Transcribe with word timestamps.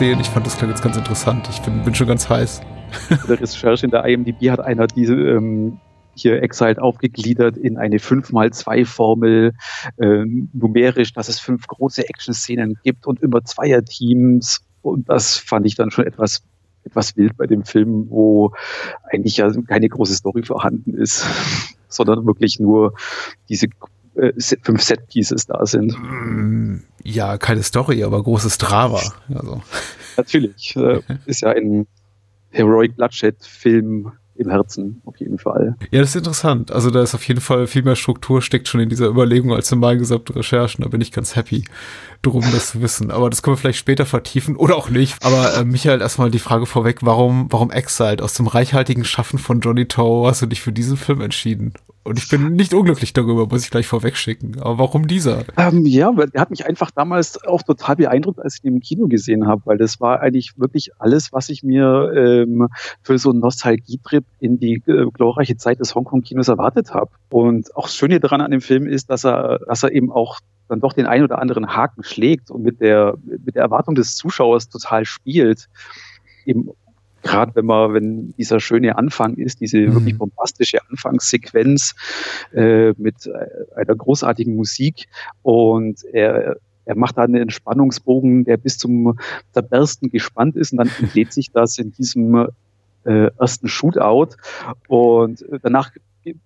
Action-Szenen. 0.00 0.20
Ich 0.20 0.28
fand 0.28 0.46
das 0.46 0.56
klang 0.56 0.70
jetzt 0.70 0.82
ganz 0.82 0.96
interessant. 0.96 1.48
Ich 1.50 1.60
bin, 1.60 1.82
bin 1.82 1.94
schon 1.94 2.06
ganz 2.06 2.28
heiß. 2.28 2.60
Der 3.28 3.40
Recherche 3.40 3.84
in 3.84 3.90
der 3.90 4.04
IMDb 4.04 4.50
hat 4.50 4.60
einer 4.60 4.86
diese 4.86 5.14
ähm, 5.14 5.78
hier 6.14 6.42
Exiled 6.42 6.78
aufgegliedert 6.78 7.56
in 7.56 7.76
eine 7.76 7.98
5x2-Formel, 7.98 9.52
äh, 9.98 10.24
numerisch, 10.52 11.12
dass 11.12 11.28
es 11.28 11.38
fünf 11.38 11.66
große 11.66 12.08
Action-Szenen 12.08 12.78
gibt 12.82 13.06
und 13.06 13.22
immer 13.22 13.44
Zweierteams. 13.44 14.62
Und 14.82 15.08
das 15.08 15.36
fand 15.36 15.66
ich 15.66 15.76
dann 15.76 15.90
schon 15.90 16.06
etwas 16.06 16.42
etwas 16.82 17.14
wild 17.18 17.36
bei 17.36 17.46
dem 17.46 17.64
Film, 17.64 18.06
wo 18.08 18.52
eigentlich 19.02 19.36
ja 19.36 19.52
keine 19.68 19.86
große 19.86 20.14
Story 20.14 20.42
vorhanden 20.42 20.94
ist, 20.94 21.26
sondern 21.88 22.24
wirklich 22.24 22.58
nur 22.58 22.94
diese 23.50 23.66
äh, 24.14 24.32
fünf 24.62 24.82
Set-Pieces 24.82 25.46
da 25.46 25.66
sind. 25.66 25.92
Mm, 25.92 26.84
ja, 27.04 27.38
keine 27.38 27.62
Story, 27.62 28.04
aber 28.04 28.22
großes 28.22 28.58
Drama. 28.58 29.00
Also. 29.34 29.62
Natürlich. 30.16 30.76
Äh, 30.76 31.00
ist 31.26 31.42
ja 31.42 31.50
ein 31.50 31.86
Heroic 32.50 32.96
Bloodshed-Film 32.96 34.12
im 34.40 34.48
Herzen, 34.48 35.02
auf 35.04 35.20
jeden 35.20 35.38
Fall. 35.38 35.76
Ja, 35.90 36.00
das 36.00 36.10
ist 36.10 36.16
interessant. 36.16 36.72
Also 36.72 36.90
da 36.90 37.02
ist 37.02 37.14
auf 37.14 37.28
jeden 37.28 37.42
Fall 37.42 37.66
viel 37.66 37.82
mehr 37.82 37.94
Struktur 37.94 38.40
steckt 38.40 38.68
schon 38.68 38.80
in 38.80 38.88
dieser 38.88 39.08
Überlegung 39.08 39.52
als 39.52 39.70
in 39.70 39.78
meinen 39.78 39.98
gesamten 39.98 40.32
Recherchen. 40.32 40.82
Da 40.82 40.88
bin 40.88 41.02
ich 41.02 41.12
ganz 41.12 41.36
happy 41.36 41.64
drum, 42.22 42.42
das 42.50 42.70
zu 42.70 42.80
wissen. 42.80 43.10
Aber 43.10 43.28
das 43.28 43.42
können 43.42 43.56
wir 43.56 43.58
vielleicht 43.58 43.78
später 43.78 44.06
vertiefen 44.06 44.56
oder 44.56 44.76
auch 44.76 44.88
nicht. 44.88 45.22
Aber 45.22 45.54
äh, 45.54 45.64
Michael, 45.64 46.00
erstmal 46.00 46.30
die 46.30 46.38
Frage 46.38 46.64
vorweg, 46.64 47.00
warum, 47.02 47.48
warum 47.50 47.70
Exiled? 47.70 48.22
Aus 48.22 48.32
dem 48.32 48.46
reichhaltigen 48.46 49.04
Schaffen 49.04 49.38
von 49.38 49.60
Johnny 49.60 49.86
Toe 49.86 50.26
hast 50.28 50.40
du 50.40 50.46
dich 50.46 50.62
für 50.62 50.72
diesen 50.72 50.96
Film 50.96 51.20
entschieden? 51.20 51.74
Und 52.10 52.18
ich 52.18 52.28
bin 52.28 52.54
nicht 52.54 52.74
unglücklich 52.74 53.12
darüber, 53.12 53.46
muss 53.46 53.62
ich 53.62 53.70
gleich 53.70 53.86
vorwegschicken. 53.86 54.60
Aber 54.60 54.78
warum 54.78 55.06
dieser? 55.06 55.44
Ähm, 55.56 55.86
ja, 55.86 56.10
der 56.10 56.40
hat 56.40 56.50
mich 56.50 56.66
einfach 56.66 56.90
damals 56.90 57.40
auch 57.44 57.62
total 57.62 57.94
beeindruckt, 57.94 58.40
als 58.40 58.56
ich 58.56 58.64
ihn 58.64 58.74
im 58.74 58.80
Kino 58.80 59.06
gesehen 59.06 59.46
habe, 59.46 59.62
weil 59.66 59.78
das 59.78 60.00
war 60.00 60.18
eigentlich 60.18 60.54
wirklich 60.56 60.90
alles, 60.98 61.32
was 61.32 61.50
ich 61.50 61.62
mir 61.62 62.10
ähm, 62.16 62.66
für 63.02 63.16
so 63.16 63.30
einen 63.30 63.38
Nostalgietrip 63.38 64.24
in 64.40 64.58
die 64.58 64.82
äh, 64.88 65.06
glorreiche 65.14 65.56
Zeit 65.56 65.78
des 65.78 65.94
Hongkong-Kinos 65.94 66.48
erwartet 66.48 66.92
habe. 66.92 67.12
Und 67.28 67.76
auch 67.76 67.84
das 67.84 67.94
Schöne 67.94 68.18
daran 68.18 68.40
an 68.40 68.50
dem 68.50 68.60
Film 68.60 68.88
ist, 68.88 69.08
dass 69.08 69.24
er, 69.24 69.60
dass 69.68 69.84
er 69.84 69.92
eben 69.92 70.10
auch 70.10 70.40
dann 70.66 70.80
doch 70.80 70.94
den 70.94 71.06
ein 71.06 71.22
oder 71.22 71.38
anderen 71.38 71.76
Haken 71.76 72.02
schlägt 72.02 72.50
und 72.50 72.64
mit 72.64 72.80
der, 72.80 73.18
mit 73.22 73.54
der 73.54 73.62
Erwartung 73.62 73.94
des 73.94 74.16
Zuschauers 74.16 74.68
total 74.68 75.04
spielt. 75.04 75.68
Eben 76.44 76.70
gerade 77.22 77.54
wenn 77.54 77.66
man, 77.66 77.94
wenn 77.94 78.34
dieser 78.36 78.60
schöne 78.60 78.96
Anfang 78.96 79.34
ist, 79.34 79.60
diese 79.60 79.78
mhm. 79.78 79.94
wirklich 79.94 80.18
bombastische 80.18 80.78
Anfangssequenz 80.88 81.94
äh, 82.52 82.92
mit 82.96 83.26
äh, 83.26 83.76
einer 83.76 83.94
großartigen 83.94 84.54
Musik 84.56 85.06
und 85.42 86.04
er, 86.12 86.56
er 86.84 86.96
macht 86.96 87.18
da 87.18 87.22
einen 87.22 87.36
Entspannungsbogen, 87.36 88.44
der 88.44 88.56
bis 88.56 88.78
zum 88.78 89.18
Zerbersten 89.52 90.10
gespannt 90.10 90.56
ist 90.56 90.72
und 90.72 90.78
dann 90.78 90.90
entlädt 91.00 91.32
sich 91.32 91.50
das 91.52 91.78
in 91.78 91.92
diesem 91.92 92.48
äh, 93.04 93.30
ersten 93.38 93.68
Shootout 93.68 94.36
und 94.88 95.44
danach 95.62 95.90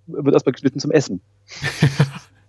wird 0.06 0.34
erstmal 0.34 0.52
geschnitten 0.52 0.78
zum 0.78 0.90
Essen. 0.90 1.20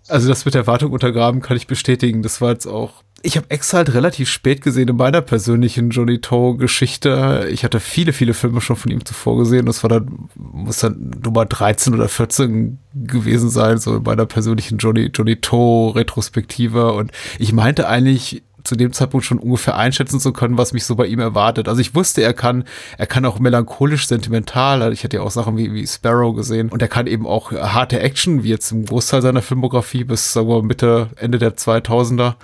Also 0.07 0.27
das 0.27 0.45
mit 0.45 0.53
der 0.53 0.67
Wartung 0.67 0.91
untergraben 0.91 1.41
kann 1.41 1.57
ich 1.57 1.67
bestätigen. 1.67 2.21
Das 2.21 2.41
war 2.41 2.51
jetzt 2.51 2.67
auch. 2.67 3.03
Ich 3.25 3.37
habe 3.37 3.49
Ex 3.49 3.73
halt 3.73 3.95
relativ 3.95 4.29
spät 4.29 4.61
gesehen 4.61 4.87
in 4.87 4.97
meiner 4.97 5.21
persönlichen 5.21 5.89
Johnny 5.89 6.21
Toe 6.21 6.57
Geschichte. 6.57 7.47
Ich 7.51 7.63
hatte 7.63 7.79
viele, 7.79 8.13
viele 8.13 8.35
Filme 8.35 8.61
schon 8.61 8.75
von 8.75 8.91
ihm 8.91 9.03
zuvor 9.03 9.39
gesehen. 9.39 9.65
Das 9.65 9.81
war 9.81 9.89
dann, 9.89 10.29
muss 10.35 10.77
dann 10.77 11.11
Nummer 11.23 11.45
13 11.45 11.95
oder 11.95 12.07
14 12.07 12.77
gewesen 12.93 13.49
sein, 13.49 13.79
so 13.79 13.95
in 13.95 14.03
meiner 14.03 14.27
persönlichen 14.27 14.77
Johnny, 14.77 15.09
Johnny 15.11 15.37
Toe 15.37 15.95
Retrospektive. 15.95 16.93
Und 16.93 17.11
ich 17.39 17.51
meinte 17.51 17.87
eigentlich, 17.87 18.43
zu 18.63 18.75
dem 18.75 18.93
Zeitpunkt 18.93 19.25
schon 19.25 19.39
ungefähr 19.39 19.75
einschätzen 19.75 20.19
zu 20.19 20.31
können, 20.31 20.59
was 20.59 20.73
mich 20.73 20.85
so 20.85 20.95
bei 20.95 21.07
ihm 21.07 21.19
erwartet. 21.19 21.67
Also 21.67 21.81
ich 21.81 21.95
wusste, 21.95 22.21
er 22.21 22.33
kann, 22.33 22.63
er 22.97 23.07
kann 23.07 23.25
auch 23.25 23.39
melancholisch 23.39 24.07
sentimental, 24.07 24.81
also 24.81 24.93
ich 24.93 25.03
hatte 25.03 25.17
ja 25.17 25.23
auch 25.23 25.31
Sachen 25.31 25.57
wie, 25.57 25.73
wie 25.73 25.87
Sparrow 25.87 26.35
gesehen 26.35 26.69
und 26.69 26.81
er 26.81 26.87
kann 26.87 27.07
eben 27.07 27.25
auch 27.27 27.51
harte 27.51 27.99
Action, 27.99 28.43
wie 28.43 28.49
jetzt 28.49 28.71
im 28.71 28.85
Großteil 28.85 29.21
seiner 29.21 29.41
Filmografie 29.41 30.03
bis, 30.03 30.33
sagen 30.33 30.47
wir, 30.47 30.63
Mitte, 30.63 31.09
Ende 31.15 31.37
der 31.37 31.55
2000er. 31.55 32.35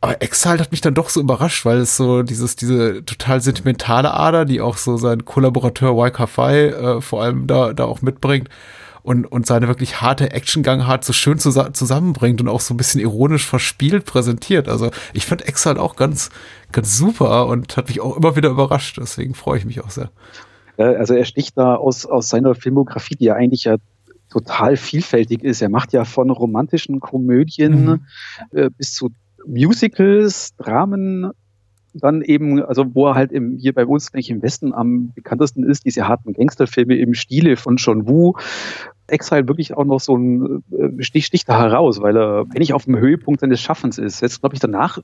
Aber 0.00 0.22
Exile 0.22 0.60
hat 0.60 0.70
mich 0.70 0.80
dann 0.80 0.94
doch 0.94 1.08
so 1.08 1.20
überrascht, 1.20 1.64
weil 1.64 1.78
es 1.78 1.96
so 1.96 2.22
dieses, 2.22 2.54
diese 2.54 3.04
total 3.04 3.40
sentimentale 3.40 4.14
Ader, 4.14 4.44
die 4.44 4.60
auch 4.60 4.76
so 4.76 4.96
sein 4.96 5.24
Kollaborateur 5.24 5.96
Waika 5.96 6.26
Fai 6.26 6.68
äh, 6.68 7.00
vor 7.00 7.22
allem 7.22 7.48
da, 7.48 7.72
da 7.72 7.84
auch 7.84 8.00
mitbringt 8.00 8.48
und, 9.02 9.24
und 9.24 9.46
seine 9.46 9.66
wirklich 9.68 10.00
harte 10.00 10.30
Action-Gangart 10.30 11.04
so 11.04 11.12
schön 11.12 11.38
zus 11.38 11.58
zusammenbringt 11.72 12.40
und 12.40 12.48
auch 12.48 12.60
so 12.60 12.74
ein 12.74 12.76
bisschen 12.76 13.00
ironisch 13.00 13.46
verspielt 13.46 14.04
präsentiert. 14.04 14.68
Also 14.68 14.90
ich 15.14 15.26
fand 15.26 15.48
Exile 15.48 15.80
auch 15.80 15.96
ganz, 15.96 16.30
ganz 16.72 16.96
super 16.96 17.46
und 17.46 17.76
hat 17.76 17.88
mich 17.88 18.00
auch 18.00 18.16
immer 18.16 18.36
wieder 18.36 18.50
überrascht. 18.50 18.98
Deswegen 19.00 19.34
freue 19.34 19.58
ich 19.58 19.64
mich 19.64 19.80
auch 19.82 19.90
sehr. 19.90 20.10
Also 20.76 21.14
er 21.14 21.24
sticht 21.24 21.58
da 21.58 21.74
aus, 21.74 22.06
aus 22.06 22.28
seiner 22.28 22.54
Filmografie, 22.54 23.16
die 23.16 23.24
ja 23.24 23.34
eigentlich 23.34 23.64
ja 23.64 23.76
total 24.30 24.76
vielfältig 24.76 25.42
ist. 25.42 25.62
Er 25.62 25.70
macht 25.70 25.92
ja 25.92 26.04
von 26.04 26.30
romantischen 26.30 27.00
Komödien 27.00 27.84
mhm. 27.84 28.00
äh, 28.52 28.70
bis 28.70 28.92
zu 28.92 29.08
Musicals, 29.48 30.54
Dramen, 30.56 31.30
dann 31.94 32.22
eben, 32.22 32.62
also 32.62 32.94
wo 32.94 33.08
er 33.08 33.14
halt 33.14 33.32
im, 33.32 33.56
hier 33.56 33.72
bei 33.72 33.86
uns, 33.86 34.10
denke 34.10 34.20
ich, 34.20 34.30
im 34.30 34.42
Westen 34.42 34.72
am 34.72 35.12
bekanntesten 35.14 35.64
ist, 35.64 35.84
diese 35.84 36.06
harten 36.06 36.34
Gangsterfilme 36.34 36.96
im 36.96 37.14
Stile 37.14 37.56
von 37.56 37.76
John 37.76 38.06
Woo. 38.08 38.34
Exile 39.06 39.48
wirklich 39.48 39.74
auch 39.74 39.84
noch 39.84 40.00
so 40.00 40.16
ein 40.16 40.62
äh, 40.70 41.02
Stich, 41.02 41.26
Stich 41.26 41.46
da 41.46 41.58
heraus, 41.58 42.02
weil 42.02 42.16
er 42.16 42.40
eigentlich 42.40 42.74
auf 42.74 42.84
dem 42.84 42.98
Höhepunkt 42.98 43.40
seines 43.40 43.60
Schaffens 43.60 43.96
ist. 43.96 44.20
Jetzt 44.20 44.40
glaube 44.40 44.54
ich 44.54 44.60
danach 44.60 44.98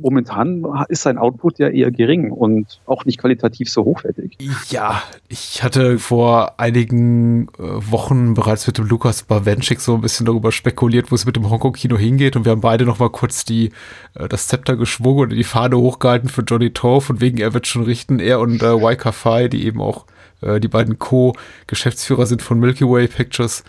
momentan 0.00 0.64
ist 0.88 1.02
sein 1.02 1.18
Output 1.18 1.58
ja 1.58 1.68
eher 1.68 1.90
gering 1.90 2.30
und 2.30 2.80
auch 2.86 3.04
nicht 3.04 3.18
qualitativ 3.18 3.68
so 3.70 3.84
hochwertig. 3.84 4.36
Ja, 4.68 5.02
ich 5.28 5.62
hatte 5.62 5.98
vor 5.98 6.58
einigen 6.58 7.48
äh, 7.58 7.62
Wochen 7.90 8.34
bereits 8.34 8.66
mit 8.66 8.78
dem 8.78 8.86
Lukas 8.86 9.22
Bawenschik 9.22 9.80
so 9.80 9.94
ein 9.94 10.00
bisschen 10.00 10.26
darüber 10.26 10.52
spekuliert, 10.52 11.10
wo 11.10 11.14
es 11.14 11.26
mit 11.26 11.36
dem 11.36 11.48
Hongkong-Kino 11.48 11.96
hingeht 11.96 12.36
und 12.36 12.44
wir 12.44 12.52
haben 12.52 12.60
beide 12.60 12.84
noch 12.84 12.98
mal 12.98 13.10
kurz 13.10 13.44
die, 13.44 13.72
äh, 14.14 14.28
das 14.28 14.48
Zepter 14.48 14.76
geschwungen 14.76 15.30
und 15.30 15.36
die 15.36 15.44
Fahne 15.44 15.76
hochgehalten 15.76 16.28
für 16.28 16.42
Johnny 16.42 16.72
Toe, 16.72 17.00
von 17.00 17.20
wegen 17.20 17.38
er 17.38 17.54
wird 17.54 17.66
schon 17.66 17.82
richten, 17.82 18.18
er 18.18 18.40
und 18.40 18.62
äh, 18.62 18.82
Waika 18.82 19.12
Fai, 19.12 19.48
die 19.48 19.66
eben 19.66 19.80
auch 19.80 20.06
äh, 20.42 20.60
die 20.60 20.68
beiden 20.68 20.98
Co-Geschäftsführer 20.98 22.26
sind 22.26 22.42
von 22.42 22.58
Milky 22.58 22.84
Way 22.84 23.08
Pictures. 23.08 23.64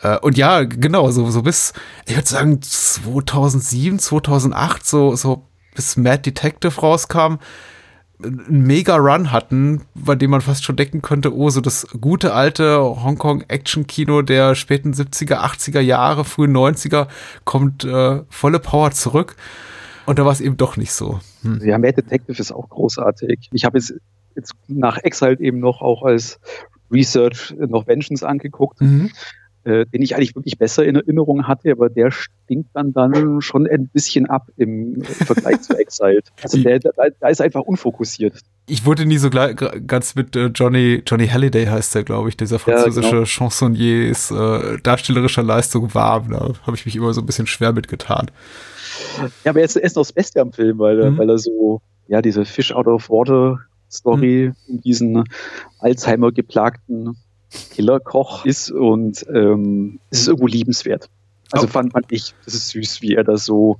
Äh, 0.00 0.18
und 0.18 0.36
ja, 0.36 0.64
genau, 0.64 1.10
so, 1.10 1.30
so 1.30 1.42
bis, 1.42 1.72
ich 2.06 2.16
würde 2.16 2.28
sagen, 2.28 2.62
2007, 2.62 3.98
2008, 3.98 4.86
so, 4.86 5.16
so 5.16 5.46
bis 5.74 5.96
Mad 5.96 6.22
Detective 6.22 6.80
rauskam, 6.80 7.38
einen 8.22 8.62
mega 8.62 8.96
Run 8.96 9.32
hatten, 9.32 9.82
bei 9.94 10.14
dem 10.14 10.30
man 10.30 10.40
fast 10.40 10.64
schon 10.64 10.76
denken 10.76 11.02
könnte, 11.02 11.34
oh, 11.34 11.50
so 11.50 11.60
das 11.60 11.86
gute 12.00 12.32
alte 12.32 12.78
Hongkong-Action-Kino 12.78 14.22
der 14.22 14.54
späten 14.54 14.92
70er, 14.92 15.38
80er 15.38 15.80
Jahre, 15.80 16.24
frühen 16.24 16.56
90er 16.56 17.08
kommt 17.44 17.84
äh, 17.84 18.22
volle 18.28 18.60
Power 18.60 18.92
zurück. 18.92 19.36
Und 20.06 20.18
da 20.18 20.24
war 20.24 20.32
es 20.32 20.40
eben 20.40 20.56
doch 20.56 20.76
nicht 20.76 20.92
so. 20.92 21.20
Hm. 21.42 21.60
Ja, 21.64 21.78
Mad 21.78 21.94
Detective 21.94 22.40
ist 22.40 22.52
auch 22.52 22.68
großartig. 22.68 23.48
Ich 23.52 23.64
habe 23.64 23.78
jetzt, 23.78 23.94
jetzt 24.36 24.54
nach 24.68 24.98
Exile 24.98 25.40
eben 25.40 25.60
noch 25.60 25.80
auch 25.80 26.02
als 26.02 26.38
Research 26.90 27.54
noch 27.58 27.86
Vengeance 27.86 28.26
angeguckt. 28.26 28.80
Mhm 28.80 29.10
äh, 29.64 29.86
den 29.86 30.02
ich 30.02 30.14
eigentlich 30.14 30.34
wirklich 30.34 30.58
besser 30.58 30.84
in 30.84 30.96
Erinnerung 30.96 31.46
hatte, 31.46 31.72
aber 31.72 31.88
der 31.88 32.10
stinkt 32.10 32.70
dann 32.74 32.92
dann 32.92 33.40
schon 33.40 33.66
ein 33.66 33.88
bisschen 33.88 34.26
ab 34.26 34.48
im 34.56 35.02
Vergleich 35.02 35.62
zu 35.62 35.78
Exiled. 35.78 36.30
Also 36.42 36.62
der, 36.62 36.78
der, 36.78 36.92
der 37.20 37.30
ist 37.30 37.40
einfach 37.40 37.62
unfokussiert. 37.62 38.40
Ich 38.66 38.84
wurde 38.84 39.06
nie 39.06 39.16
so 39.18 39.30
gleich, 39.30 39.56
ganz 39.86 40.14
mit 40.14 40.36
äh, 40.36 40.46
Johnny, 40.46 41.02
Johnny 41.06 41.26
Halliday 41.26 41.66
heißt 41.66 41.94
der, 41.94 42.04
glaube 42.04 42.28
ich, 42.28 42.36
dieser 42.36 42.58
französische 42.58 43.06
ja, 43.08 43.12
genau. 43.12 43.24
Chansonniers 43.24 44.30
äh, 44.30 44.78
darstellerischer 44.82 45.42
Leistung 45.42 45.94
warm. 45.94 46.30
Da 46.30 46.52
habe 46.66 46.76
ich 46.76 46.84
mich 46.84 46.96
immer 46.96 47.14
so 47.14 47.20
ein 47.20 47.26
bisschen 47.26 47.46
schwer 47.46 47.72
mitgetan. 47.72 48.30
Ja, 49.44 49.50
aber 49.50 49.60
er 49.60 49.64
ist, 49.64 49.76
er 49.76 49.84
ist 49.84 49.96
noch 49.96 50.02
das 50.02 50.12
Beste 50.12 50.40
am 50.40 50.52
Film, 50.52 50.78
weil, 50.78 51.00
er, 51.00 51.10
mhm. 51.10 51.18
weil 51.18 51.30
er 51.30 51.38
so, 51.38 51.80
ja, 52.08 52.20
diese 52.22 52.44
Fish 52.44 52.72
out 52.72 52.86
of 52.86 53.08
Water 53.08 53.60
Story 53.90 54.48
mhm. 54.48 54.74
um 54.74 54.80
diesen 54.82 55.24
Alzheimer 55.78 56.32
geplagten 56.32 57.16
Killerkoch 57.70 58.44
ist 58.44 58.70
und 58.70 59.24
ähm, 59.32 59.98
es 60.10 60.20
ist 60.20 60.28
irgendwo 60.28 60.46
liebenswert. 60.46 61.08
Also 61.50 61.66
oh. 61.66 61.70
fand, 61.70 61.92
ich, 62.10 62.34
das 62.44 62.54
ist 62.54 62.68
süß, 62.70 63.02
wie 63.02 63.14
er 63.14 63.24
das 63.24 63.44
so 63.44 63.78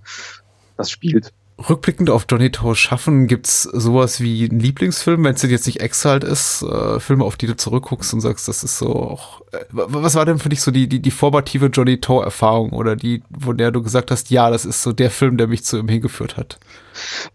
das 0.77 0.91
spielt. 0.91 1.33
Rückblickend 1.69 2.11
auf 2.11 2.27
Johnny 2.29 2.51
Toe 2.51 2.75
Schaffen, 2.75 3.29
gibt's 3.29 3.63
sowas 3.63 4.21
wie 4.21 4.49
einen 4.49 4.59
Lieblingsfilm, 4.59 5.23
wenn 5.23 5.37
es 5.37 5.43
jetzt 5.43 5.67
nicht 5.67 5.81
Exiled 5.81 6.25
ist, 6.25 6.63
äh, 6.63 6.99
Filme, 6.99 7.25
auf 7.25 7.37
die 7.37 7.47
du 7.47 7.57
zurückguckst 7.57 8.13
und 8.13 8.21
sagst, 8.21 8.49
das 8.49 8.65
ist 8.65 8.79
so 8.79 8.89
auch. 8.89 9.41
Äh, 9.53 9.65
was 9.71 10.17
war 10.17 10.27
denn 10.27 10.41
für 10.41 10.49
dich 10.49 10.63
so 10.63 10.73
die, 10.73 10.89
die, 10.89 11.01
die 11.01 11.13
formative 11.13 11.67
Johnny 11.67 12.01
Toe-Erfahrung 12.01 12.71
oder 12.71 12.97
die, 12.97 13.23
von 13.39 13.57
der 13.57 13.71
du 13.71 13.83
gesagt 13.83 14.11
hast, 14.11 14.31
ja, 14.31 14.51
das 14.51 14.65
ist 14.65 14.83
so 14.83 14.93
der 14.93 15.13
Film, 15.13 15.37
der 15.37 15.47
mich 15.47 15.65
zu 15.65 15.79
ihm 15.79 15.89
hingeführt 15.89 16.37
hat? 16.37 16.59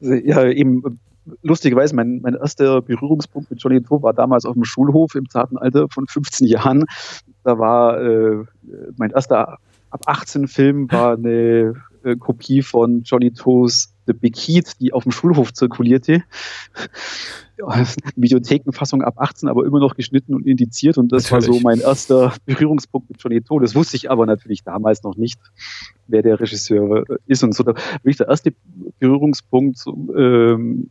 Ja, 0.02 0.46
eben 0.46 1.00
lustigerweise, 1.42 1.96
mein, 1.96 2.22
mein 2.22 2.36
erster 2.36 2.82
Berührungspunkt 2.82 3.50
mit 3.52 3.62
Johnny 3.62 3.82
Toe 3.82 4.02
war 4.04 4.14
damals 4.14 4.46
auf 4.46 4.54
dem 4.54 4.64
Schulhof 4.64 5.16
im 5.16 5.30
zarten 5.30 5.58
Alter 5.58 5.88
von 5.90 6.08
15 6.08 6.48
Jahren. 6.48 6.86
Da 7.44 7.58
war 7.58 8.02
äh, 8.02 8.44
mein 8.98 9.12
erster 9.12 9.58
ab 9.90 10.02
18 10.06 10.48
Film 10.48 10.92
war 10.92 11.14
eine 11.14 11.74
äh, 12.04 12.16
Kopie 12.16 12.62
von 12.62 13.04
Johnny 13.04 13.32
Toes 13.32 13.94
The 14.08 14.14
Big 14.14 14.38
Heat, 14.38 14.80
die 14.80 14.94
auf 14.94 15.04
dem 15.04 15.12
Schulhof 15.12 15.54
zirkulierte. 15.54 16.24
Videothekenfassung 18.16 19.02
ab 19.02 19.16
18, 19.18 19.50
aber 19.50 19.66
immer 19.66 19.80
noch 19.80 19.96
geschnitten 19.96 20.34
und 20.34 20.48
indiziert. 20.48 20.98
Und 20.98 21.12
das 21.12 21.30
natürlich. 21.30 21.50
war 21.50 21.56
so 21.56 21.62
mein 21.62 21.80
erster 21.80 22.34
Berührungspunkt 22.46 23.10
mit 23.10 23.22
Johnny 23.22 23.42
To. 23.42 23.60
Das 23.60 23.76
wusste 23.76 23.98
ich 23.98 24.10
aber 24.10 24.26
natürlich 24.26 24.64
damals 24.64 25.04
noch 25.04 25.16
nicht, 25.16 25.40
wer 26.08 26.22
der 26.22 26.40
Regisseur 26.40 27.04
ist. 27.28 27.44
Und 27.44 27.54
so 27.54 27.64
da 27.64 27.74
wirklich 28.02 28.18
der 28.18 28.30
erste 28.30 28.54
Berührungspunkt 29.00 29.84
ähm, 30.16 30.90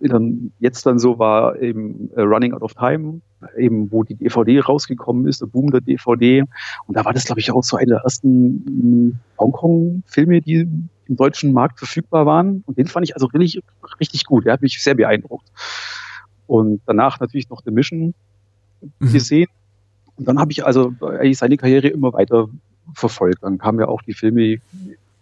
dann 0.00 0.52
jetzt 0.58 0.86
dann 0.86 0.98
so 0.98 1.18
war 1.18 1.60
eben 1.60 2.10
äh, 2.14 2.22
Running 2.22 2.54
Out 2.54 2.62
of 2.62 2.74
Time, 2.74 3.20
eben 3.56 3.92
wo 3.92 4.02
die 4.02 4.14
DVD 4.14 4.60
rausgekommen 4.60 5.26
ist, 5.26 5.42
der 5.42 5.46
Boom 5.46 5.70
der 5.70 5.80
DVD. 5.80 6.42
Und 6.86 6.96
da 6.96 7.04
war 7.04 7.12
das, 7.12 7.24
glaube 7.24 7.40
ich, 7.40 7.50
auch 7.50 7.62
so 7.62 7.76
eine 7.76 7.86
der 7.86 7.98
ersten 7.98 8.64
hm, 8.66 9.18
Hongkong-Filme, 9.38 10.40
die 10.40 10.68
im 11.06 11.16
deutschen 11.16 11.52
Markt 11.52 11.78
verfügbar 11.78 12.26
waren. 12.26 12.62
Und 12.66 12.78
den 12.78 12.86
fand 12.86 13.06
ich 13.06 13.14
also 13.14 13.26
richtig, 13.26 13.62
richtig 14.00 14.24
gut. 14.24 14.46
Der 14.46 14.54
hat 14.54 14.62
mich 14.62 14.82
sehr 14.82 14.94
beeindruckt. 14.94 15.46
Und 16.46 16.80
danach 16.86 17.20
natürlich 17.20 17.50
noch 17.50 17.62
The 17.64 17.70
Mission 17.70 18.14
mhm. 18.98 19.12
gesehen. 19.12 19.48
Und 20.16 20.26
dann 20.26 20.38
habe 20.38 20.50
ich 20.52 20.64
also 20.64 20.94
eigentlich 21.00 21.38
seine 21.38 21.56
Karriere 21.56 21.88
immer 21.88 22.12
weiter 22.12 22.48
verfolgt. 22.94 23.42
Dann 23.42 23.58
kamen 23.58 23.80
ja 23.80 23.86
auch 23.86 24.02
die 24.02 24.14
Filme 24.14 24.58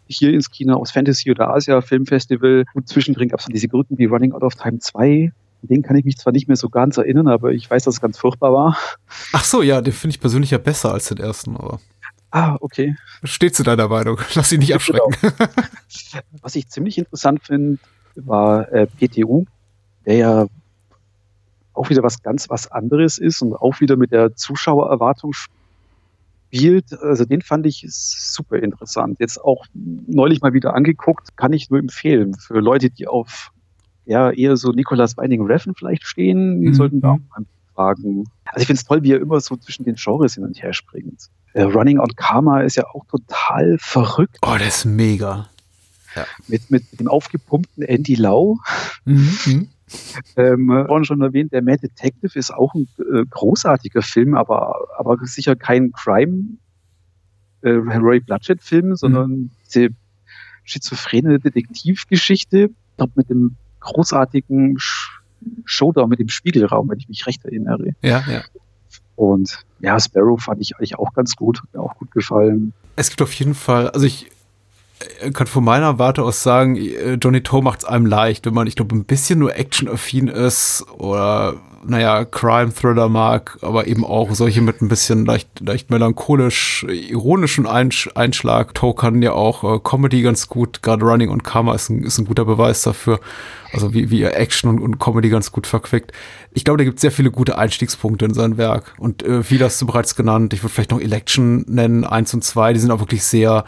hier 0.06 0.32
ins 0.32 0.50
Kino 0.50 0.76
aus 0.76 0.90
Fantasy 0.90 1.30
oder 1.30 1.50
Asia 1.50 1.80
Filmfestival. 1.80 2.64
Und 2.74 2.88
zwischendrin 2.88 3.28
gab 3.28 3.40
es 3.40 3.46
dann 3.46 3.54
diese 3.54 3.68
Gründen 3.68 3.98
wie 3.98 4.04
Running 4.06 4.32
Out 4.32 4.42
of 4.42 4.54
Time 4.54 4.78
2. 4.78 5.32
Den 5.62 5.82
kann 5.82 5.96
ich 5.96 6.04
mich 6.04 6.16
zwar 6.16 6.32
nicht 6.32 6.48
mehr 6.48 6.56
so 6.56 6.68
ganz 6.68 6.96
erinnern, 6.96 7.28
aber 7.28 7.52
ich 7.52 7.68
weiß, 7.68 7.84
dass 7.84 7.94
es 7.94 8.00
ganz 8.00 8.18
furchtbar 8.18 8.52
war. 8.52 8.78
Ach 9.32 9.44
so, 9.44 9.62
ja, 9.62 9.80
den 9.80 9.92
finde 9.92 10.14
ich 10.14 10.20
persönlich 10.20 10.50
ja 10.50 10.58
besser 10.58 10.92
als 10.92 11.08
den 11.08 11.18
ersten, 11.18 11.56
aber. 11.56 11.80
Ah, 12.30 12.56
okay. 12.60 12.96
Steht 13.24 13.56
zu 13.56 13.62
deiner 13.62 13.88
Meinung. 13.88 14.18
Lass 14.34 14.52
ihn 14.52 14.60
nicht 14.60 14.68
genau. 14.68 14.76
abschrecken. 14.76 15.14
Genau. 15.20 15.50
Was 16.42 16.54
ich 16.54 16.68
ziemlich 16.68 16.98
interessant 16.98 17.42
finde, 17.44 17.78
war 18.14 18.70
äh, 18.72 18.86
PTU, 18.86 19.44
der 20.04 20.16
ja 20.16 20.46
auch 21.72 21.90
wieder 21.90 22.02
was 22.02 22.22
ganz 22.22 22.48
was 22.48 22.70
anderes 22.70 23.18
ist 23.18 23.42
und 23.42 23.54
auch 23.54 23.80
wieder 23.80 23.96
mit 23.96 24.10
der 24.10 24.34
Zuschauererwartung 24.34 25.32
spielt. 26.46 26.92
Also 27.00 27.24
den 27.24 27.42
fand 27.42 27.66
ich 27.66 27.84
super 27.88 28.56
interessant. 28.56 29.18
Jetzt 29.20 29.42
auch 29.42 29.66
neulich 29.74 30.40
mal 30.40 30.52
wieder 30.52 30.74
angeguckt, 30.74 31.36
kann 31.36 31.52
ich 31.52 31.70
nur 31.70 31.78
empfehlen. 31.78 32.34
Für 32.34 32.60
Leute, 32.60 32.90
die 32.90 33.08
auf 33.08 33.52
ja, 34.06 34.30
eher 34.30 34.56
so 34.56 34.70
Nicolas 34.70 35.16
Winding 35.16 35.44
Refn 35.46 35.74
vielleicht 35.74 36.06
stehen, 36.06 36.60
die 36.60 36.68
mhm. 36.68 36.74
sollten 36.74 37.00
da 37.00 37.12
auch 37.12 37.18
mal 37.30 37.44
fragen. 37.74 38.24
Also 38.46 38.62
ich 38.62 38.66
finde 38.66 38.78
es 38.78 38.84
toll, 38.84 39.02
wie 39.02 39.12
er 39.12 39.20
immer 39.20 39.40
so 39.40 39.56
zwischen 39.56 39.84
den 39.84 39.96
Genres 39.96 40.34
hin 40.34 40.44
und 40.44 40.62
her 40.62 40.72
springt. 40.72 41.28
Äh, 41.52 41.62
Running 41.62 41.98
on 41.98 42.14
Karma 42.14 42.60
ist 42.60 42.76
ja 42.76 42.84
auch 42.86 43.04
total 43.06 43.76
verrückt. 43.78 44.38
Oh, 44.42 44.56
der 44.56 44.68
ist 44.68 44.84
mega. 44.84 45.48
Ja. 46.14 46.24
Mit, 46.48 46.70
mit 46.70 47.00
dem 47.00 47.08
aufgepumpten 47.08 47.82
Andy 47.82 48.14
Lau. 48.14 48.58
Mhm. 49.04 49.68
Ähm, 50.36 50.84
vorhin 50.86 51.04
schon 51.04 51.22
erwähnt, 51.22 51.52
der 51.52 51.62
Mad 51.62 51.78
Detective 51.78 52.36
ist 52.38 52.52
auch 52.52 52.74
ein 52.74 52.88
äh, 52.98 53.24
großartiger 53.30 54.02
Film, 54.02 54.34
aber, 54.34 54.76
aber 54.98 55.16
sicher 55.22 55.54
kein 55.54 55.92
Crime 55.92 56.58
äh, 57.62 57.70
Roy 57.70 58.20
Bloodshed 58.20 58.62
Film, 58.62 58.96
sondern 58.96 59.30
mhm. 59.30 59.50
diese 59.64 59.88
schizophrene 60.64 61.38
Detektivgeschichte, 61.38 62.70
glaube 62.96 63.12
mit 63.14 63.30
dem 63.30 63.56
großartigen 63.80 64.76
Showdown 65.64 66.08
mit 66.08 66.18
dem 66.18 66.28
Spiegelraum, 66.28 66.88
wenn 66.90 66.98
ich 66.98 67.08
mich 67.08 67.26
recht 67.26 67.44
erinnere. 67.44 67.90
Ja, 68.02 68.24
ja. 68.28 68.42
Und 69.14 69.64
ja, 69.80 69.98
Sparrow 69.98 70.40
fand 70.40 70.60
ich 70.60 70.76
eigentlich 70.76 70.98
auch 70.98 71.12
ganz 71.14 71.36
gut, 71.36 71.62
hat 71.62 71.72
mir 71.72 71.80
auch 71.80 71.96
gut 71.96 72.10
gefallen. 72.10 72.72
Es 72.96 73.08
gibt 73.08 73.22
auf 73.22 73.32
jeden 73.34 73.54
Fall, 73.54 73.88
also 73.90 74.06
ich 74.06 74.30
kann 75.32 75.46
von 75.46 75.64
meiner 75.64 75.98
Warte 75.98 76.22
aus 76.22 76.42
sagen, 76.42 76.76
äh, 76.76 77.14
Johnny 77.14 77.42
Toe 77.42 77.62
macht 77.62 77.80
es 77.80 77.84
einem 77.84 78.06
leicht, 78.06 78.46
wenn 78.46 78.54
man, 78.54 78.66
ich 78.66 78.76
glaube, 78.76 78.94
ein 78.94 79.04
bisschen 79.04 79.38
nur 79.38 79.54
action-affin 79.54 80.28
ist 80.28 80.86
oder, 80.96 81.54
naja, 81.86 82.24
Crime-Thriller 82.24 83.08
mag, 83.08 83.58
aber 83.60 83.86
eben 83.86 84.04
auch 84.04 84.30
solche 84.32 84.62
mit 84.62 84.80
ein 84.80 84.88
bisschen 84.88 85.26
leicht, 85.26 85.48
leicht 85.60 85.90
melancholisch, 85.90 86.86
ironischen 86.88 87.66
Einschlag. 87.66 88.74
Toe 88.74 88.94
kann 88.94 89.20
ja 89.20 89.32
auch 89.32 89.64
äh, 89.64 89.80
Comedy 89.80 90.22
ganz 90.22 90.48
gut, 90.48 90.82
gerade 90.82 91.04
Running 91.04 91.28
und 91.28 91.44
Karma 91.44 91.74
ist 91.74 91.90
ein, 91.90 92.02
ist 92.02 92.18
ein 92.18 92.24
guter 92.24 92.46
Beweis 92.46 92.82
dafür. 92.82 93.20
Also 93.72 93.92
wie, 93.92 94.10
wie 94.10 94.22
er 94.22 94.38
Action 94.38 94.70
und, 94.70 94.80
und 94.80 94.98
Comedy 94.98 95.28
ganz 95.28 95.52
gut 95.52 95.66
verquickt. 95.66 96.12
Ich 96.52 96.64
glaube, 96.64 96.78
da 96.78 96.84
gibt 96.84 97.00
sehr 97.00 97.12
viele 97.12 97.30
gute 97.30 97.58
Einstiegspunkte 97.58 98.24
in 98.24 98.32
sein 98.32 98.56
Werk. 98.56 98.94
Und 98.96 99.22
äh, 99.22 99.42
viel 99.42 99.62
hast 99.62 99.80
du 99.82 99.86
bereits 99.86 100.14
genannt. 100.14 100.54
Ich 100.54 100.62
würde 100.62 100.72
vielleicht 100.72 100.92
noch 100.92 101.00
Election 101.00 101.66
nennen, 101.68 102.04
eins 102.04 102.32
und 102.32 102.42
zwei, 102.42 102.72
die 102.72 102.80
sind 102.80 102.90
auch 102.90 103.00
wirklich 103.00 103.22
sehr 103.24 103.64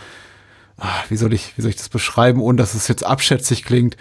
ach, 0.78 1.10
wie 1.10 1.16
soll 1.16 1.32
ich, 1.32 1.56
wie 1.56 1.62
soll 1.62 1.70
ich 1.70 1.76
das 1.76 1.88
beschreiben, 1.88 2.40
ohne 2.40 2.56
dass 2.56 2.74
es 2.74 2.88
jetzt 2.88 3.04
abschätzig 3.04 3.64
klingt. 3.64 3.96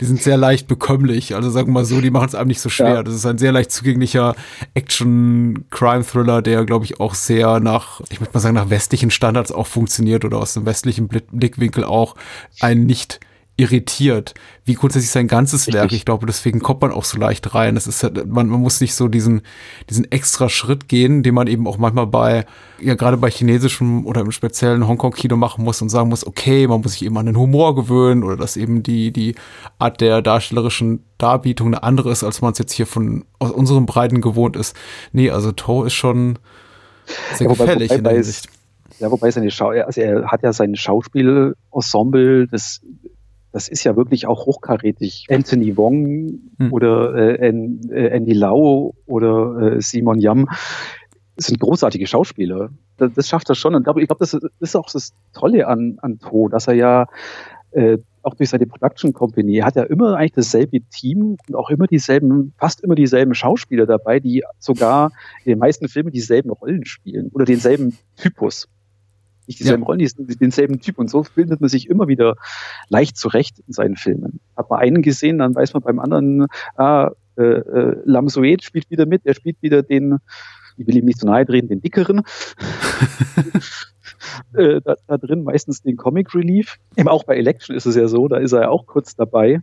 Die 0.00 0.04
sind 0.04 0.22
sehr 0.22 0.36
leicht 0.36 0.68
bekömmlich. 0.68 1.34
Also 1.34 1.50
sagen 1.50 1.68
wir 1.68 1.72
mal 1.72 1.84
so, 1.84 2.00
die 2.00 2.10
machen 2.10 2.28
es 2.28 2.36
einem 2.36 2.46
nicht 2.46 2.60
so 2.60 2.68
schwer. 2.68 2.94
Ja. 2.94 3.02
Das 3.02 3.14
ist 3.14 3.26
ein 3.26 3.38
sehr 3.38 3.50
leicht 3.50 3.72
zugänglicher 3.72 4.36
Action-Crime-Thriller, 4.74 6.40
der, 6.40 6.64
glaube 6.64 6.84
ich, 6.84 7.00
auch 7.00 7.14
sehr 7.14 7.58
nach, 7.58 8.00
ich 8.08 8.20
möchte 8.20 8.34
mal 8.34 8.40
sagen, 8.40 8.54
nach 8.54 8.70
westlichen 8.70 9.10
Standards 9.10 9.50
auch 9.50 9.66
funktioniert 9.66 10.24
oder 10.24 10.38
aus 10.38 10.54
dem 10.54 10.66
westlichen 10.66 11.08
Blickwinkel 11.08 11.82
auch 11.82 12.14
einen 12.60 12.86
nicht 12.86 13.18
irritiert, 13.58 14.34
wie 14.64 14.74
grundsätzlich 14.74 15.10
sein 15.10 15.26
ganzes 15.26 15.66
Richtig. 15.66 15.74
Werk. 15.74 15.92
Ich 15.92 16.04
glaube, 16.04 16.26
deswegen 16.26 16.60
kommt 16.60 16.80
man 16.80 16.92
auch 16.92 17.04
so 17.04 17.18
leicht 17.18 17.54
rein. 17.54 17.76
Es 17.76 17.88
ist, 17.88 18.04
man, 18.26 18.48
man 18.48 18.60
muss 18.60 18.80
nicht 18.80 18.94
so 18.94 19.08
diesen, 19.08 19.42
diesen 19.90 20.10
extra 20.12 20.48
Schritt 20.48 20.88
gehen, 20.88 21.24
den 21.24 21.34
man 21.34 21.48
eben 21.48 21.66
auch 21.66 21.76
manchmal 21.76 22.06
bei, 22.06 22.46
ja, 22.80 22.94
gerade 22.94 23.16
bei 23.16 23.30
chinesischem 23.30 24.06
oder 24.06 24.20
im 24.20 24.30
speziellen 24.30 24.86
Hongkong-Kino 24.86 25.36
machen 25.36 25.64
muss 25.64 25.82
und 25.82 25.88
sagen 25.88 26.08
muss, 26.08 26.24
okay, 26.24 26.68
man 26.68 26.80
muss 26.80 26.92
sich 26.92 27.04
eben 27.04 27.18
an 27.18 27.26
den 27.26 27.36
Humor 27.36 27.74
gewöhnen 27.74 28.22
oder 28.22 28.36
dass 28.36 28.56
eben 28.56 28.84
die, 28.84 29.12
die 29.12 29.34
Art 29.80 30.00
der 30.00 30.22
darstellerischen 30.22 31.04
Darbietung 31.18 31.66
eine 31.66 31.82
andere 31.82 32.12
ist, 32.12 32.22
als 32.22 32.40
man 32.40 32.52
es 32.52 32.58
jetzt 32.58 32.72
hier 32.72 32.86
von, 32.86 33.24
aus 33.40 33.50
unseren 33.50 33.86
Breiten 33.86 34.20
gewohnt 34.20 34.54
ist. 34.54 34.76
Nee, 35.10 35.30
also 35.30 35.50
Toe 35.50 35.88
ist 35.88 35.94
schon 35.94 36.38
sehr 37.34 37.48
ja, 37.48 37.52
gefährlich 37.52 37.90
in 37.90 38.04
der 38.04 38.12
Hinsicht. 38.12 38.48
Ja, 39.00 39.10
wobei 39.10 39.32
seine 39.32 39.50
Schau, 39.50 39.70
also 39.70 40.00
er 40.00 40.26
hat 40.26 40.42
ja 40.44 40.52
sein 40.52 40.76
Schauspielensemble, 40.76 42.46
das 42.48 42.80
das 43.58 43.66
ist 43.66 43.82
ja 43.82 43.96
wirklich 43.96 44.28
auch 44.28 44.46
hochkarätig. 44.46 45.26
Anthony 45.28 45.76
Wong 45.76 46.38
hm. 46.60 46.72
oder 46.72 47.12
äh, 47.16 47.48
äh, 47.48 48.06
Andy 48.10 48.32
Lau 48.32 48.94
oder 49.04 49.72
äh, 49.72 49.80
Simon 49.80 50.20
Yam 50.20 50.48
sind 51.36 51.58
großartige 51.58 52.06
Schauspieler. 52.06 52.70
Das, 52.98 53.12
das 53.14 53.26
schafft 53.26 53.48
er 53.48 53.56
schon. 53.56 53.74
Und 53.74 53.80
ich 53.80 54.06
glaube, 54.06 54.20
das 54.20 54.38
ist 54.60 54.76
auch 54.76 54.88
das 54.92 55.12
Tolle 55.32 55.66
an, 55.66 55.98
an 56.02 56.20
To, 56.20 56.48
dass 56.48 56.68
er 56.68 56.74
ja 56.74 57.06
äh, 57.72 57.98
auch 58.22 58.34
durch 58.34 58.50
seine 58.50 58.68
Production 58.68 59.12
Company 59.12 59.56
hat 59.56 59.74
er 59.74 59.90
immer 59.90 60.16
eigentlich 60.16 60.34
dasselbe 60.34 60.78
Team 60.82 61.36
und 61.48 61.56
auch 61.56 61.70
immer 61.70 61.88
dieselben, 61.88 62.54
fast 62.58 62.84
immer 62.84 62.94
dieselben 62.94 63.34
Schauspieler 63.34 63.86
dabei, 63.86 64.20
die 64.20 64.44
sogar 64.60 65.10
in 65.44 65.50
den 65.50 65.58
meisten 65.58 65.88
Filmen 65.88 66.12
dieselben 66.12 66.50
Rollen 66.50 66.84
spielen 66.84 67.30
oder 67.32 67.44
denselben 67.44 67.98
Typus 68.16 68.68
nicht 69.48 69.58
dieselben 69.58 69.82
ja. 69.82 69.86
Rollen, 69.86 69.98
die, 69.98 70.36
denselben 70.36 70.80
Typ. 70.80 70.98
Und 70.98 71.10
so 71.10 71.24
findet 71.24 71.60
man 71.60 71.68
sich 71.68 71.88
immer 71.88 72.06
wieder 72.06 72.36
leicht 72.88 73.16
zurecht 73.16 73.58
in 73.66 73.72
seinen 73.72 73.96
Filmen. 73.96 74.40
Hat 74.56 74.70
man 74.70 74.78
einen 74.78 75.02
gesehen, 75.02 75.38
dann 75.38 75.54
weiß 75.54 75.74
man 75.74 75.82
beim 75.82 75.98
anderen, 75.98 76.46
ah, 76.76 77.10
äh, 77.36 77.42
äh, 77.42 77.96
Lamsuet 78.04 78.62
spielt 78.62 78.90
wieder 78.90 79.06
mit, 79.06 79.22
er 79.24 79.34
spielt 79.34 79.60
wieder 79.62 79.82
den, 79.82 80.18
ich 80.76 80.86
will 80.86 80.96
ihm 80.96 81.06
nicht 81.06 81.18
zu 81.18 81.26
nahe 81.26 81.44
drehen, 81.44 81.68
den 81.68 81.80
dickeren. 81.80 82.18
äh, 84.54 84.80
da, 84.84 84.96
da, 85.06 85.16
drin 85.16 85.44
meistens 85.44 85.82
den 85.82 85.96
Comic 85.96 86.34
Relief. 86.34 86.76
Eben 86.96 87.08
auch 87.08 87.24
bei 87.24 87.36
Election 87.36 87.74
ist 87.74 87.86
es 87.86 87.96
ja 87.96 88.06
so, 88.08 88.28
da 88.28 88.36
ist 88.36 88.52
er 88.52 88.62
ja 88.62 88.68
auch 88.68 88.86
kurz 88.86 89.16
dabei 89.16 89.60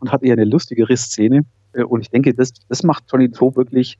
und 0.00 0.10
hat 0.12 0.22
eher 0.22 0.32
eine 0.32 0.44
lustigere 0.44 0.96
Szene. 0.96 1.44
Äh, 1.72 1.84
und 1.84 2.00
ich 2.00 2.10
denke, 2.10 2.34
das, 2.34 2.52
das 2.68 2.82
macht 2.82 3.04
Johnny 3.10 3.30
To 3.30 3.54
wirklich 3.54 3.98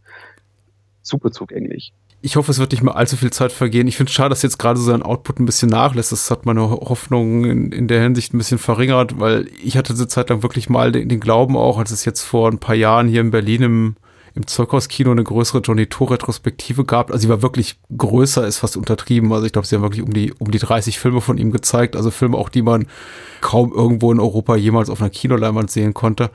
super 1.02 1.30
zugänglich 1.30 1.92
ich 2.20 2.36
hoffe, 2.36 2.50
es 2.50 2.58
wird 2.58 2.72
nicht 2.72 2.82
mehr 2.82 2.96
allzu 2.96 3.16
viel 3.16 3.30
Zeit 3.30 3.52
vergehen. 3.52 3.86
Ich 3.86 3.96
finde 3.96 4.10
es 4.10 4.14
schade, 4.14 4.30
dass 4.30 4.42
jetzt 4.42 4.58
gerade 4.58 4.78
so 4.78 4.84
sein 4.84 5.02
Output 5.02 5.38
ein 5.38 5.46
bisschen 5.46 5.68
nachlässt. 5.68 6.10
Das 6.10 6.30
hat 6.30 6.46
meine 6.46 6.68
Hoffnung 6.68 7.44
in, 7.44 7.70
in, 7.70 7.86
der 7.86 8.02
Hinsicht 8.02 8.34
ein 8.34 8.38
bisschen 8.38 8.58
verringert, 8.58 9.20
weil 9.20 9.48
ich 9.62 9.76
hatte 9.76 9.92
diese 9.92 10.08
Zeit 10.08 10.28
lang 10.28 10.42
wirklich 10.42 10.68
mal 10.68 10.90
den, 10.90 11.08
den, 11.08 11.20
Glauben 11.20 11.56
auch, 11.56 11.78
als 11.78 11.92
es 11.92 12.04
jetzt 12.04 12.22
vor 12.22 12.50
ein 12.50 12.58
paar 12.58 12.74
Jahren 12.74 13.06
hier 13.06 13.20
in 13.20 13.30
Berlin 13.30 13.62
im, 13.62 13.96
im 14.34 14.48
Zeughauskino 14.48 15.12
eine 15.12 15.22
größere 15.22 15.60
Johnny 15.60 15.86
Tour 15.86 16.10
Retrospektive 16.10 16.84
gab. 16.84 17.12
Also 17.12 17.22
sie 17.22 17.28
war 17.28 17.40
wirklich 17.40 17.78
größer, 17.96 18.44
ist 18.48 18.58
fast 18.58 18.76
untertrieben. 18.76 19.32
Also 19.32 19.46
ich 19.46 19.52
glaube, 19.52 19.68
sie 19.68 19.76
haben 19.76 19.82
wirklich 19.82 20.02
um 20.02 20.12
die, 20.12 20.32
um 20.40 20.50
die 20.50 20.58
30 20.58 20.98
Filme 20.98 21.20
von 21.20 21.38
ihm 21.38 21.52
gezeigt. 21.52 21.94
Also 21.94 22.10
Filme 22.10 22.36
auch, 22.36 22.48
die 22.48 22.62
man 22.62 22.88
kaum 23.40 23.72
irgendwo 23.72 24.10
in 24.10 24.18
Europa 24.18 24.56
jemals 24.56 24.90
auf 24.90 25.00
einer 25.00 25.10
Kinoleinwand 25.10 25.70
sehen 25.70 25.94
konnte. 25.94 26.30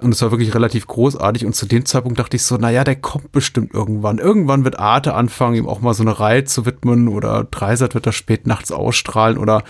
Und 0.00 0.12
es 0.12 0.22
war 0.22 0.30
wirklich 0.30 0.54
relativ 0.54 0.86
großartig. 0.86 1.44
Und 1.44 1.54
zu 1.54 1.66
dem 1.66 1.84
Zeitpunkt 1.84 2.18
dachte 2.18 2.36
ich 2.36 2.44
so, 2.44 2.56
naja, 2.56 2.84
der 2.84 2.96
kommt 2.96 3.32
bestimmt 3.32 3.74
irgendwann. 3.74 4.18
Irgendwann 4.18 4.64
wird 4.64 4.78
Arte 4.78 5.14
anfangen, 5.14 5.56
ihm 5.56 5.68
auch 5.68 5.80
mal 5.80 5.94
so 5.94 6.04
eine 6.04 6.18
Reihe 6.18 6.44
zu 6.44 6.66
widmen 6.66 7.08
oder 7.08 7.44
Dreisat 7.44 7.94
wird 7.94 8.06
das 8.06 8.14
spät 8.14 8.46
nachts 8.46 8.70
ausstrahlen 8.70 9.38
oder 9.38 9.64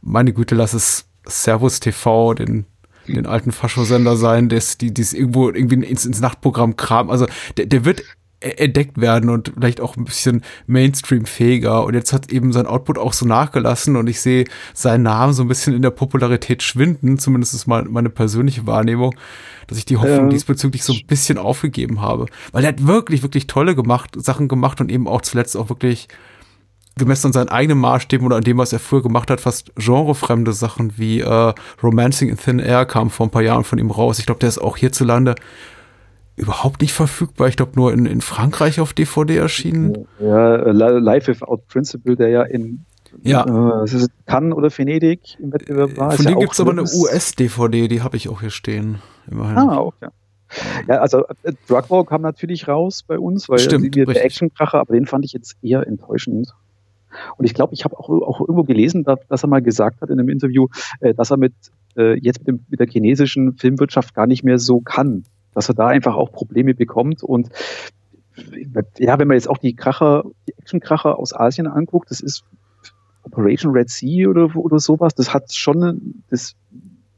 meine 0.00 0.32
Güte, 0.32 0.54
lass 0.54 0.72
es 0.72 1.06
Servus 1.26 1.80
TV, 1.80 2.34
den 2.34 2.66
den 3.06 3.26
alten 3.26 3.52
Faschosender 3.52 4.16
sein, 4.16 4.48
der 4.48 4.62
die, 4.80 4.92
es 5.00 5.12
irgendwo 5.12 5.50
irgendwie 5.50 5.86
ins, 5.86 6.06
ins 6.06 6.20
Nachtprogramm 6.20 6.76
kram. 6.76 7.10
Also 7.10 7.26
der, 7.56 7.66
der 7.66 7.84
wird 7.84 8.02
entdeckt 8.44 9.00
werden 9.00 9.30
und 9.30 9.52
vielleicht 9.54 9.80
auch 9.80 9.96
ein 9.96 10.04
bisschen 10.04 10.42
Mainstream-fähiger. 10.66 11.84
Und 11.84 11.94
jetzt 11.94 12.12
hat 12.12 12.30
eben 12.30 12.52
sein 12.52 12.66
Output 12.66 12.98
auch 12.98 13.12
so 13.12 13.26
nachgelassen 13.26 13.96
und 13.96 14.08
ich 14.08 14.20
sehe 14.20 14.44
seinen 14.72 15.02
Namen 15.02 15.32
so 15.32 15.42
ein 15.42 15.48
bisschen 15.48 15.74
in 15.74 15.82
der 15.82 15.90
Popularität 15.90 16.62
schwinden, 16.62 17.18
zumindest 17.18 17.54
ist 17.54 17.66
mal 17.66 17.84
meine 17.84 18.10
persönliche 18.10 18.66
Wahrnehmung, 18.66 19.14
dass 19.66 19.78
ich 19.78 19.84
die 19.84 19.96
Hoffnung 19.96 20.24
ähm. 20.24 20.30
diesbezüglich 20.30 20.84
so 20.84 20.92
ein 20.92 21.06
bisschen 21.06 21.38
aufgegeben 21.38 22.00
habe. 22.00 22.26
Weil 22.52 22.64
er 22.64 22.68
hat 22.68 22.86
wirklich, 22.86 23.22
wirklich 23.22 23.46
tolle 23.46 23.74
gemacht, 23.74 24.10
Sachen 24.16 24.48
gemacht 24.48 24.80
und 24.80 24.90
eben 24.90 25.08
auch 25.08 25.22
zuletzt 25.22 25.56
auch 25.56 25.68
wirklich 25.68 26.08
gemessen 26.96 27.28
an 27.28 27.32
seinen 27.32 27.48
eigenen 27.48 27.78
Maßstäben 27.78 28.26
oder 28.26 28.36
an 28.36 28.44
dem, 28.44 28.58
was 28.58 28.72
er 28.72 28.78
früher 28.78 29.02
gemacht 29.02 29.30
hat, 29.30 29.40
fast 29.40 29.74
genrefremde 29.76 30.52
Sachen 30.52 30.96
wie 30.96 31.20
äh, 31.20 31.54
Romancing 31.82 32.28
in 32.28 32.36
Thin 32.36 32.58
Air 32.58 32.86
kam 32.86 33.10
vor 33.10 33.26
ein 33.26 33.30
paar 33.30 33.42
Jahren 33.42 33.64
von 33.64 33.78
ihm 33.78 33.90
raus. 33.90 34.18
Ich 34.18 34.26
glaube, 34.26 34.40
der 34.40 34.48
ist 34.48 34.58
auch 34.58 34.76
hierzulande 34.76 35.34
überhaupt 36.36 36.80
nicht 36.80 36.92
verfügbar. 36.92 37.48
Ich 37.48 37.56
glaube, 37.56 37.72
nur 37.76 37.92
in, 37.92 38.06
in 38.06 38.20
Frankreich 38.20 38.80
auf 38.80 38.92
DVD 38.92 39.36
erschienen. 39.36 40.06
Ja, 40.18 40.56
Life 40.56 41.28
Without 41.28 41.62
Principle, 41.68 42.16
der 42.16 42.28
ja 42.28 42.42
in 42.42 42.84
ja. 43.22 43.84
Äh, 43.84 44.06
Cannes 44.26 44.54
oder 44.54 44.70
Venedig 44.76 45.38
im 45.38 45.52
Wettbewerb 45.52 45.96
war. 45.96 46.10
Von 46.12 46.24
dem 46.24 46.34
ja 46.34 46.40
gibt 46.40 46.52
es 46.52 46.60
aber 46.60 46.72
eine 46.72 46.82
US-DVD, 46.82 47.88
die 47.88 48.02
habe 48.02 48.16
ich 48.16 48.28
auch 48.28 48.40
hier 48.40 48.50
stehen. 48.50 48.98
Immerhin. 49.30 49.56
Ah, 49.56 49.78
okay. 49.78 50.08
Ja, 50.88 50.96
also 51.00 51.24
äh, 51.42 51.52
Drug 51.68 51.90
War 51.90 52.04
kam 52.04 52.22
natürlich 52.22 52.68
raus 52.68 53.02
bei 53.06 53.18
uns, 53.18 53.48
weil 53.48 53.58
Stimmt, 53.58 53.94
der 53.94 54.24
Actionkracher, 54.24 54.78
aber 54.80 54.94
den 54.94 55.06
fand 55.06 55.24
ich 55.24 55.32
jetzt 55.32 55.56
eher 55.62 55.86
enttäuschend. 55.86 56.52
Und 57.36 57.44
ich 57.44 57.54
glaube, 57.54 57.74
ich 57.74 57.84
habe 57.84 57.96
auch, 57.98 58.08
auch 58.08 58.40
irgendwo 58.40 58.64
gelesen, 58.64 59.04
dass, 59.04 59.20
dass, 59.28 59.44
er 59.44 59.48
mal 59.48 59.62
gesagt 59.62 60.00
hat 60.00 60.10
in 60.10 60.18
einem 60.18 60.28
Interview, 60.28 60.66
äh, 61.00 61.14
dass 61.14 61.30
er 61.30 61.36
mit 61.36 61.54
äh, 61.96 62.18
jetzt 62.18 62.40
mit, 62.40 62.48
dem, 62.48 62.66
mit 62.68 62.80
der 62.80 62.88
chinesischen 62.88 63.56
Filmwirtschaft 63.56 64.14
gar 64.14 64.26
nicht 64.26 64.42
mehr 64.42 64.58
so 64.58 64.80
kann, 64.80 65.24
dass 65.54 65.68
er 65.68 65.74
da 65.74 65.88
einfach 65.88 66.14
auch 66.14 66.32
Probleme 66.32 66.74
bekommt. 66.74 67.22
Und 67.22 67.50
ja, 68.98 69.18
wenn 69.18 69.28
man 69.28 69.36
jetzt 69.36 69.48
auch 69.48 69.58
die 69.58 69.76
Kracher, 69.76 70.24
die 70.48 70.54
Actionkracher 70.58 71.18
aus 71.18 71.34
Asien 71.34 71.66
anguckt, 71.66 72.10
das 72.10 72.20
ist 72.20 72.44
Operation 73.22 73.72
Red 73.72 73.90
Sea 73.90 74.28
oder, 74.28 74.54
oder 74.56 74.78
sowas, 74.78 75.14
das 75.14 75.32
hat 75.32 75.52
schon 75.52 76.22
das, 76.28 76.56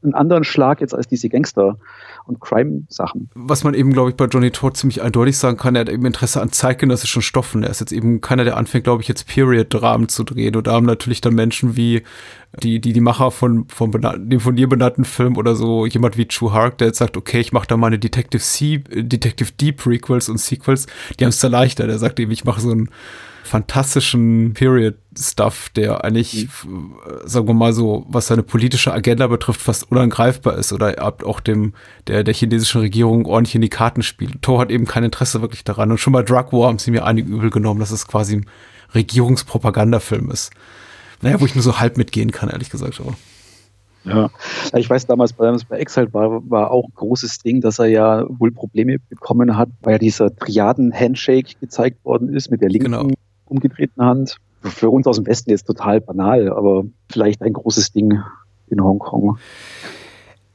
einen 0.03 0.13
anderen 0.13 0.43
Schlag 0.43 0.81
jetzt 0.81 0.93
als 0.93 1.07
diese 1.07 1.29
Gangster- 1.29 1.77
und 2.25 2.39
Crime-Sachen. 2.39 3.29
Was 3.33 3.63
man 3.63 3.73
eben, 3.73 3.93
glaube 3.93 4.11
ich, 4.11 4.15
bei 4.15 4.25
Johnny 4.25 4.51
Todd 4.51 4.77
ziemlich 4.77 5.01
eindeutig 5.01 5.37
sagen 5.37 5.57
kann, 5.57 5.75
er 5.75 5.81
hat 5.81 5.89
eben 5.89 6.05
Interesse 6.05 6.41
an 6.41 6.51
zeitgenössischen 6.51 7.21
Stoffen. 7.21 7.63
Er 7.63 7.69
ist 7.69 7.79
jetzt 7.79 7.91
eben 7.91 8.21
keiner, 8.21 8.43
der 8.43 8.57
anfängt, 8.57 8.83
glaube 8.83 9.01
ich, 9.01 9.07
jetzt 9.07 9.27
Period-Dramen 9.27 10.09
zu 10.09 10.23
drehen. 10.23 10.55
Und 10.55 10.67
da 10.67 10.73
haben 10.73 10.85
natürlich 10.85 11.21
dann 11.21 11.35
Menschen 11.35 11.75
wie 11.75 12.03
die, 12.61 12.79
die, 12.79 12.93
die 12.93 13.01
Macher 13.01 13.31
von, 13.31 13.67
von 13.69 13.91
dem 13.91 14.39
von 14.39 14.55
dir 14.55 14.69
benannten 14.69 15.05
Film 15.05 15.37
oder 15.37 15.55
so, 15.55 15.85
jemand 15.85 16.17
wie 16.17 16.27
True 16.27 16.53
Hark, 16.53 16.77
der 16.77 16.87
jetzt 16.87 16.97
sagt, 16.97 17.17
okay, 17.17 17.39
ich 17.39 17.51
mache 17.51 17.67
da 17.67 17.77
meine 17.77 17.99
Detective 17.99 18.41
C, 18.41 18.79
Detective 18.79 19.51
D 19.53 19.71
Prequels 19.71 20.29
und 20.29 20.39
Sequels, 20.39 20.87
die 21.19 21.25
haben 21.25 21.29
es 21.29 21.39
da 21.39 21.47
leichter. 21.47 21.87
Der 21.87 21.97
sagt 21.97 22.19
eben, 22.19 22.31
ich 22.31 22.45
mache 22.45 22.61
so 22.61 22.71
ein 22.71 22.89
fantastischen 23.47 24.53
Period-Stuff, 24.53 25.69
der 25.69 26.03
eigentlich, 26.03 26.47
mhm. 26.63 26.95
sagen 27.25 27.47
wir 27.47 27.53
mal 27.53 27.73
so, 27.73 28.05
was 28.07 28.27
seine 28.27 28.43
politische 28.43 28.93
Agenda 28.93 29.27
betrifft, 29.27 29.61
fast 29.61 29.91
unangreifbar 29.91 30.57
ist 30.57 30.73
oder 30.73 31.13
auch 31.23 31.39
dem, 31.39 31.73
der, 32.07 32.23
der 32.23 32.33
chinesischen 32.33 32.81
Regierung 32.81 33.25
ordentlich 33.25 33.55
in 33.55 33.61
die 33.61 33.69
Karten 33.69 34.03
spielt. 34.03 34.41
Thor 34.41 34.59
hat 34.59 34.69
eben 34.69 34.85
kein 34.85 35.03
Interesse 35.03 35.41
wirklich 35.41 35.63
daran. 35.63 35.91
Und 35.91 35.97
schon 35.97 36.13
bei 36.13 36.23
Drug 36.23 36.51
War 36.51 36.67
haben 36.67 36.79
sie 36.79 36.91
mir 36.91 37.05
einige 37.05 37.29
übel 37.29 37.49
genommen, 37.49 37.79
dass 37.79 37.91
es 37.91 38.07
quasi 38.07 38.37
ein 38.37 38.45
Regierungspropagandafilm 38.93 40.29
ist. 40.29 40.51
Naja, 41.21 41.41
wo 41.41 41.45
ich 41.45 41.55
nur 41.55 41.63
so 41.63 41.79
halb 41.79 41.97
mitgehen 41.97 42.31
kann, 42.31 42.49
ehrlich 42.49 42.69
gesagt. 42.69 42.99
Aber. 42.99 43.15
Ja, 44.03 44.29
ich 44.77 44.89
weiß 44.89 45.05
damals 45.07 45.33
bei, 45.33 45.53
bei 45.67 45.79
Exile 45.79 46.13
war, 46.13 46.49
war 46.49 46.71
auch 46.71 46.85
ein 46.85 46.93
großes 46.95 47.39
Ding, 47.39 47.59
dass 47.59 47.79
er 47.79 47.87
ja 47.87 48.25
wohl 48.29 48.51
Probleme 48.51 48.97
bekommen 49.09 49.57
hat, 49.57 49.69
weil 49.81 49.93
ja 49.93 49.97
dieser 49.97 50.33
Triaden-Handshake 50.33 51.55
gezeigt 51.59 52.05
worden 52.05 52.33
ist 52.33 52.49
mit 52.49 52.61
der 52.61 52.69
linken 52.69 52.91
genau 52.91 53.09
umgedrehten 53.49 54.03
Hand. 54.03 54.37
Für 54.61 54.89
uns 54.89 55.07
aus 55.07 55.17
dem 55.17 55.27
Westen 55.27 55.51
jetzt 55.51 55.65
total 55.65 56.01
banal, 56.01 56.49
aber 56.49 56.83
vielleicht 57.09 57.41
ein 57.41 57.53
großes 57.53 57.91
Ding 57.91 58.21
in 58.69 58.83
Hongkong. 58.83 59.37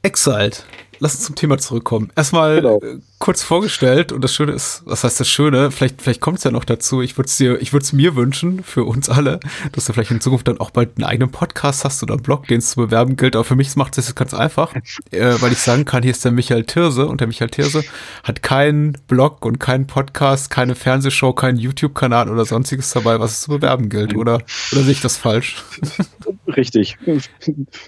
Exiled 0.01 0.65
lass 1.03 1.15
uns 1.15 1.25
zum 1.25 1.35
Thema 1.35 1.57
zurückkommen. 1.57 2.11
Erstmal 2.15 2.55
genau. 2.55 2.79
Kurz 3.23 3.41
vorgestellt 3.41 4.11
und 4.11 4.21
das 4.21 4.33
Schöne 4.33 4.51
ist, 4.51 4.81
was 4.83 5.05
heißt 5.05 5.17
das 5.17 5.29
Schöne? 5.29 5.71
Vielleicht, 5.71 6.01
vielleicht 6.01 6.19
kommt 6.19 6.39
es 6.39 6.43
ja 6.43 6.51
noch 6.51 6.65
dazu. 6.65 7.01
Ich 7.01 7.17
würde 7.17 7.29
es 7.29 7.37
dir, 7.37 7.57
ich 7.61 7.71
würde 7.71 7.85
es 7.85 7.93
mir 7.93 8.17
wünschen 8.17 8.61
für 8.63 8.83
uns 8.83 9.07
alle, 9.07 9.39
dass 9.71 9.85
du 9.85 9.93
vielleicht 9.93 10.11
in 10.11 10.19
Zukunft 10.19 10.49
dann 10.49 10.59
auch 10.59 10.71
bald 10.71 10.97
einen 10.97 11.05
eigenen 11.05 11.31
Podcast 11.31 11.85
hast 11.85 12.03
oder 12.03 12.15
einen 12.15 12.21
Blog, 12.21 12.47
den 12.47 12.57
es 12.57 12.71
zu 12.71 12.81
bewerben 12.81 13.15
gilt. 13.15 13.37
Aber 13.37 13.45
für 13.45 13.55
mich 13.55 13.73
macht 13.77 13.97
es 13.97 14.13
ganz 14.13 14.33
einfach, 14.33 14.75
äh, 15.11 15.35
weil 15.39 15.53
ich 15.53 15.59
sagen 15.59 15.85
kann, 15.85 16.03
hier 16.03 16.11
ist 16.11 16.25
der 16.25 16.33
Michael 16.33 16.65
Tirse 16.65 17.07
und 17.07 17.21
der 17.21 17.27
Michael 17.27 17.49
Tirse 17.49 17.85
hat 18.23 18.43
keinen 18.43 18.97
Blog 19.07 19.45
und 19.45 19.57
keinen 19.57 19.87
Podcast, 19.87 20.49
keine 20.49 20.75
Fernsehshow, 20.75 21.31
keinen 21.31 21.59
YouTube-Kanal 21.59 22.29
oder 22.29 22.43
sonstiges 22.43 22.91
dabei, 22.91 23.21
was 23.21 23.31
es 23.31 23.41
zu 23.43 23.51
bewerben 23.51 23.87
gilt. 23.87 24.17
Oder, 24.17 24.41
oder 24.73 24.81
sehe 24.81 24.91
ich 24.91 25.01
das 25.01 25.15
falsch? 25.15 25.63
Richtig. 26.57 26.97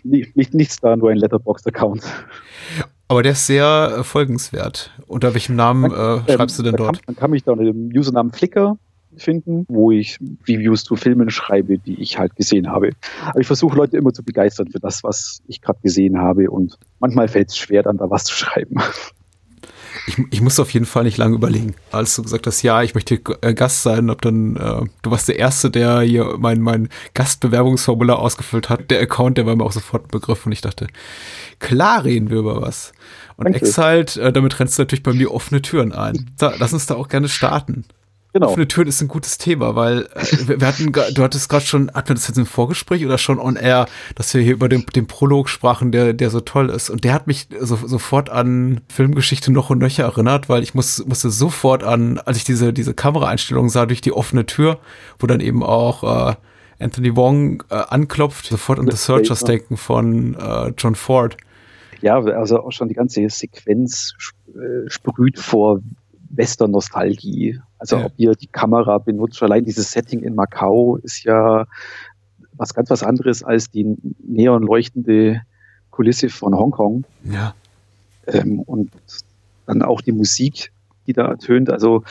Nicht, 0.06 0.54
nichts 0.54 0.80
da, 0.80 0.96
nur 0.96 1.12
ein 1.12 1.18
Letterboxd-Account. 1.18 2.04
Aber 3.08 3.22
der 3.22 3.34
ist 3.34 3.46
sehr 3.46 3.98
äh, 4.00 4.04
folgenswert. 4.04 4.92
Unter 5.26 5.34
welchem 5.34 5.56
Namen 5.56 5.92
äh, 5.92 5.96
ähm, 5.96 6.24
schreibst 6.28 6.60
du 6.60 6.64
denn 6.64 6.76
dort? 6.76 6.98
Kann, 6.98 7.04
man 7.08 7.16
kann 7.16 7.32
mich 7.32 7.44
da 7.44 7.54
unter 7.54 7.64
dem 7.64 7.90
Usernamen 7.96 8.32
Flickr 8.32 8.78
finden, 9.18 9.66
wo 9.68 9.90
ich 9.90 10.20
Reviews 10.48 10.84
zu 10.84 10.96
Filmen 10.96 11.32
schreibe, 11.32 11.80
die 11.80 12.00
ich 12.00 12.20
halt 12.20 12.36
gesehen 12.36 12.70
habe. 12.70 12.92
Aber 13.26 13.40
ich 13.40 13.48
versuche 13.48 13.76
Leute 13.76 13.98
immer 13.98 14.14
zu 14.14 14.24
begeistern 14.24 14.68
für 14.70 14.80
das, 14.80 15.04
was 15.04 15.42
ich 15.48 15.62
gerade 15.62 15.80
gesehen 15.82 16.20
habe 16.20 16.52
und 16.52 16.78
manchmal 17.00 17.28
fällt 17.28 17.50
es 17.50 17.58
schwer, 17.58 17.82
dann 17.82 17.98
da 17.98 18.08
was 18.10 18.26
zu 18.26 18.36
schreiben. 18.36 18.78
Ich, 20.08 20.20
ich 20.30 20.42
musste 20.42 20.62
auf 20.62 20.70
jeden 20.70 20.86
Fall 20.86 21.04
nicht 21.04 21.18
lange 21.18 21.34
überlegen. 21.34 21.74
Als 21.92 22.16
du 22.16 22.22
gesagt 22.22 22.46
hast, 22.46 22.62
ja, 22.62 22.84
ich 22.84 22.94
möchte 22.94 23.20
äh, 23.42 23.54
Gast 23.56 23.82
sein, 23.82 24.12
ob 24.12 24.22
dann, 24.22 24.56
äh, 24.56 24.82
du 25.02 25.12
warst 25.12 25.28
der 25.28 25.40
Erste, 25.40 25.72
der 25.72 26.02
hier 26.02 26.36
mein, 26.38 26.62
mein 26.62 26.90
Gastbewerbungsformular 27.16 28.20
ausgefüllt 28.20 28.70
hat. 28.70 28.92
Der 28.92 29.02
Account, 29.02 29.40
der 29.40 29.48
war 29.48 29.56
mir 29.56 29.64
auch 29.64 29.72
sofort 29.72 30.04
ein 30.04 30.12
Begriff 30.12 30.46
und 30.46 30.52
ich 30.52 30.62
dachte, 30.62 30.88
klar 31.60 32.04
reden 32.04 32.30
wir 32.30 32.38
über 32.38 32.62
was. 32.62 32.94
Und 33.38 33.46
Danke. 33.46 33.60
Exalt, 33.60 34.18
äh, 34.18 34.32
damit 34.32 34.60
rennst 34.60 34.78
du 34.78 34.82
natürlich 34.82 35.04
bei 35.04 35.14
mir 35.14 35.34
offene 35.34 35.62
Türen 35.62 35.92
ein. 35.92 36.32
Da, 36.38 36.54
lass 36.58 36.74
uns 36.74 36.86
da 36.86 36.96
auch 36.96 37.10
gerne 37.10 37.28
starten. 37.28 37.86
Genau. 38.36 38.48
Offene 38.48 38.68
Türen 38.68 38.90
ist 38.90 39.02
ein 39.02 39.08
gutes 39.08 39.38
Thema, 39.38 39.78
weil 39.78 40.10
äh, 40.14 40.48
wir, 40.48 40.60
wir, 40.60 40.68
hatten, 40.68 40.92
du 40.92 41.24
hattest 41.24 41.48
gerade 41.48 41.66
schon, 41.66 41.90
hatten 41.94 42.10
wir 42.10 42.16
das 42.16 42.28
jetzt 42.28 42.38
im 42.38 42.46
Vorgespräch 42.46 43.06
oder 43.06 43.18
schon 43.18 43.40
on 43.40 43.56
air, 43.56 43.86
dass 44.16 44.34
wir 44.34 44.42
hier 44.42 44.52
über 44.52 44.68
den, 44.68 44.86
den 44.94 45.08
Prolog 45.08 45.48
sprachen, 45.48 45.94
der, 45.94 46.12
der 46.12 46.30
so 46.30 46.42
toll 46.42 46.70
ist. 46.70 46.90
Und 46.90 47.06
der 47.06 47.14
hat 47.14 47.28
mich 47.28 47.48
so, 47.62 47.78
sofort 47.78 48.30
an 48.30 48.82
Filmgeschichte 48.90 49.54
noch 49.54 49.70
und 49.70 49.80
nöcher 49.80 50.04
erinnert, 50.04 50.50
weil 50.50 50.64
ich 50.64 50.74
muss, 50.74 51.06
musste 51.06 51.30
sofort 51.30 51.86
an, 51.86 52.18
als 52.18 52.36
ich 52.36 52.44
diese, 52.44 52.74
diese 52.74 52.94
Kameraeinstellung 52.94 53.70
sah 53.70 53.86
durch 53.86 54.02
die 54.02 54.12
offene 54.12 54.46
Tür, 54.46 54.80
wo 55.18 55.28
dann 55.28 55.40
eben 55.40 55.64
auch 55.64 56.32
äh, 56.32 56.36
Anthony 56.78 57.16
Wong 57.16 57.64
äh, 57.70 57.76
anklopft, 57.76 58.48
sofort 58.48 58.80
an 58.80 58.92
The 58.92 58.98
Searchers 58.98 59.46
denken 59.46 59.78
von 59.78 60.36
äh, 60.36 60.74
John 60.78 60.96
Ford. 60.96 61.38
Ja, 62.06 62.20
also 62.20 62.62
auch 62.62 62.72
schon 62.72 62.88
die 62.88 62.94
ganze 62.94 63.28
Sequenz 63.32 64.14
äh, 64.50 64.88
sprüht 64.88 65.40
vor 65.40 65.80
Western-Nostalgie. 66.30 67.60
Also 67.80 67.98
ja. 67.98 68.06
ob 68.06 68.14
ihr 68.18 68.34
die 68.34 68.46
Kamera 68.46 69.00
benutzt, 69.00 69.42
allein 69.42 69.66
dieses 69.66 69.90
Setting 69.90 70.22
in 70.22 70.36
Macau 70.36 70.98
ist 70.98 71.24
ja 71.24 71.66
was 72.54 72.76
ganz 72.76 72.92
was 72.92 73.02
anderes 73.02 73.42
als 73.42 73.72
die 73.72 73.98
neonleuchtende 74.20 75.42
Kulisse 75.90 76.30
von 76.30 76.54
Hongkong. 76.56 77.06
Ja. 77.24 77.56
Ähm, 78.28 78.60
und 78.60 78.92
dann 79.66 79.82
auch 79.82 80.02
die 80.02 80.12
Musik, 80.12 80.72
die 81.08 81.14
da 81.14 81.26
ertönt. 81.26 81.72
Also 81.72 82.04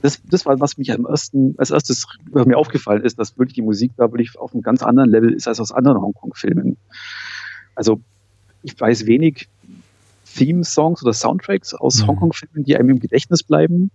das, 0.00 0.22
das 0.24 0.46
war, 0.46 0.58
was 0.60 0.78
mich 0.78 0.92
am 0.92 1.04
ersten, 1.04 1.56
als 1.58 1.72
erstes 1.72 2.06
was 2.30 2.46
mir 2.46 2.56
aufgefallen 2.56 3.04
ist, 3.04 3.18
dass 3.18 3.36
wirklich 3.36 3.56
die 3.56 3.60
Musik 3.60 3.92
da 3.98 4.10
wirklich 4.12 4.38
auf 4.38 4.54
einem 4.54 4.62
ganz 4.62 4.82
anderen 4.82 5.10
Level 5.10 5.30
ist 5.30 5.46
als 5.46 5.60
aus 5.60 5.72
anderen 5.72 6.00
Hongkong-Filmen. 6.00 6.78
Also 7.74 8.00
ich 8.62 8.78
weiß 8.78 9.06
wenig 9.06 9.48
Theme-Songs 10.34 11.02
oder 11.02 11.12
Soundtracks 11.12 11.74
aus 11.74 12.02
mhm. 12.02 12.08
Hongkong-Filmen, 12.08 12.64
die 12.64 12.76
einem 12.76 12.90
im 12.90 13.00
Gedächtnis 13.00 13.42
bleiben. 13.42 13.90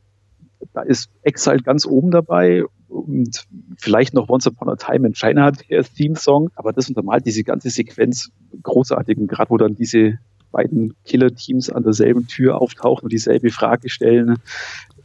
Da 0.74 0.82
ist 0.82 1.10
Exile 1.24 1.62
ganz 1.62 1.86
oben 1.86 2.12
dabei 2.12 2.64
und 2.88 3.46
vielleicht 3.78 4.14
noch 4.14 4.30
Once 4.30 4.48
Upon 4.48 4.70
a 4.70 4.76
Time 4.76 5.08
in 5.08 5.14
China 5.14 5.52
der 5.52 5.84
Theme-Song, 5.84 6.50
aber 6.56 6.74
das 6.74 6.90
untermalt 6.90 7.26
diese 7.26 7.44
ganze 7.44 7.70
Sequenz 7.70 8.30
großartig 8.64 9.18
und 9.18 9.28
gerade 9.28 9.50
wo 9.50 9.58
dann 9.58 9.76
diese 9.76 10.20
beiden 10.52 10.96
Killer-Teams 11.06 11.70
an 11.70 11.84
derselben 11.84 12.28
Tür 12.28 12.62
auftauchen 12.62 13.04
und 13.04 13.14
dieselbe 13.14 13.52
Frage 13.52 13.90
stellen, 13.90 14.38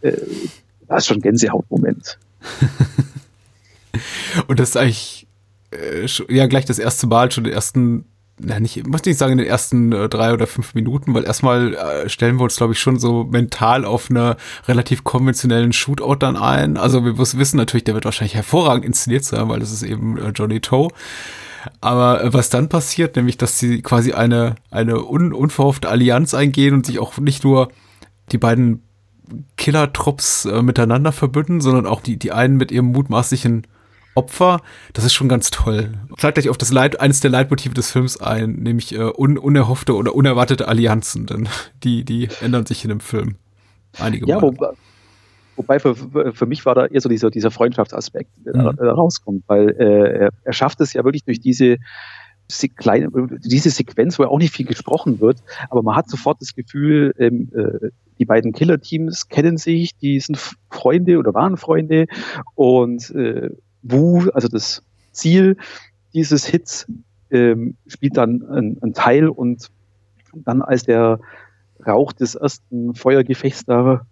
äh, 0.03 0.13
das 0.87 0.99
ist 1.01 1.07
schon 1.07 1.19
ein 1.19 1.23
Gänsehautmoment. 1.23 2.19
und 4.47 4.59
das 4.59 4.71
ist 4.71 4.77
eigentlich 4.77 5.27
äh, 5.73 6.07
ja 6.29 6.47
gleich 6.47 6.65
das 6.65 6.79
erste 6.79 7.07
Mal, 7.07 7.31
schon 7.31 7.45
den 7.45 7.53
ersten 7.53 8.05
na 8.45 8.61
nicht, 8.61 8.77
ich 8.77 8.87
muss 8.87 9.05
nicht 9.05 9.19
sagen 9.19 9.33
in 9.33 9.39
den 9.39 9.47
ersten 9.47 9.93
äh, 9.93 10.09
drei 10.09 10.33
oder 10.33 10.47
fünf 10.47 10.75
Minuten, 10.75 11.15
weil 11.15 11.25
erstmal 11.25 11.75
äh, 11.75 12.09
stellen 12.09 12.37
wir 12.37 12.45
uns, 12.45 12.57
glaube 12.57 12.73
ich, 12.73 12.81
schon 12.81 12.99
so 12.99 13.25
mental 13.25 13.85
auf 13.85 14.11
einer 14.11 14.37
relativ 14.67 15.05
konventionellen 15.05 15.73
Shootout 15.73 16.17
dann 16.17 16.37
ein. 16.37 16.77
Also 16.77 17.05
wir 17.05 17.19
wissen 17.19 17.57
natürlich, 17.57 17.85
der 17.85 17.95
wird 17.95 18.05
wahrscheinlich 18.05 18.35
hervorragend 18.35 18.85
inszeniert 18.85 19.25
sein, 19.25 19.49
weil 19.49 19.61
das 19.61 19.73
ist 19.73 19.83
eben 19.83 20.19
äh, 20.19 20.31
Johnny 20.31 20.61
Toe. 20.61 20.89
Aber 21.81 22.25
äh, 22.25 22.33
was 22.33 22.51
dann 22.51 22.69
passiert, 22.69 23.17
nämlich, 23.17 23.39
dass 23.39 23.59
sie 23.59 23.83
quasi 23.83 24.13
eine, 24.13 24.57
eine 24.71 25.05
un 25.05 25.33
unverhoffte 25.33 25.89
Allianz 25.89 26.35
eingehen 26.35 26.75
und 26.75 26.87
sich 26.87 26.99
auch 26.99 27.19
nicht 27.19 27.45
nur 27.45 27.69
die 28.33 28.39
beiden 28.39 28.83
Killer-Trupps 29.57 30.47
äh, 30.47 30.63
miteinander 30.63 31.13
verbünden, 31.13 31.61
sondern 31.61 31.87
auch 31.87 32.01
die, 32.01 32.19
die 32.19 32.33
einen 32.33 32.57
mit 32.57 32.71
ihrem 32.73 32.87
mutmaßlichen 32.87 33.67
Opfer. 34.15 34.61
Das 34.93 35.05
ist 35.05 35.15
schon 35.15 35.29
ganz 35.29 35.51
toll. 35.51 35.93
Zeigt 36.19 36.35
gleich 36.35 36.49
auf 36.49 36.59
das 36.59 36.73
Leit 36.73 37.01
eines 37.01 37.21
der 37.21 37.31
Leitmotive 37.31 37.75
des 37.75 37.91
Films 37.91 38.21
ein, 38.21 38.55
nämlich 38.55 38.95
äh, 38.95 39.11
un 39.17 39.39
unerhoffte 39.39 39.95
oder 39.95 40.15
unerwartete 40.15 40.69
Allianzen, 40.69 41.27
denn 41.27 41.49
die, 41.83 42.05
die 42.05 42.29
ändern 42.41 42.67
sich 42.67 42.85
in 42.85 42.91
dem 42.91 43.01
Film. 43.01 43.37
Einige 43.99 44.27
ja, 44.27 44.41
Mal. 44.41 44.43
Wo, 44.43 44.73
wobei 45.57 45.79
für, 45.79 45.95
für 45.95 46.47
mich 46.47 46.65
war 46.65 46.75
da 46.75 46.87
eher 46.87 47.01
so 47.01 47.09
dieser, 47.09 47.31
dieser 47.31 47.51
Freundschaftsaspekt, 47.51 48.31
der 48.45 48.57
mhm. 48.57 48.77
da 48.77 48.93
rauskommt, 48.93 49.45
weil 49.47 49.71
äh, 49.71 50.31
er 50.45 50.53
schafft 50.53 50.81
es 50.81 50.93
ja 50.93 51.05
wirklich 51.05 51.25
durch 51.25 51.41
diese 51.41 51.77
kleine, 52.77 53.09
diese 53.45 53.71
Sequenz, 53.71 54.19
wo 54.19 54.25
ja 54.25 54.29
auch 54.29 54.39
nicht 54.39 54.55
viel 54.55 54.67
gesprochen 54.67 55.21
wird, 55.21 55.43
aber 55.71 55.83
man 55.83 55.97
hat 55.97 56.11
sofort 56.11 56.41
das 56.41 56.55
Gefühl, 56.55 57.15
ähm, 57.19 57.51
äh, 57.55 57.89
die 58.19 58.25
beiden 58.25 58.53
Killer-Teams 58.53 59.29
kennen 59.29 59.57
sich, 59.57 59.97
die 59.97 60.21
sind 60.21 60.39
Freunde 60.71 61.19
oder 61.19 61.35
waren 61.35 61.57
Freunde 61.57 62.07
und 62.55 63.11
äh, 63.11 63.51
Wu, 63.83 64.29
also 64.31 64.49
das 64.49 64.83
Ziel 65.13 65.57
dieses 66.15 66.45
Hits, 66.45 66.87
ähm, 67.31 67.77
spielt 67.87 68.17
dann 68.17 68.43
ein 68.83 68.93
Teil 68.93 69.29
und 69.29 69.71
dann 70.35 70.63
als 70.63 70.85
der 70.85 71.21
Rauch 71.87 72.13
des 72.13 72.35
ersten 72.35 72.95
Feuergefechts 72.95 73.65
da 73.65 74.07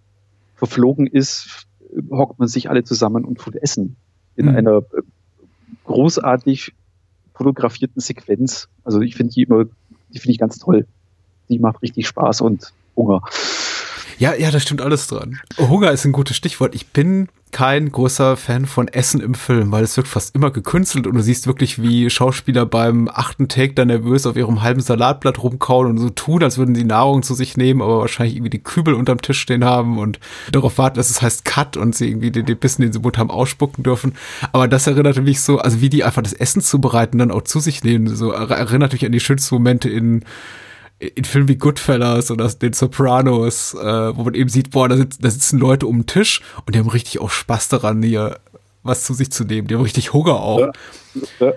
verflogen 0.57 1.07
ist, 1.07 1.67
hockt 2.11 2.39
man 2.39 2.49
sich 2.49 2.69
alle 2.69 2.85
zusammen 2.85 3.25
und 3.25 3.39
tut 3.39 3.57
Essen 3.57 3.97
in 4.37 4.47
mhm. 4.47 4.57
einer 4.57 4.77
äh, 4.79 5.03
großartig 5.85 6.73
fotografierten 7.35 8.01
Sequenz. 8.01 8.69
Also 8.85 9.01
ich 9.01 9.17
finde 9.17 9.33
die 9.33 9.43
immer, 9.43 9.65
die 9.65 10.19
finde 10.19 10.33
ich 10.33 10.39
ganz 10.39 10.59
toll. 10.59 10.87
Die 11.49 11.59
macht 11.59 11.83
richtig 11.83 12.07
Spaß 12.07 12.43
und 12.43 12.73
Hunger. 12.97 13.23
Ja, 14.21 14.35
ja, 14.35 14.51
da 14.51 14.61
stimmt 14.61 14.83
alles 14.83 15.07
dran. 15.07 15.41
Hunger 15.57 15.91
ist 15.93 16.05
ein 16.05 16.13
gutes 16.13 16.37
Stichwort. 16.37 16.75
Ich 16.75 16.89
bin 16.89 17.29
kein 17.53 17.91
großer 17.91 18.37
Fan 18.37 18.67
von 18.67 18.87
Essen 18.87 19.23
im 19.23 19.33
Film, 19.33 19.73
weil 19.73 19.83
es 19.83 19.97
wirkt 19.97 20.11
fast 20.11 20.35
immer 20.35 20.51
gekünstelt 20.51 21.07
und 21.07 21.15
du 21.15 21.23
siehst 21.23 21.47
wirklich, 21.47 21.81
wie 21.81 22.11
Schauspieler 22.11 22.67
beim 22.67 23.09
achten 23.09 23.49
Take 23.49 23.73
dann 23.73 23.89
nervös 23.89 24.27
auf 24.27 24.37
ihrem 24.37 24.61
halben 24.61 24.83
Salatblatt 24.83 25.43
rumkauen 25.43 25.89
und 25.89 25.97
so 25.97 26.11
tun, 26.11 26.43
als 26.43 26.59
würden 26.59 26.75
sie 26.75 26.85
Nahrung 26.85 27.23
zu 27.23 27.33
sich 27.35 27.57
nehmen, 27.57 27.81
aber 27.81 28.01
wahrscheinlich 28.01 28.37
irgendwie 28.37 28.51
die 28.51 28.63
Kübel 28.63 28.93
unterm 28.93 29.23
Tisch 29.23 29.41
stehen 29.41 29.65
haben 29.65 29.99
und 29.99 30.21
darauf 30.53 30.77
warten, 30.77 30.99
dass 30.99 31.09
es 31.09 31.23
heißt 31.23 31.47
Cut 31.47 31.79
und 31.79 31.97
sie 31.97 32.09
irgendwie 32.09 32.31
den, 32.31 32.45
den 32.45 32.59
Bissen, 32.59 32.83
den 32.83 32.93
sie 32.93 33.01
Mund 33.01 33.17
haben, 33.17 33.31
ausspucken 33.31 33.83
dürfen. 33.83 34.13
Aber 34.53 34.69
das 34.69 34.87
erinnert 34.87 35.17
mich 35.23 35.41
so, 35.41 35.59
also 35.59 35.81
wie 35.81 35.89
die 35.89 36.05
einfach 36.05 36.23
das 36.23 36.35
Essen 36.35 36.61
zubereiten, 36.61 37.17
dann 37.17 37.31
auch 37.31 37.43
zu 37.43 37.59
sich 37.59 37.85
nehmen, 37.85 38.15
so 38.15 38.33
erinnert 38.33 38.93
mich 38.93 39.07
an 39.07 39.13
die 39.13 39.21
schönsten 39.21 39.55
Momente 39.55 39.89
in 39.89 40.27
in 41.01 41.25
Filmen 41.25 41.49
wie 41.49 41.57
Goodfellas 41.57 42.31
oder 42.31 42.49
den 42.49 42.75
Sopranos, 42.75 43.75
äh, 43.75 44.17
wo 44.17 44.23
man 44.25 44.35
eben 44.35 44.51
sieht, 44.51 44.71
boah, 44.71 44.89
da, 44.89 44.97
sitz, 44.97 45.19
da 45.19 45.31
sitzen 45.31 45.59
Leute 45.59 45.87
um 45.87 46.01
den 46.01 46.07
Tisch 46.07 46.43
und 46.67 46.75
die 46.75 46.79
haben 46.79 46.91
richtig 46.91 47.21
auch 47.21 47.31
Spaß 47.31 47.69
daran, 47.69 48.03
hier 48.03 48.39
was 48.83 49.05
zu 49.05 49.15
sich 49.15 49.33
zu 49.33 49.45
nehmen. 49.45 49.67
Die 49.67 49.75
haben 49.75 49.83
richtig 49.83 50.13
Hunger 50.13 50.41
auch. 50.41 50.61
Ja, 50.61 50.73
ja. 51.41 51.53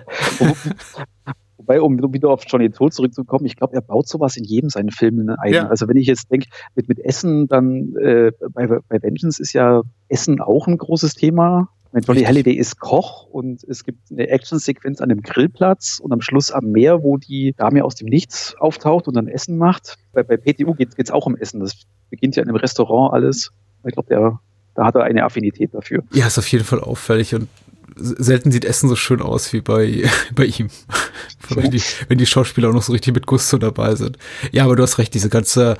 Wobei, 1.58 1.80
um 1.80 1.98
wieder 2.12 2.28
auf 2.28 2.42
Johnny 2.46 2.70
Toll 2.70 2.92
zurückzukommen, 2.92 3.46
ich 3.46 3.56
glaube, 3.56 3.74
er 3.74 3.80
baut 3.80 4.06
sowas 4.06 4.36
in 4.36 4.44
jedem 4.44 4.68
seinen 4.68 4.90
Filmen 4.90 5.30
ein. 5.30 5.52
Ja. 5.52 5.68
Also 5.68 5.88
wenn 5.88 5.96
ich 5.96 6.06
jetzt 6.06 6.30
denke, 6.30 6.48
mit, 6.74 6.88
mit 6.88 6.98
Essen, 6.98 7.46
dann 7.46 7.94
äh, 7.96 8.32
bei, 8.52 8.66
bei 8.66 9.02
Vengeance 9.02 9.40
ist 9.40 9.54
ja 9.54 9.82
Essen 10.08 10.40
auch 10.40 10.66
ein 10.66 10.76
großes 10.76 11.14
Thema. 11.14 11.68
Meine, 11.94 12.06
Johnny 12.06 12.24
Halliday 12.24 12.54
ist 12.54 12.80
Koch 12.80 13.26
und 13.26 13.62
es 13.62 13.84
gibt 13.84 14.10
eine 14.10 14.26
Actionsequenz 14.26 15.00
an 15.00 15.10
dem 15.10 15.22
Grillplatz 15.22 16.00
und 16.02 16.10
am 16.12 16.20
Schluss 16.20 16.50
am 16.50 16.72
Meer, 16.72 17.04
wo 17.04 17.18
die 17.18 17.54
Dame 17.56 17.84
aus 17.84 17.94
dem 17.94 18.08
Nichts 18.08 18.56
auftaucht 18.58 19.06
und 19.06 19.14
dann 19.14 19.28
Essen 19.28 19.56
macht. 19.58 19.96
Bei, 20.12 20.24
bei 20.24 20.36
PTU 20.36 20.74
geht 20.74 20.88
es 20.96 21.12
auch 21.12 21.26
um 21.26 21.36
Essen. 21.36 21.60
Das 21.60 21.84
beginnt 22.10 22.34
ja 22.34 22.42
in 22.42 22.48
einem 22.48 22.56
Restaurant 22.56 23.14
alles. 23.14 23.52
Ich 23.86 23.92
glaube, 23.92 24.40
da 24.74 24.84
hat 24.84 24.96
er 24.96 25.04
eine 25.04 25.22
Affinität 25.22 25.72
dafür. 25.72 26.02
Ja, 26.12 26.26
ist 26.26 26.36
auf 26.36 26.48
jeden 26.48 26.64
Fall 26.64 26.80
auffällig 26.80 27.32
und 27.32 27.48
selten 27.94 28.50
sieht 28.50 28.64
Essen 28.64 28.88
so 28.88 28.96
schön 28.96 29.22
aus 29.22 29.52
wie 29.52 29.60
bei, 29.60 30.02
bei 30.34 30.46
ihm. 30.46 30.70
wenn, 31.48 31.70
die, 31.70 31.82
wenn 32.08 32.18
die 32.18 32.26
Schauspieler 32.26 32.70
auch 32.70 32.74
noch 32.74 32.82
so 32.82 32.92
richtig 32.92 33.14
mit 33.14 33.26
Gusto 33.26 33.56
dabei 33.56 33.94
sind. 33.94 34.18
Ja, 34.50 34.64
aber 34.64 34.74
du 34.74 34.82
hast 34.82 34.98
recht, 34.98 35.14
diese 35.14 35.28
ganze, 35.28 35.76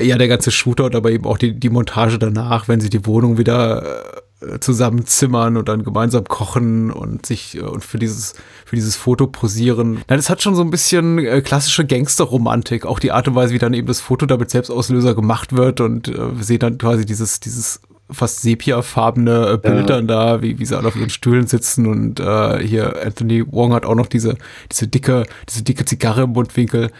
ja, 0.00 0.16
der 0.16 0.28
ganze 0.28 0.52
Shooter 0.52 0.84
und 0.84 0.94
aber 0.94 1.10
eben 1.10 1.24
auch 1.24 1.38
die, 1.38 1.58
die 1.58 1.70
Montage 1.70 2.20
danach, 2.20 2.68
wenn 2.68 2.80
sie 2.80 2.90
die 2.90 3.04
Wohnung 3.04 3.36
wieder 3.36 3.82
äh, 3.82 4.20
zusammenzimmern 4.60 5.56
und 5.56 5.68
dann 5.68 5.82
gemeinsam 5.82 6.24
kochen 6.24 6.90
und 6.90 7.24
sich 7.24 7.56
äh, 7.56 7.60
und 7.60 7.84
für 7.84 7.98
dieses 7.98 8.34
für 8.64 8.76
dieses 8.76 8.94
Foto 8.94 9.26
posieren. 9.26 10.02
Nein, 10.08 10.18
es 10.18 10.28
hat 10.28 10.42
schon 10.42 10.54
so 10.54 10.62
ein 10.62 10.70
bisschen 10.70 11.18
äh, 11.18 11.40
klassische 11.40 11.86
Gangsterromantik, 11.86 12.84
auch 12.84 12.98
die 12.98 13.12
Art 13.12 13.28
und 13.28 13.34
Weise, 13.34 13.54
wie 13.54 13.58
dann 13.58 13.72
eben 13.72 13.86
das 13.86 14.00
Foto 14.00 14.26
damit 14.26 14.50
Selbstauslöser 14.50 15.14
gemacht 15.14 15.56
wird 15.56 15.80
und 15.80 16.08
äh, 16.08 16.36
wir 16.36 16.44
sehen 16.44 16.58
dann 16.58 16.76
quasi 16.78 17.06
dieses 17.06 17.40
dieses 17.40 17.80
fast 18.10 18.42
sepiafarbene 18.42 19.52
äh, 19.52 19.58
Bild 19.58 19.90
dann 19.90 20.06
da, 20.06 20.42
wie, 20.42 20.58
wie 20.58 20.66
sie 20.66 20.76
alle 20.76 20.88
auf 20.88 20.96
ihren 20.96 21.10
Stühlen 21.10 21.46
sitzen 21.46 21.86
und 21.86 22.20
äh, 22.20 22.58
hier 22.58 23.02
Anthony 23.04 23.44
Wong 23.50 23.72
hat 23.72 23.86
auch 23.86 23.94
noch 23.94 24.06
diese 24.06 24.36
diese 24.70 24.86
dicke 24.86 25.24
diese 25.48 25.64
dicke 25.64 25.86
Zigarre 25.86 26.22
im 26.24 26.30
Mundwinkel 26.30 26.90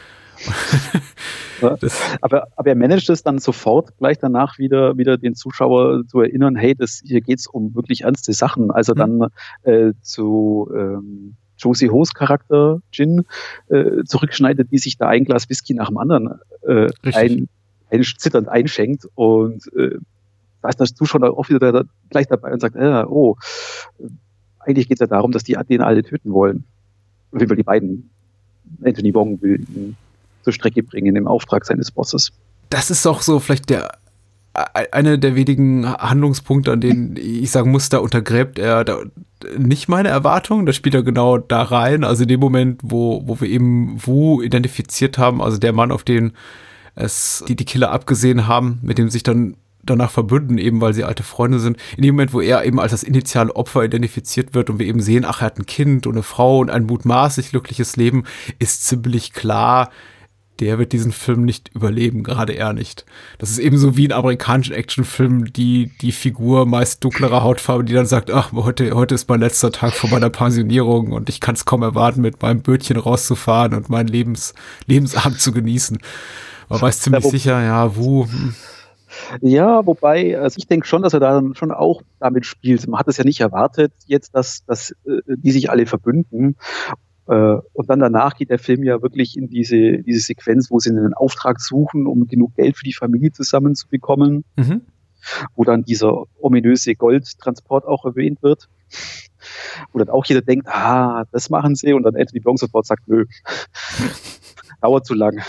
aber, 2.20 2.46
aber 2.56 2.68
er 2.68 2.74
managt 2.74 3.08
es 3.10 3.22
dann 3.22 3.38
sofort 3.38 3.96
gleich 3.98 4.18
danach 4.18 4.58
wieder, 4.58 4.96
wieder 4.96 5.16
den 5.16 5.34
Zuschauer 5.34 6.06
zu 6.06 6.20
erinnern, 6.20 6.56
hey, 6.56 6.74
das, 6.74 7.02
hier 7.04 7.20
geht's 7.20 7.46
um 7.46 7.74
wirklich 7.74 8.02
ernste 8.02 8.32
Sachen. 8.32 8.70
Also 8.70 8.94
mhm. 8.94 8.98
dann 8.98 9.28
äh, 9.62 9.92
zu 10.02 10.70
ähm, 10.74 11.34
Josie 11.58 11.90
Ho's 11.90 12.12
Charakter 12.12 12.80
Jin 12.92 13.24
äh, 13.68 14.04
zurückschneidet, 14.04 14.70
die 14.70 14.78
sich 14.78 14.98
da 14.98 15.08
ein 15.08 15.24
Glas 15.24 15.48
Whisky 15.48 15.74
nach 15.74 15.88
dem 15.88 15.98
anderen 15.98 16.38
äh, 16.66 16.88
ein, 17.14 17.48
ein, 17.90 18.02
zitternd 18.02 18.48
einschenkt 18.48 19.08
und 19.14 19.72
äh, 19.74 19.96
da 20.62 20.68
ist 20.68 20.80
der 20.80 20.86
Zuschauer 20.86 21.38
auch 21.38 21.48
wieder 21.48 21.72
da, 21.72 21.82
gleich 22.10 22.26
dabei 22.26 22.52
und 22.52 22.60
sagt, 22.60 22.76
äh, 22.76 23.04
oh, 23.06 23.36
eigentlich 24.58 24.88
geht 24.88 24.96
es 24.96 25.00
ja 25.00 25.06
darum, 25.06 25.32
dass 25.32 25.44
die 25.44 25.56
den 25.68 25.80
alle 25.80 26.02
töten 26.02 26.32
wollen. 26.32 26.64
Auf 27.32 27.40
jeden 27.40 27.48
Fall 27.48 27.56
die 27.56 27.62
beiden. 27.62 28.10
Anthony 28.82 29.14
Wong 29.14 29.40
will 29.40 29.60
ihn 29.60 29.96
zur 30.46 30.52
Strecke 30.52 30.84
bringen 30.84 31.16
im 31.16 31.26
Auftrag 31.26 31.66
seines 31.66 31.90
Bosses. 31.90 32.30
Das 32.70 32.88
ist 32.88 33.04
auch 33.04 33.20
so 33.20 33.40
vielleicht 33.40 33.68
der 33.68 33.98
eine 34.92 35.18
der 35.18 35.34
wenigen 35.34 35.86
Handlungspunkte, 35.86 36.72
an 36.72 36.80
denen 36.80 37.16
ich 37.16 37.50
sagen 37.50 37.72
muss, 37.72 37.88
da 37.88 37.98
untergräbt 37.98 38.58
er 38.58 38.84
da 38.84 39.00
nicht 39.58 39.88
meine 39.88 40.08
Erwartungen. 40.08 40.64
Da 40.64 40.72
spielt 40.72 40.94
er 40.94 41.02
genau 41.02 41.36
da 41.36 41.62
rein. 41.62 42.04
Also 42.04 42.22
in 42.22 42.28
dem 42.28 42.40
Moment, 42.40 42.80
wo, 42.82 43.22
wo 43.26 43.38
wir 43.40 43.48
eben 43.48 43.98
Wu 43.98 44.40
identifiziert 44.40 45.18
haben, 45.18 45.42
also 45.42 45.58
der 45.58 45.72
Mann, 45.72 45.92
auf 45.92 46.04
den 46.04 46.32
es 46.94 47.44
die, 47.46 47.56
die 47.56 47.66
Killer 47.66 47.90
abgesehen 47.90 48.46
haben, 48.46 48.78
mit 48.82 48.96
dem 48.96 49.10
sich 49.10 49.24
dann 49.24 49.56
danach 49.82 50.10
verbünden, 50.10 50.58
eben 50.58 50.80
weil 50.80 50.94
sie 50.94 51.04
alte 51.04 51.22
Freunde 51.22 51.58
sind. 51.58 51.76
In 51.96 52.02
dem 52.02 52.14
Moment, 52.14 52.32
wo 52.32 52.40
er 52.40 52.64
eben 52.64 52.80
als 52.80 52.92
das 52.92 53.02
initiale 53.02 53.54
Opfer 53.54 53.84
identifiziert 53.84 54.54
wird 54.54 54.70
und 54.70 54.78
wir 54.78 54.86
eben 54.86 55.00
sehen, 55.00 55.26
ach, 55.26 55.42
er 55.42 55.46
hat 55.46 55.58
ein 55.58 55.66
Kind 55.66 56.06
und 56.06 56.14
eine 56.14 56.22
Frau 56.22 56.60
und 56.60 56.70
ein 56.70 56.84
mutmaßlich 56.84 57.50
glückliches 57.50 57.96
Leben, 57.96 58.24
ist 58.58 58.86
ziemlich 58.86 59.32
klar, 59.32 59.90
der 60.60 60.78
wird 60.78 60.92
diesen 60.92 61.12
Film 61.12 61.44
nicht 61.44 61.70
überleben, 61.74 62.22
gerade 62.22 62.54
er 62.54 62.72
nicht. 62.72 63.04
Das 63.38 63.50
ist 63.50 63.58
ebenso 63.58 63.96
wie 63.96 64.08
ein 64.08 64.12
amerikanischer 64.12 64.76
Actionfilm, 64.76 65.52
die, 65.52 65.90
die 66.00 66.12
Figur 66.12 66.66
meist 66.66 67.04
dunklerer 67.04 67.42
Hautfarbe, 67.42 67.84
die 67.84 67.92
dann 67.92 68.06
sagt, 68.06 68.30
ach, 68.30 68.52
heute, 68.52 68.92
heute 68.92 69.14
ist 69.14 69.28
mein 69.28 69.40
letzter 69.40 69.72
Tag 69.72 69.92
vor 69.92 70.10
meiner 70.10 70.30
Pensionierung 70.30 71.12
und 71.12 71.28
ich 71.28 71.40
kann 71.40 71.54
es 71.54 71.64
kaum 71.64 71.82
erwarten, 71.82 72.20
mit 72.20 72.40
meinem 72.42 72.62
Bötchen 72.62 72.96
rauszufahren 72.96 73.74
und 73.74 73.88
meinen 73.88 74.08
Lebens, 74.08 74.54
Lebensabend 74.86 75.40
zu 75.40 75.52
genießen. 75.52 75.98
Man 76.68 76.80
weiß 76.80 77.00
ziemlich 77.00 77.24
ja, 77.24 77.30
sicher, 77.30 77.62
ja, 77.62 77.96
wo. 77.96 78.24
Hm. 78.24 78.54
Ja, 79.40 79.86
wobei, 79.86 80.38
also 80.38 80.56
ich 80.58 80.66
denke 80.66 80.86
schon, 80.86 81.02
dass 81.02 81.14
er 81.14 81.20
da 81.20 81.42
schon 81.54 81.70
auch 81.70 82.02
damit 82.18 82.44
spielt. 82.44 82.86
Man 82.86 82.98
hat 82.98 83.08
es 83.08 83.16
ja 83.16 83.24
nicht 83.24 83.40
erwartet, 83.40 83.92
jetzt, 84.06 84.34
dass, 84.34 84.64
dass 84.66 84.90
äh, 85.06 85.20
die 85.26 85.52
sich 85.52 85.70
alle 85.70 85.86
verbünden. 85.86 86.56
Äh, 87.28 87.56
und 87.72 87.90
dann 87.90 88.00
danach 88.00 88.36
geht 88.36 88.50
der 88.50 88.58
Film 88.58 88.82
ja 88.84 89.02
wirklich 89.02 89.36
in 89.36 89.48
diese, 89.48 89.98
diese 90.02 90.20
Sequenz, 90.20 90.70
wo 90.70 90.78
sie 90.78 90.90
einen 90.90 91.14
Auftrag 91.14 91.60
suchen, 91.60 92.06
um 92.06 92.26
genug 92.26 92.54
Geld 92.54 92.76
für 92.76 92.84
die 92.84 92.92
Familie 92.92 93.32
zusammenzubekommen. 93.32 94.44
Mhm. 94.56 94.82
Wo 95.56 95.64
dann 95.64 95.82
dieser 95.82 96.24
ominöse 96.40 96.94
Goldtransport 96.94 97.84
auch 97.84 98.04
erwähnt 98.04 98.42
wird. 98.42 98.68
Wo 99.92 99.98
dann 99.98 100.08
auch 100.08 100.24
jeder 100.24 100.42
denkt, 100.42 100.68
ah, 100.68 101.24
das 101.32 101.50
machen 101.50 101.74
sie. 101.74 101.92
Und 101.92 102.04
dann 102.04 102.14
Anthony 102.14 102.40
Blanc 102.40 102.60
sofort 102.60 102.86
sagt, 102.86 103.08
nö, 103.08 103.24
dauert 104.80 105.04
zu 105.04 105.14
lang. 105.14 105.42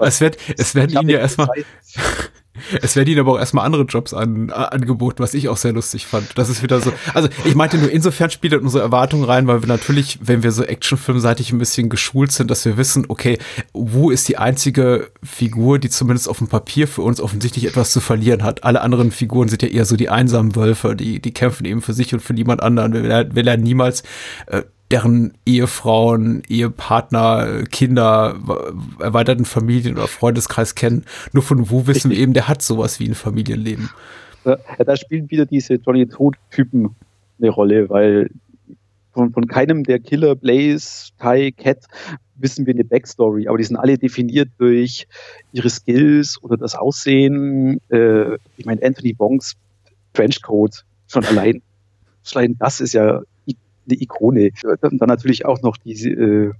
Es, 0.00 0.20
wird, 0.20 0.36
es 0.58 0.74
werden 0.74 0.98
ihnen 0.98 1.08
ja 1.08 1.18
erstmal, 1.18 1.48
es 2.82 2.96
werden 2.96 3.08
ihnen 3.08 3.20
aber 3.20 3.32
auch 3.32 3.38
erstmal 3.38 3.64
andere 3.64 3.82
Jobs 3.82 4.14
an, 4.14 4.50
angeboten, 4.50 5.22
was 5.22 5.34
ich 5.34 5.48
auch 5.48 5.56
sehr 5.56 5.72
lustig 5.72 6.06
fand. 6.06 6.26
Das 6.36 6.48
ist 6.48 6.62
wieder 6.62 6.80
so. 6.80 6.92
Also 7.14 7.28
ich 7.44 7.54
meinte 7.54 7.78
nur, 7.78 7.90
insofern 7.90 8.30
spielt 8.30 8.54
unsere 8.54 8.82
Erwartung 8.82 9.24
rein, 9.24 9.46
weil 9.46 9.62
wir 9.62 9.68
natürlich, 9.68 10.18
wenn 10.22 10.42
wir 10.42 10.52
so 10.52 10.62
actionfilmseitig 10.64 11.52
ein 11.52 11.58
bisschen 11.58 11.88
geschult 11.88 12.32
sind, 12.32 12.50
dass 12.50 12.64
wir 12.64 12.76
wissen, 12.76 13.06
okay, 13.08 13.38
Wu 13.72 14.10
ist 14.10 14.28
die 14.28 14.38
einzige 14.38 15.10
Figur, 15.22 15.78
die 15.78 15.90
zumindest 15.90 16.28
auf 16.28 16.38
dem 16.38 16.48
Papier 16.48 16.88
für 16.88 17.02
uns 17.02 17.20
offensichtlich 17.20 17.66
etwas 17.66 17.90
zu 17.90 18.00
verlieren 18.00 18.42
hat. 18.42 18.64
Alle 18.64 18.80
anderen 18.80 19.10
Figuren 19.10 19.48
sind 19.48 19.62
ja 19.62 19.68
eher 19.68 19.84
so 19.84 19.96
die 19.96 20.08
einsamen 20.08 20.56
Wölfe, 20.56 20.96
die, 20.96 21.20
die 21.20 21.32
kämpfen 21.32 21.64
eben 21.64 21.82
für 21.82 21.92
sich 21.92 22.12
und 22.14 22.20
für 22.20 22.34
niemand 22.34 22.62
anderen. 22.62 22.92
Wir, 22.92 23.28
wir 23.32 23.42
lernen 23.42 23.62
niemals 23.62 24.02
äh, 24.46 24.62
deren 24.90 25.34
Ehefrauen, 25.46 26.42
Ehepartner, 26.48 27.64
Kinder, 27.70 28.36
erweiterten 28.98 29.44
Familien 29.44 29.96
oder 29.96 30.08
Freundeskreis 30.08 30.74
kennen. 30.74 31.04
Nur 31.32 31.42
von 31.42 31.70
Wu 31.70 31.86
wissen 31.86 32.10
wir 32.10 32.18
eben, 32.18 32.32
der 32.32 32.48
hat 32.48 32.62
sowas 32.62 32.98
wie 32.98 33.08
ein 33.08 33.14
Familienleben. 33.14 33.90
Ja, 34.44 34.56
da 34.78 34.96
spielen 34.96 35.30
wieder 35.30 35.46
diese 35.46 35.74
Johnny 35.74 36.06
Toad-Typen 36.06 36.94
eine 37.40 37.50
Rolle, 37.50 37.88
weil 37.88 38.30
von, 39.12 39.32
von 39.32 39.46
keinem 39.46 39.84
der 39.84 39.98
Killer, 39.98 40.34
Blaze, 40.34 41.12
Kai, 41.18 41.52
Cat 41.56 41.86
wissen 42.36 42.66
wir 42.66 42.74
eine 42.74 42.84
Backstory, 42.84 43.48
aber 43.48 43.58
die 43.58 43.64
sind 43.64 43.76
alle 43.76 43.98
definiert 43.98 44.48
durch 44.58 45.06
ihre 45.52 45.68
Skills 45.68 46.38
oder 46.42 46.56
das 46.56 46.74
Aussehen. 46.74 47.80
Äh, 47.90 48.36
ich 48.56 48.64
meine, 48.64 48.82
Anthony 48.82 49.12
Bongs 49.12 49.56
Trenchcoat 50.14 50.84
schon 51.06 51.24
allein, 51.26 51.62
allein 52.34 52.56
das 52.58 52.80
ist 52.80 52.94
ja 52.94 53.20
eine 53.90 54.00
Ikone. 54.00 54.50
Dann, 54.80 54.98
dann 54.98 55.08
natürlich 55.08 55.44
auch 55.44 55.60
noch 55.62 55.76
diese, 55.76 56.10
äh, 56.10 56.52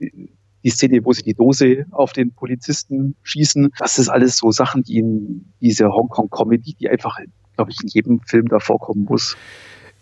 die, 0.00 0.30
die 0.64 0.70
Szene, 0.70 1.04
wo 1.04 1.12
sie 1.12 1.22
die 1.22 1.34
Dose 1.34 1.86
auf 1.90 2.12
den 2.12 2.32
Polizisten 2.32 3.16
schießen. 3.22 3.70
Das 3.78 3.98
ist 3.98 4.08
alles 4.08 4.36
so 4.36 4.50
Sachen, 4.50 4.82
die 4.82 4.98
in 4.98 5.52
dieser 5.60 5.90
Hongkong-Comedy, 5.90 6.74
die 6.74 6.88
einfach, 6.88 7.18
glaube 7.56 7.70
ich, 7.70 7.78
in 7.82 7.88
jedem 7.88 8.20
Film 8.20 8.46
da 8.48 8.58
vorkommen 8.58 9.04
muss. 9.08 9.36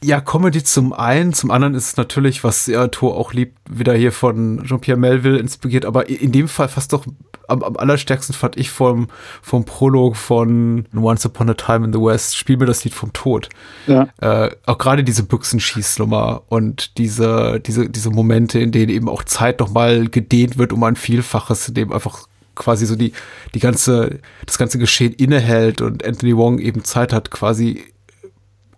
Ja, 0.03 0.21
Comedy 0.21 0.65
zum 0.65 0.95
einen, 0.95 1.35
zum 1.35 1.51
anderen 1.51 1.75
ist 1.75 1.89
es 1.89 1.97
natürlich, 1.97 2.43
was 2.43 2.69
er 2.69 2.91
Tor 2.91 3.17
auch 3.17 3.35
liebt, 3.35 3.59
wieder 3.69 3.93
hier 3.95 4.13
von 4.13 4.63
Jean-Pierre 4.65 4.99
Melville 4.99 5.39
inspiriert, 5.39 5.85
aber 5.85 6.09
in 6.09 6.33
dem 6.33 6.49
Fall 6.49 6.69
fast 6.69 6.95
doch 6.95 7.05
am, 7.49 7.63
am 7.63 7.77
allerstärksten 7.77 8.35
fand 8.35 8.57
ich 8.57 8.71
vom, 8.71 9.09
vom 9.43 9.65
Prolog 9.65 10.17
von 10.17 10.87
Once 10.95 11.27
Upon 11.27 11.51
a 11.51 11.55
Time 11.55 11.85
in 11.85 11.93
the 11.93 12.01
West, 12.01 12.37
Spiel 12.37 12.57
mir 12.57 12.67
das 12.67 12.85
Lied 12.85 12.95
vom 12.95 13.13
Tod. 13.13 13.49
Ja. 13.87 14.09
Äh, 14.21 14.51
auch 14.67 14.79
gerade 14.79 15.05
diese 15.05 15.25
Büchsenschießnummer 15.25 16.43
und 16.49 16.97
diese, 16.97 17.61
diese, 17.61 17.91
diese 17.91 18.11
Momente, 18.11 18.59
in 18.59 18.73
denen 18.73 18.91
eben 18.91 19.09
auch 19.09 19.25
Zeit 19.25 19.61
nochmal 19.61 20.09
gedehnt 20.09 20.57
wird 20.57 20.73
um 20.73 20.83
ein 20.85 20.97
Vielfaches, 20.97 21.69
in 21.69 21.75
dem 21.75 21.93
einfach 21.93 22.27
quasi 22.55 22.87
so 22.87 22.97
die, 22.97 23.13
die 23.55 23.61
ganze, 23.61 24.21
das 24.47 24.59
ganze 24.59 24.79
Geschehen 24.79 25.13
innehält 25.13 25.81
und 25.81 26.05
Anthony 26.05 26.37
Wong 26.37 26.59
eben 26.59 26.85
Zeit 26.85 27.13
hat, 27.13 27.31
quasi 27.31 27.85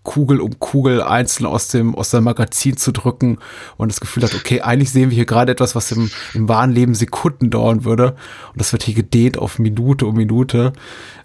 Kugel 0.03 0.41
um 0.41 0.59
Kugel 0.59 1.03
einzeln 1.03 1.47
aus 1.47 1.69
dem, 1.69 1.95
aus 1.95 2.11
dem 2.11 2.25
Magazin 2.25 2.77
zu 2.77 2.93
drücken 2.93 3.39
und 3.77 3.91
das 3.91 4.01
Gefühl 4.01 4.25
hat, 4.25 4.35
okay, 4.35 4.61
eigentlich 4.61 4.91
sehen 4.91 5.11
wir 5.11 5.15
hier 5.15 5.27
gerade 5.27 5.53
etwas, 5.53 5.75
was 5.75 5.93
im, 5.93 6.11
im 6.35 6.49
wahren 6.49 6.73
Leben 6.73 6.95
Sekunden 6.95 7.51
dauern 7.51 7.85
würde. 7.85 8.17
Und 8.53 8.61
das 8.61 8.73
wird 8.73 8.83
hier 8.83 8.95
gedehnt 8.95 9.39
auf 9.39 9.59
Minute 9.59 10.07
um 10.07 10.17
Minute. 10.17 10.73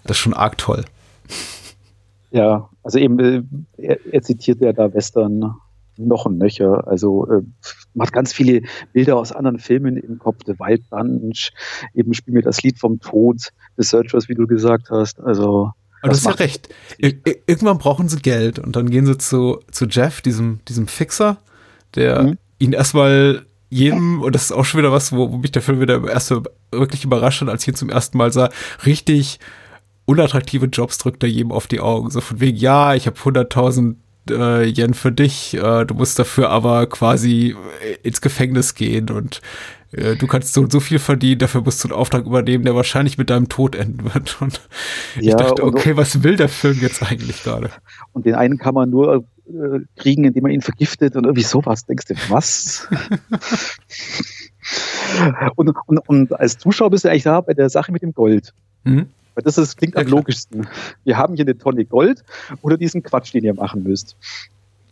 Das 0.04 0.18
ist 0.18 0.22
schon 0.22 0.34
arg 0.34 0.58
toll. 0.58 0.86
Ja, 2.32 2.70
also 2.84 3.00
eben, 3.00 3.20
äh, 3.20 3.44
er, 3.78 3.98
er 4.12 4.22
zitiert 4.22 4.62
ja 4.62 4.74
da 4.74 4.94
Western 4.94 5.56
noch 5.98 6.26
und 6.26 6.38
nöcher. 6.38 6.88
Also 6.88 7.28
äh, 7.28 7.42
macht 7.94 8.14
ganz 8.14 8.34
viele 8.34 8.62
Bilder 8.94 9.18
aus 9.18 9.32
anderen 9.32 9.60
Filmen 9.60 9.98
im 9.98 10.20
Kopf. 10.20 10.42
The 10.46 10.60
Wild 10.60 10.90
Bunch, 10.90 11.52
eben 11.94 12.14
spielt 12.14 12.36
mir 12.36 12.44
das 12.44 12.62
Lied 12.62 12.80
vom 12.80 13.00
Tod, 13.00 13.50
The 13.78 13.84
Searchers, 13.84 14.30
wie 14.30 14.36
du 14.36 14.46
gesagt 14.46 14.90
hast. 14.92 15.20
Also 15.20 15.72
aber 16.02 16.12
das, 16.12 16.24
das 16.24 16.34
ist 16.34 16.40
ja 16.40 16.46
recht. 16.46 16.70
Ir 16.98 17.14
irgendwann 17.48 17.78
brauchen 17.78 18.10
sie 18.10 18.20
Geld 18.20 18.60
und 18.60 18.76
dann 18.76 18.90
gehen 18.90 19.06
sie 19.06 19.18
zu, 19.18 19.60
zu 19.72 19.86
Jeff, 19.86 20.22
diesem, 20.22 20.60
diesem 20.68 20.88
Fixer, 20.88 21.38
der 21.96 22.24
mhm. 22.24 22.38
ihn 22.60 22.74
erstmal 22.74 23.46
jedem, 23.70 24.22
und 24.22 24.34
das 24.34 24.44
ist 24.44 24.52
auch 24.52 24.66
schon 24.66 24.80
wieder 24.80 24.92
was, 24.92 25.12
wo, 25.12 25.32
wo 25.32 25.38
mich 25.38 25.52
der 25.52 25.62
Film 25.62 25.82
wieder 25.82 26.08
erst 26.08 26.34
wirklich 26.72 27.04
überrascht 27.04 27.42
hat, 27.42 27.50
als 27.50 27.64
ich 27.64 27.70
ihn 27.70 27.76
zum 27.76 27.90
ersten 27.90 28.18
Mal 28.18 28.32
sah, 28.32 28.50
richtig 28.86 29.40
unattraktive 30.06 30.68
Jobs 30.68 30.98
drückt 30.98 31.24
er 31.24 31.30
jedem 31.30 31.52
auf 31.52 31.68
die 31.68 31.82
Augen. 31.82 32.10
So 32.10 32.22
von 32.22 32.40
wegen, 32.40 32.58
ja, 32.58 32.96
ich 32.96 33.08
habe 33.08 33.18
100.000 33.18 33.96
äh, 34.30 34.70
Yen 34.70 34.94
für 34.94 35.12
dich, 35.12 35.54
äh, 35.56 35.86
du 35.86 35.94
musst 35.94 36.18
dafür 36.18 36.50
aber 36.50 36.88
quasi 36.88 37.56
ins 38.04 38.22
Gefängnis 38.22 38.74
gehen 38.74 39.10
und 39.10 39.38
äh, 39.38 39.40
du 39.92 40.28
kannst 40.28 40.54
so 40.54 40.68
so 40.70 40.80
viel 40.80 41.00
verdienen, 41.00 41.40
dafür 41.40 41.62
musst 41.62 41.84
du 41.84 41.88
einen 41.88 41.98
Auftrag 41.98 42.26
übernehmen, 42.26 42.66
der 42.66 42.76
wahrscheinlich 42.76 43.18
mit 43.18 43.30
deinem 43.30 43.48
Tod 43.48 43.76
enden 43.76 44.14
wird. 44.14 44.42
Und 44.42 44.62
ja, 45.16 45.22
ich 45.22 45.36
dachte, 45.36 45.64
okay, 45.64 45.96
was 45.96 46.24
will 46.24 46.36
der 46.36 46.50
Film 46.50 46.80
jetzt 46.82 47.04
eigentlich 47.04 47.44
gerade? 47.44 47.70
Und 48.14 48.26
den 48.26 48.36
einen 48.36 48.58
kann 48.58 48.74
man 48.74 48.90
nur 48.90 49.26
äh, 49.48 49.80
kriegen, 49.96 50.26
indem 50.26 50.44
man 50.44 50.52
ihn 50.52 50.62
vergiftet 50.62 51.16
und 51.16 51.24
irgendwie 51.24 51.44
sowas. 51.44 51.86
Denkst 51.86 52.06
du, 52.08 52.16
was? 52.30 52.88
und, 55.56 55.74
und, 55.86 56.10
und 56.10 56.40
als 56.40 56.58
Zuschauer 56.58 56.90
bist 56.90 57.06
du 57.06 57.10
eigentlich 57.10 57.24
da 57.24 57.42
bei 57.42 57.54
der 57.54 57.70
Sache 57.70 57.92
mit 57.92 58.02
dem 58.02 58.14
Gold. 58.14 58.54
Mhm. 58.84 59.08
Weil 59.36 59.44
das 59.44 59.58
ist, 59.58 59.78
klingt 59.78 59.96
ja, 59.96 60.02
am 60.02 60.08
klar. 60.08 60.20
logischsten. 60.20 60.68
Wir 61.04 61.18
haben 61.18 61.36
hier 61.36 61.46
eine 61.46 61.58
Tonne 61.58 61.86
Gold 61.86 62.24
oder 62.62 62.76
diesen 62.76 63.04
Quatsch, 63.04 63.34
den 63.34 63.44
ihr 63.44 63.54
machen 63.54 63.84
müsst. 63.84 64.18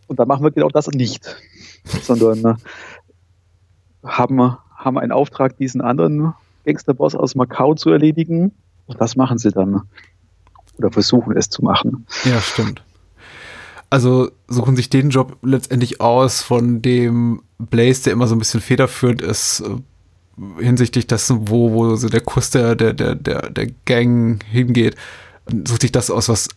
Und 0.06 0.18
dann 0.18 0.28
machen 0.28 0.44
wir 0.44 0.52
genau 0.52 0.68
das 0.68 0.86
nicht. 0.88 1.36
Sondern 1.84 2.44
äh, 2.44 2.54
haben 4.04 4.36
wir 4.36 4.62
haben 4.86 4.98
einen 4.98 5.12
Auftrag, 5.12 5.58
diesen 5.58 5.82
anderen 5.82 6.32
Gangsterboss 6.64 7.14
aus 7.14 7.34
Macau 7.34 7.74
zu 7.74 7.90
erledigen. 7.90 8.52
Und 8.86 9.00
das 9.00 9.16
machen 9.16 9.36
sie 9.36 9.50
dann. 9.50 9.82
Oder 10.78 10.90
versuchen 10.90 11.36
es 11.36 11.50
zu 11.50 11.62
machen. 11.62 12.06
Ja, 12.24 12.40
stimmt. 12.40 12.82
Also 13.90 14.30
suchen 14.48 14.76
sich 14.76 14.90
den 14.90 15.10
Job 15.10 15.36
letztendlich 15.42 16.00
aus, 16.00 16.42
von 16.42 16.82
dem 16.82 17.42
Blaze, 17.58 18.04
der 18.04 18.12
immer 18.14 18.26
so 18.26 18.34
ein 18.34 18.38
bisschen 18.38 18.60
federführend 18.60 19.22
ist, 19.22 19.60
äh, 19.60 20.62
hinsichtlich 20.62 21.06
dessen, 21.06 21.48
wo, 21.48 21.72
wo 21.72 21.96
so 21.96 22.08
der 22.08 22.20
der, 22.20 22.74
der, 22.74 22.92
der, 22.92 23.14
der, 23.14 23.50
der 23.50 23.66
Gang 23.84 24.42
hingeht, 24.44 24.96
sucht 25.66 25.82
sich 25.82 25.92
das 25.92 26.10
aus, 26.10 26.28
was 26.28 26.48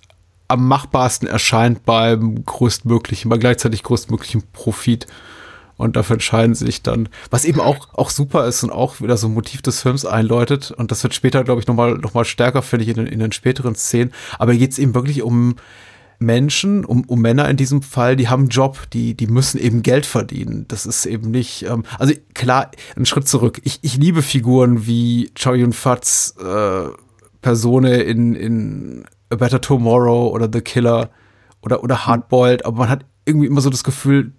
am 0.47 0.67
machbarsten 0.67 1.27
erscheint 1.27 1.85
beim 1.85 2.43
größtmöglichen, 2.43 3.29
bei 3.29 3.37
gleichzeitig 3.37 3.83
größtmöglichen 3.83 4.43
Profit. 4.51 5.05
Und 5.79 5.95
dafür 5.95 6.15
entscheiden 6.15 6.55
sich 6.55 6.83
dann, 6.83 7.07
was 7.29 7.45
eben 7.45 7.61
auch, 7.61 7.93
auch 7.93 8.09
super 8.09 8.45
ist 8.45 8.65
und 8.65 8.69
auch 8.69 8.99
wieder 8.99 9.15
so 9.15 9.27
ein 9.27 9.33
Motiv 9.33 9.61
des 9.61 9.81
Films 9.81 10.05
einläutet. 10.05 10.71
Und 10.71 10.91
das 10.91 11.01
wird 11.03 11.13
später, 11.13 11.45
glaube 11.45 11.61
ich, 11.61 11.67
nochmal 11.67 11.93
noch 11.93 12.13
mal 12.13 12.25
stärker, 12.25 12.61
finde 12.61 12.83
ich, 12.83 12.89
in 12.89 12.97
den, 12.97 13.07
in 13.07 13.19
den 13.19 13.31
späteren 13.31 13.75
Szenen. 13.75 14.11
Aber 14.37 14.51
hier 14.51 14.59
geht 14.59 14.73
es 14.73 14.77
eben 14.77 14.93
wirklich 14.93 15.23
um 15.23 15.55
Menschen, 16.19 16.83
um, 16.83 17.05
um 17.05 17.21
Männer 17.21 17.47
in 17.47 17.55
diesem 17.55 17.81
Fall, 17.81 18.17
die 18.17 18.27
haben 18.27 18.41
einen 18.41 18.49
Job, 18.49 18.89
die, 18.91 19.15
die 19.15 19.27
müssen 19.27 19.57
eben 19.57 19.81
Geld 19.81 20.05
verdienen. 20.05 20.65
Das 20.67 20.85
ist 20.85 21.05
eben 21.05 21.31
nicht, 21.31 21.63
ähm, 21.63 21.85
also 21.97 22.13
klar, 22.33 22.71
einen 22.97 23.05
Schritt 23.05 23.29
zurück. 23.29 23.61
Ich, 23.63 23.79
ich 23.81 23.95
liebe 23.95 24.21
Figuren 24.21 24.85
wie 24.85 25.31
Chow 25.41 25.55
Yun 25.55 25.71
Fats 25.71 26.35
äh, 26.43 26.89
Persone 27.41 28.01
in, 28.01 28.35
in 28.35 29.05
A 29.29 29.37
Better 29.37 29.61
Tomorrow 29.61 30.27
oder 30.27 30.49
The 30.51 30.59
Killer 30.59 31.09
oder, 31.61 31.85
oder 31.85 32.05
Hardboiled, 32.05 32.65
aber 32.65 32.79
man 32.79 32.89
hat 32.89 33.05
irgendwie 33.23 33.47
immer 33.47 33.61
so 33.61 33.69
das 33.69 33.85
Gefühl, 33.85 34.33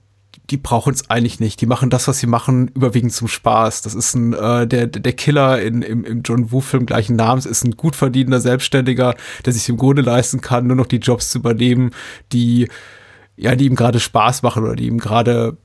die 0.50 0.56
brauchen 0.56 0.92
es 0.92 1.08
eigentlich 1.08 1.38
nicht. 1.38 1.60
Die 1.60 1.66
machen 1.66 1.90
das, 1.90 2.08
was 2.08 2.18
sie 2.18 2.26
machen, 2.26 2.68
überwiegend 2.74 3.12
zum 3.12 3.28
Spaß. 3.28 3.82
Das 3.82 3.94
ist 3.94 4.14
ein, 4.14 4.32
äh, 4.32 4.66
der, 4.66 4.86
der 4.88 5.12
Killer 5.12 5.62
in, 5.62 5.82
im, 5.82 6.04
im 6.04 6.22
John 6.22 6.50
Woo-Film 6.50 6.86
gleichen 6.86 7.16
Namens 7.16 7.46
ist 7.46 7.64
ein 7.64 7.76
gut 7.76 7.94
verdienender 7.94 8.40
Selbstständiger, 8.40 9.14
der 9.44 9.52
sich 9.52 9.68
im 9.68 9.76
Grunde 9.76 10.02
leisten 10.02 10.40
kann, 10.40 10.66
nur 10.66 10.76
noch 10.76 10.86
die 10.86 10.96
Jobs 10.96 11.30
zu 11.30 11.38
übernehmen, 11.38 11.92
die, 12.32 12.68
ja, 13.36 13.54
die 13.54 13.66
ihm 13.66 13.76
gerade 13.76 14.00
Spaß 14.00 14.42
machen 14.42 14.64
oder 14.64 14.74
die 14.74 14.86
ihm 14.86 14.98
gerade 14.98 15.56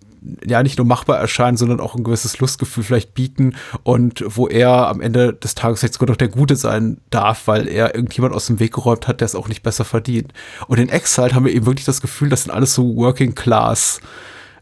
ja 0.46 0.64
nicht 0.64 0.78
nur 0.78 0.88
machbar 0.88 1.18
erscheinen, 1.18 1.58
sondern 1.58 1.80
auch 1.80 1.96
ein 1.96 2.04
gewisses 2.04 2.40
Lustgefühl 2.40 2.84
vielleicht 2.84 3.14
bieten 3.14 3.56
und 3.84 4.24
wo 4.28 4.48
er 4.48 4.88
am 4.88 5.02
Ende 5.02 5.34
des 5.34 5.56
Tages 5.56 5.80
vielleicht 5.80 5.96
sogar 5.96 6.10
noch 6.10 6.18
der 6.18 6.30
Gute 6.30 6.56
sein 6.56 7.00
darf, 7.10 7.48
weil 7.48 7.68
er 7.68 7.96
irgendjemand 7.96 8.34
aus 8.34 8.48
dem 8.48 8.60
Weg 8.60 8.74
geräumt 8.74 9.08
hat, 9.08 9.22
der 9.22 9.26
es 9.26 9.36
auch 9.36 9.48
nicht 9.48 9.62
besser 9.62 9.86
verdient. 9.86 10.34
Und 10.68 10.80
in 10.80 10.90
Exile 10.90 11.36
haben 11.36 11.46
wir 11.46 11.54
eben 11.54 11.66
wirklich 11.66 11.86
das 11.86 12.02
Gefühl, 12.02 12.30
das 12.30 12.44
sind 12.44 12.52
alles 12.52 12.74
so 12.74 12.96
Working 12.96 13.36
Class 13.36 14.02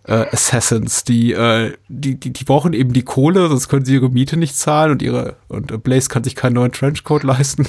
äh, 0.06 0.26
Assassins, 0.32 1.04
die, 1.04 1.32
äh, 1.32 1.74
die, 1.88 2.20
die, 2.20 2.34
die 2.34 2.44
brauchen 2.44 2.74
eben 2.74 2.94
die 2.94 3.04
Kohle, 3.04 3.48
sonst 3.48 3.70
können 3.70 3.86
sie 3.86 3.94
ihre 3.94 4.10
Miete 4.10 4.38
nicht 4.38 4.56
zahlen 4.56 4.92
und 4.92 5.02
ihre 5.02 5.38
und 5.48 5.72
äh, 5.72 5.78
Blaze 5.78 6.10
kann 6.10 6.24
sich 6.24 6.36
keinen 6.36 6.54
neuen 6.54 6.72
Trenchcoat 6.72 7.24
leisten. 7.24 7.66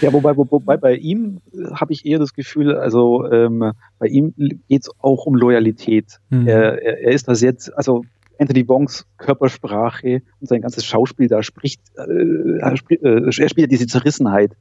ja, 0.00 0.12
wobei, 0.12 0.36
wobei 0.36 0.76
bei 0.76 0.94
ihm 0.94 1.40
äh, 1.52 1.72
habe 1.72 1.92
ich 1.92 2.04
eher 2.04 2.18
das 2.18 2.34
Gefühl, 2.34 2.74
also 2.74 3.30
ähm, 3.30 3.72
bei 3.98 4.06
ihm 4.06 4.34
geht 4.36 4.82
es 4.82 4.90
auch 4.98 5.26
um 5.26 5.34
Loyalität. 5.34 6.18
Mhm. 6.28 6.46
Er, 6.46 6.82
er, 6.82 7.00
er 7.00 7.12
ist 7.12 7.26
da 7.28 7.32
jetzt, 7.32 7.74
also 7.74 8.04
Anthony 8.38 8.62
Bongs 8.62 9.06
Körpersprache 9.18 10.22
und 10.40 10.46
sein 10.46 10.62
ganzes 10.62 10.84
Schauspiel 10.84 11.28
da 11.28 11.42
spricht, 11.42 11.80
äh, 11.96 12.58
er, 12.58 12.76
spielt, 12.76 13.02
äh, 13.02 13.24
er 13.24 13.32
spielt 13.48 13.70
diese 13.70 13.86
Zerrissenheit. 13.86 14.56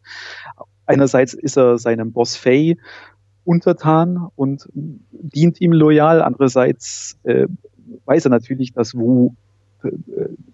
Einerseits 0.85 1.33
ist 1.33 1.57
er 1.57 1.77
seinem 1.77 2.11
Boss 2.11 2.35
Faye 2.35 2.77
untertan 3.45 4.27
und 4.35 4.67
dient 4.73 5.59
ihm 5.61 5.73
loyal. 5.73 6.21
Andererseits 6.21 7.17
äh, 7.23 7.47
weiß 8.05 8.25
er 8.25 8.31
natürlich, 8.31 8.73
dass 8.73 8.95
Wu 8.95 9.33
äh, 9.83 9.89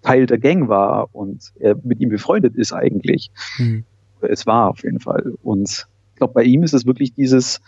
Teil 0.02 0.26
der 0.26 0.38
Gang 0.38 0.68
war 0.68 1.10
und 1.14 1.52
er 1.60 1.76
mit 1.84 2.00
ihm 2.00 2.10
befreundet 2.10 2.56
ist 2.56 2.74
eigentlich. 2.74 3.32
Mhm. 3.58 3.86
Es 4.22 4.46
war 4.46 4.70
auf 4.70 4.84
jeden 4.84 5.00
Fall. 5.00 5.34
Und 5.44 5.88
ich 6.14 6.18
glaube, 6.18 6.34
bei 6.34 6.44
ihm 6.44 6.64
ist 6.64 6.74
es 6.74 6.86
wirklich 6.86 7.14
dieses, 7.14 7.62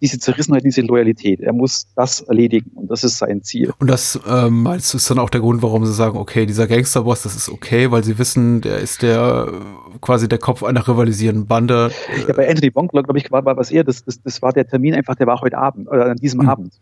diese 0.00 0.18
Zerrissenheit, 0.18 0.64
diese 0.64 0.82
Loyalität. 0.82 1.40
Er 1.40 1.52
muss 1.52 1.86
das 1.94 2.20
erledigen 2.20 2.70
und 2.74 2.90
das 2.90 3.02
ist 3.04 3.18
sein 3.18 3.42
Ziel. 3.42 3.72
Und 3.78 3.88
das 3.88 4.20
ähm, 4.28 4.62
meinst 4.62 4.92
du 4.92 4.98
ist 4.98 5.10
dann 5.10 5.18
auch 5.18 5.30
der 5.30 5.40
Grund, 5.40 5.62
warum 5.62 5.86
sie 5.86 5.94
sagen, 5.94 6.18
okay, 6.18 6.44
dieser 6.44 6.66
Gangsterboss, 6.66 7.22
das 7.22 7.34
ist 7.34 7.48
okay, 7.48 7.90
weil 7.90 8.04
sie 8.04 8.18
wissen, 8.18 8.60
der 8.60 8.78
ist 8.78 9.02
der 9.02 9.50
quasi 10.00 10.28
der 10.28 10.38
Kopf 10.38 10.62
einer 10.62 10.86
rivalisierenden 10.86 11.46
Bande. 11.46 11.90
Ja, 12.28 12.34
bei 12.34 12.48
Anthony 12.48 12.70
Bonk, 12.70 12.92
glaube 12.92 13.18
ich, 13.18 13.30
war, 13.30 13.44
war 13.44 13.56
was 13.56 13.70
eher, 13.70 13.84
das, 13.84 14.04
das, 14.04 14.20
das 14.22 14.42
war 14.42 14.52
der 14.52 14.66
Termin 14.66 14.94
einfach, 14.94 15.14
der 15.14 15.26
war 15.26 15.40
heute 15.40 15.56
Abend, 15.56 15.88
oder 15.88 16.10
an 16.10 16.16
diesem 16.16 16.42
mhm. 16.42 16.48
Abend. 16.48 16.74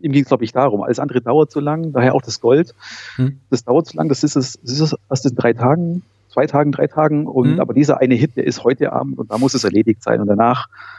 ihm 0.00 0.12
ging 0.12 0.22
es, 0.22 0.28
glaube 0.28 0.44
ich, 0.44 0.52
darum. 0.52 0.82
Alles 0.82 0.98
andere 0.98 1.20
dauert 1.20 1.50
zu 1.50 1.60
lang, 1.60 1.92
daher 1.92 2.14
auch 2.14 2.22
das 2.22 2.40
Gold. 2.40 2.74
Hm. 3.16 3.40
Das 3.50 3.64
dauert 3.64 3.86
zu 3.86 3.96
lang, 3.96 4.08
das 4.08 4.24
ist 4.24 4.36
es, 4.36 4.58
das 4.62 4.72
ist 4.72 4.80
es 4.80 4.94
erst 5.10 5.26
in 5.26 5.34
drei 5.34 5.52
Tagen, 5.52 6.02
zwei 6.28 6.46
Tagen, 6.46 6.72
drei 6.72 6.86
Tagen. 6.86 7.26
Und 7.26 7.52
hm. 7.52 7.60
aber 7.60 7.74
dieser 7.74 8.00
eine 8.00 8.14
Hit, 8.14 8.36
der 8.36 8.46
ist 8.46 8.64
heute 8.64 8.92
Abend 8.92 9.18
und 9.18 9.30
da 9.30 9.38
muss 9.38 9.54
es 9.54 9.64
erledigt 9.64 10.02
sein. 10.02 10.20
Und 10.20 10.26
danach 10.26 10.68
äh, 10.68 10.96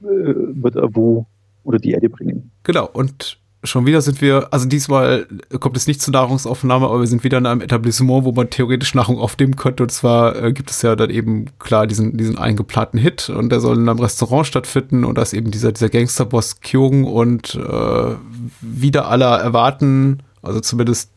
wird 0.00 0.76
er 0.76 0.94
wo 0.94 1.26
oder 1.64 1.78
die 1.78 1.92
Erde 1.92 2.08
bringen. 2.08 2.50
Genau, 2.62 2.88
und 2.92 3.38
schon 3.62 3.84
wieder 3.84 4.00
sind 4.00 4.20
wir, 4.20 4.48
also 4.52 4.66
diesmal 4.66 5.26
kommt 5.58 5.76
es 5.76 5.86
nicht 5.86 6.00
zur 6.00 6.12
Nahrungsaufnahme, 6.12 6.86
aber 6.86 7.00
wir 7.00 7.06
sind 7.06 7.24
wieder 7.24 7.38
in 7.38 7.46
einem 7.46 7.60
Etablissement, 7.60 8.24
wo 8.24 8.32
man 8.32 8.48
theoretisch 8.48 8.94
Nahrung 8.94 9.18
aufnehmen 9.18 9.56
könnte. 9.56 9.82
Und 9.82 9.90
zwar 9.90 10.42
äh, 10.42 10.52
gibt 10.52 10.70
es 10.70 10.82
ja 10.82 10.96
dann 10.96 11.10
eben 11.10 11.46
klar 11.58 11.86
diesen, 11.86 12.16
diesen 12.16 12.38
eingeplanten 12.38 12.98
Hit 12.98 13.28
und 13.28 13.50
der 13.50 13.60
soll 13.60 13.76
in 13.76 13.88
einem 13.88 13.98
Restaurant 13.98 14.46
stattfinden 14.46 15.04
und 15.04 15.18
da 15.18 15.22
ist 15.22 15.34
eben 15.34 15.50
dieser, 15.50 15.72
dieser 15.72 15.90
Gangsterboss 15.90 16.60
Kyogen 16.60 17.04
und 17.04 17.54
äh, 17.54 18.14
wieder 18.60 19.08
aller 19.08 19.38
erwarten, 19.38 20.22
also 20.42 20.60
zumindest 20.60 21.10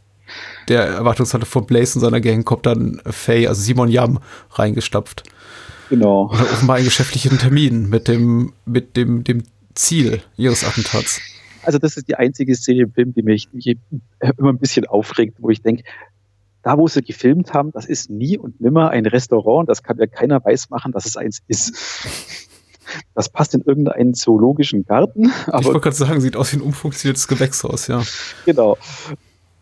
der 0.67 0.85
Erwartungshalte 0.85 1.45
von 1.45 1.65
Blaze 1.65 1.97
und 1.97 2.01
seiner 2.01 2.21
Gang 2.21 2.45
kommt 2.45 2.65
dann 2.65 3.01
Faye, 3.05 3.47
also 3.47 3.61
Simon 3.61 3.89
Yam, 3.89 4.19
reingestapft. 4.51 5.23
Genau. 5.93 6.23
Und 6.23 6.41
offenbar 6.41 6.77
einen 6.77 6.85
geschäftlichen 6.85 7.37
Termin 7.37 7.87
mit 7.87 8.07
dem, 8.07 8.53
mit 8.65 8.97
dem, 8.97 9.23
dem 9.23 9.43
Ziel 9.75 10.23
ihres 10.37 10.63
Attentats. 10.63 11.21
Also 11.61 11.77
das 11.77 11.97
ist 11.97 12.07
die 12.07 12.15
einzige 12.15 12.55
Szene 12.55 12.81
im 12.81 12.91
Film, 12.91 13.13
die 13.13 13.21
mich, 13.21 13.53
mich 13.53 13.77
immer 14.39 14.49
ein 14.49 14.57
bisschen 14.57 14.87
aufregt, 14.87 15.35
wo 15.37 15.51
ich 15.51 15.61
denke, 15.61 15.83
da 16.63 16.79
wo 16.79 16.87
sie 16.87 17.03
gefilmt 17.03 17.53
haben, 17.53 17.71
das 17.71 17.85
ist 17.85 18.09
nie 18.09 18.39
und 18.39 18.59
nimmer 18.59 18.89
ein 18.89 19.05
Restaurant, 19.05 19.69
das 19.69 19.83
kann 19.83 19.99
ja 19.99 20.07
keiner 20.07 20.43
weiß 20.43 20.71
machen, 20.71 20.93
dass 20.93 21.05
es 21.05 21.15
eins 21.15 21.43
ist. 21.47 21.75
Das 23.13 23.29
passt 23.29 23.53
in 23.53 23.61
irgendeinen 23.61 24.15
zoologischen 24.15 24.85
Garten. 24.85 25.31
Aber 25.45 25.59
ich 25.59 25.65
wollte 25.67 25.79
gerade 25.79 25.95
sagen, 25.95 26.21
sieht 26.21 26.35
aus 26.35 26.53
wie 26.53 26.57
ein 26.57 26.61
umfunktioniertes 26.63 27.27
Gewächshaus, 27.27 27.85
ja. 27.85 28.01
Genau. 28.47 28.79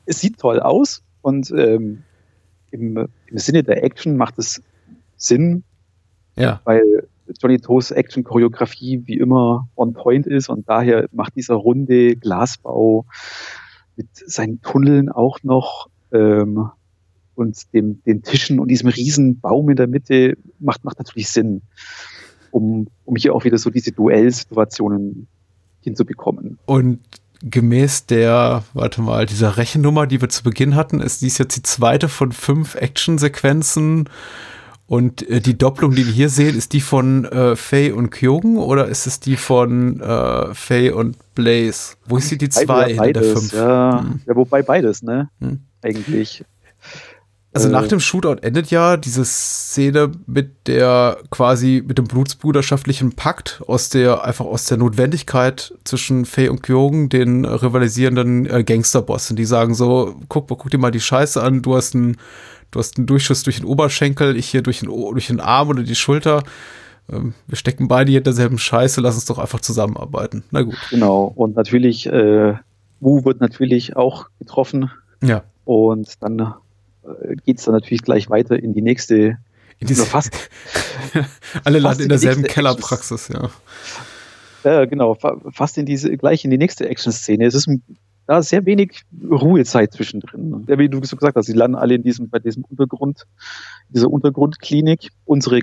Es 0.05 0.21
sieht 0.21 0.39
toll 0.39 0.61
aus 0.61 1.03
und 1.23 1.51
ähm, 1.51 2.03
im, 2.71 3.09
im 3.27 3.37
Sinne 3.37 3.63
der 3.63 3.83
Action 3.83 4.15
macht 4.15 4.39
es 4.39 4.61
Sinn, 5.17 5.65
ja. 6.35 6.61
weil 6.63 7.07
Johnny 7.39 7.59
Toes 7.59 7.91
Action-Choreografie 7.91 9.03
wie 9.05 9.17
immer 9.17 9.67
on 9.75 9.93
point 9.93 10.27
ist 10.27 10.49
und 10.49 10.67
daher 10.67 11.07
macht 11.11 11.35
dieser 11.35 11.55
runde 11.55 12.15
Glasbau 12.15 13.05
mit 13.95 14.07
seinen 14.13 14.61
Tunneln 14.61 15.09
auch 15.09 15.39
noch 15.43 15.89
ähm, 16.11 16.69
und 17.35 17.73
dem, 17.73 18.03
den 18.03 18.21
Tischen 18.23 18.59
und 18.59 18.67
diesem 18.67 18.89
riesen 18.89 19.39
Baum 19.39 19.69
in 19.69 19.75
der 19.75 19.87
Mitte 19.87 20.37
macht, 20.59 20.83
macht 20.83 20.99
natürlich 20.99 21.29
Sinn, 21.29 21.61
um, 22.51 22.87
um 23.05 23.15
hier 23.15 23.33
auch 23.33 23.45
wieder 23.45 23.57
so 23.57 23.69
diese 23.69 23.91
Duellsituationen 23.91 25.27
hinzubekommen. 25.81 26.59
Und 26.65 26.99
gemäß 27.43 28.05
der, 28.05 28.63
warte 28.73 29.01
mal, 29.01 29.25
dieser 29.25 29.57
Rechennummer, 29.57 30.05
die 30.05 30.21
wir 30.21 30.29
zu 30.29 30.43
Beginn 30.43 30.75
hatten, 30.75 30.99
ist 30.99 31.21
dies 31.21 31.37
jetzt 31.37 31.55
die 31.55 31.63
zweite 31.63 32.09
von 32.09 32.31
fünf 32.31 32.75
Actionsequenzen 32.75 34.09
und 34.91 35.25
äh, 35.29 35.39
die 35.39 35.57
Doppelung, 35.57 35.95
die 35.95 36.05
wir 36.05 36.11
hier 36.11 36.27
sehen, 36.27 36.57
ist 36.57 36.73
die 36.73 36.81
von 36.81 37.23
äh, 37.23 37.55
Faye 37.55 37.93
und 37.93 38.09
Kyogen 38.09 38.57
oder 38.57 38.89
ist 38.89 39.07
es 39.07 39.21
die 39.21 39.37
von 39.37 40.01
äh, 40.01 40.53
Faye 40.53 40.91
und 40.91 41.15
Blaze? 41.33 41.95
Wo 42.05 42.17
ist 42.17 42.27
sie 42.27 42.37
die 42.37 42.49
zwei 42.49 42.91
in 42.91 43.13
der 43.13 43.23
fünf? 43.23 43.53
Ja, 43.53 44.01
hm. 44.01 44.19
ja, 44.27 44.35
wobei 44.35 44.61
beides, 44.63 45.01
ne? 45.01 45.29
Hm. 45.39 45.61
Eigentlich. 45.81 46.43
Also 47.53 47.69
nach 47.69 47.85
äh. 47.85 47.87
dem 47.87 48.01
Shootout 48.01 48.41
endet 48.41 48.69
ja 48.69 48.97
diese 48.97 49.23
Szene 49.23 50.11
mit 50.25 50.67
der 50.67 51.19
quasi 51.29 51.81
mit 51.87 51.97
dem 51.97 52.07
blutsbruderschaftlichen 52.07 53.13
Pakt 53.13 53.61
aus 53.67 53.87
der 53.87 54.25
einfach 54.25 54.45
aus 54.45 54.65
der 54.65 54.77
Notwendigkeit 54.77 55.73
zwischen 55.85 56.25
Faye 56.25 56.49
und 56.49 56.63
Kyogen, 56.63 57.07
den 57.07 57.45
rivalisierenden 57.45 58.45
äh, 58.45 58.65
Gangsterbossen, 58.65 59.37
die 59.37 59.45
sagen 59.45 59.73
so, 59.73 60.19
guck, 60.27 60.49
guck 60.49 60.69
dir 60.69 60.79
mal 60.79 60.91
die 60.91 60.99
Scheiße 60.99 61.41
an, 61.41 61.61
du 61.61 61.77
hast 61.77 61.95
einen 61.95 62.17
Du 62.71 62.79
hast 62.79 62.97
einen 62.97 63.05
Durchschuss 63.05 63.43
durch 63.43 63.57
den 63.57 63.65
Oberschenkel, 63.65 64.37
ich 64.37 64.49
hier 64.49 64.61
durch 64.61 64.79
den, 64.79 64.89
durch 64.89 65.27
den 65.27 65.41
Arm 65.41 65.69
oder 65.69 65.83
die 65.83 65.95
Schulter. 65.95 66.43
Ähm, 67.11 67.33
wir 67.47 67.57
stecken 67.57 67.87
beide 67.87 68.09
hier 68.09 68.19
in 68.19 68.23
derselben 68.23 68.57
Scheiße, 68.57 69.01
lass 69.01 69.15
uns 69.15 69.25
doch 69.25 69.37
einfach 69.37 69.59
zusammenarbeiten. 69.59 70.43
Na 70.51 70.61
gut. 70.61 70.77
Genau. 70.89 71.31
Und 71.35 71.55
natürlich, 71.55 72.07
äh, 72.07 72.55
Wu 73.01 73.25
wird 73.25 73.41
natürlich 73.41 73.95
auch 73.95 74.27
getroffen. 74.39 74.89
Ja. 75.21 75.43
Und 75.65 76.23
dann 76.23 76.39
äh, 76.39 77.35
geht 77.45 77.59
es 77.59 77.65
dann 77.65 77.73
natürlich 77.73 78.03
gleich 78.03 78.29
weiter 78.29 78.57
in 78.57 78.73
die 78.73 78.81
nächste. 78.81 79.37
In 79.79 79.87
diese, 79.87 80.05
fast. 80.05 80.31
alle 81.63 81.79
landen 81.79 82.03
in 82.03 82.09
derselben 82.09 82.43
Kellerpraxis, 82.43 83.29
ja. 83.29 83.49
Ja, 84.63 84.85
genau, 84.85 85.17
fast 85.51 85.79
in 85.79 85.87
diese, 85.87 86.15
gleich 86.17 86.45
in 86.45 86.51
die 86.51 86.57
nächste 86.59 86.87
Action-Szene. 86.87 87.45
Es 87.45 87.55
ist 87.55 87.67
ein 87.67 87.81
da 88.31 88.39
ist 88.39 88.47
sehr 88.47 88.65
wenig 88.65 89.01
Ruhezeit 89.29 89.91
zwischendrin. 89.91 90.63
Wie 90.65 90.87
du 90.87 91.03
so 91.03 91.17
gesagt 91.17 91.35
hast, 91.35 91.47
sie 91.47 91.51
landen 91.51 91.75
alle 91.75 91.95
in 91.95 92.01
diesem, 92.01 92.29
bei 92.29 92.39
diesem 92.39 92.63
Untergrund, 92.63 93.27
dieser 93.89 94.09
Untergrundklinik. 94.09 95.09
Unsere, 95.25 95.59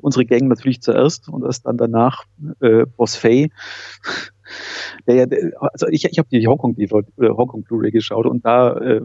unsere 0.00 0.24
Gang 0.24 0.42
natürlich 0.42 0.80
zuerst 0.80 1.28
und 1.28 1.42
erst 1.42 1.66
dann 1.66 1.76
danach 1.76 2.22
äh, 2.60 2.86
Boss 2.86 3.16
Fay. 3.16 3.50
Der, 5.08 5.16
ja, 5.16 5.26
also 5.72 5.88
ich, 5.88 6.04
ich 6.04 6.18
habe 6.18 6.28
die 6.30 6.46
Hongkong 6.46 6.76
Hongkong 6.76 7.64
Blu-ray 7.64 7.90
geschaut 7.90 8.26
und 8.26 8.44
da 8.44 8.76
äh, 8.76 9.00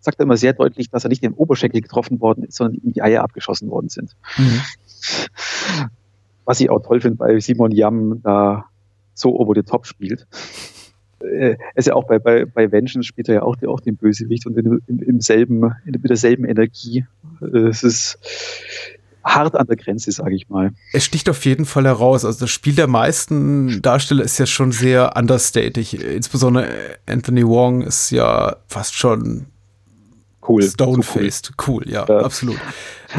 sagt 0.00 0.18
er 0.18 0.24
immer 0.24 0.36
sehr 0.36 0.52
deutlich, 0.52 0.90
dass 0.90 1.04
er 1.04 1.10
nicht 1.10 1.22
im 1.22 1.34
Oberschenkel 1.34 1.80
getroffen 1.80 2.20
worden 2.20 2.42
ist, 2.42 2.56
sondern 2.56 2.74
ihm 2.82 2.92
die 2.92 3.02
Eier 3.02 3.22
abgeschossen 3.22 3.70
worden 3.70 3.88
sind. 3.88 4.16
Mhm. 4.36 4.60
Was 6.44 6.60
ich 6.60 6.70
auch 6.70 6.80
toll 6.80 7.00
finde, 7.00 7.18
bei 7.18 7.38
Simon 7.38 7.70
Yam 7.70 8.20
da 8.22 8.64
so 9.14 9.38
over 9.38 9.52
the 9.54 9.62
top 9.62 9.86
spielt 9.86 10.26
äh, 11.22 11.56
ist 11.74 11.86
ja 11.86 11.94
auch 11.94 12.06
bei, 12.06 12.18
bei, 12.18 12.44
bei 12.44 12.70
Vengeance 12.70 13.06
spielt 13.06 13.28
er 13.28 13.34
ja 13.36 13.42
auch, 13.42 13.56
auch 13.66 13.80
den 13.80 13.96
Bösewicht 13.96 14.46
und 14.46 14.56
in, 14.56 14.80
im, 14.86 15.02
im 15.02 15.20
selben, 15.20 15.62
in, 15.84 15.92
mit 15.92 16.08
derselben 16.08 16.44
Energie. 16.44 17.06
Äh, 17.42 17.68
es 17.68 17.82
ist 17.82 18.18
hart 19.24 19.54
an 19.54 19.66
der 19.66 19.76
Grenze, 19.76 20.12
sage 20.12 20.34
ich 20.34 20.48
mal. 20.48 20.72
Es 20.92 21.04
sticht 21.04 21.28
auf 21.28 21.44
jeden 21.44 21.66
Fall 21.66 21.84
heraus. 21.84 22.24
Also 22.24 22.40
das 22.40 22.50
Spiel 22.50 22.74
der 22.74 22.86
meisten 22.86 23.82
Darsteller 23.82 24.24
ist 24.24 24.38
ja 24.38 24.46
schon 24.46 24.72
sehr 24.72 25.16
understated. 25.16 25.92
Insbesondere 25.94 26.68
Anthony 27.06 27.46
Wong 27.46 27.82
ist 27.82 28.10
ja 28.10 28.56
fast 28.66 28.94
schon 28.94 29.46
cool. 30.48 30.62
Stone-faced. 30.62 31.52
Cool. 31.58 31.82
cool. 31.84 31.92
ja, 31.92 32.06
ja, 32.08 32.18
absolut. 32.20 32.58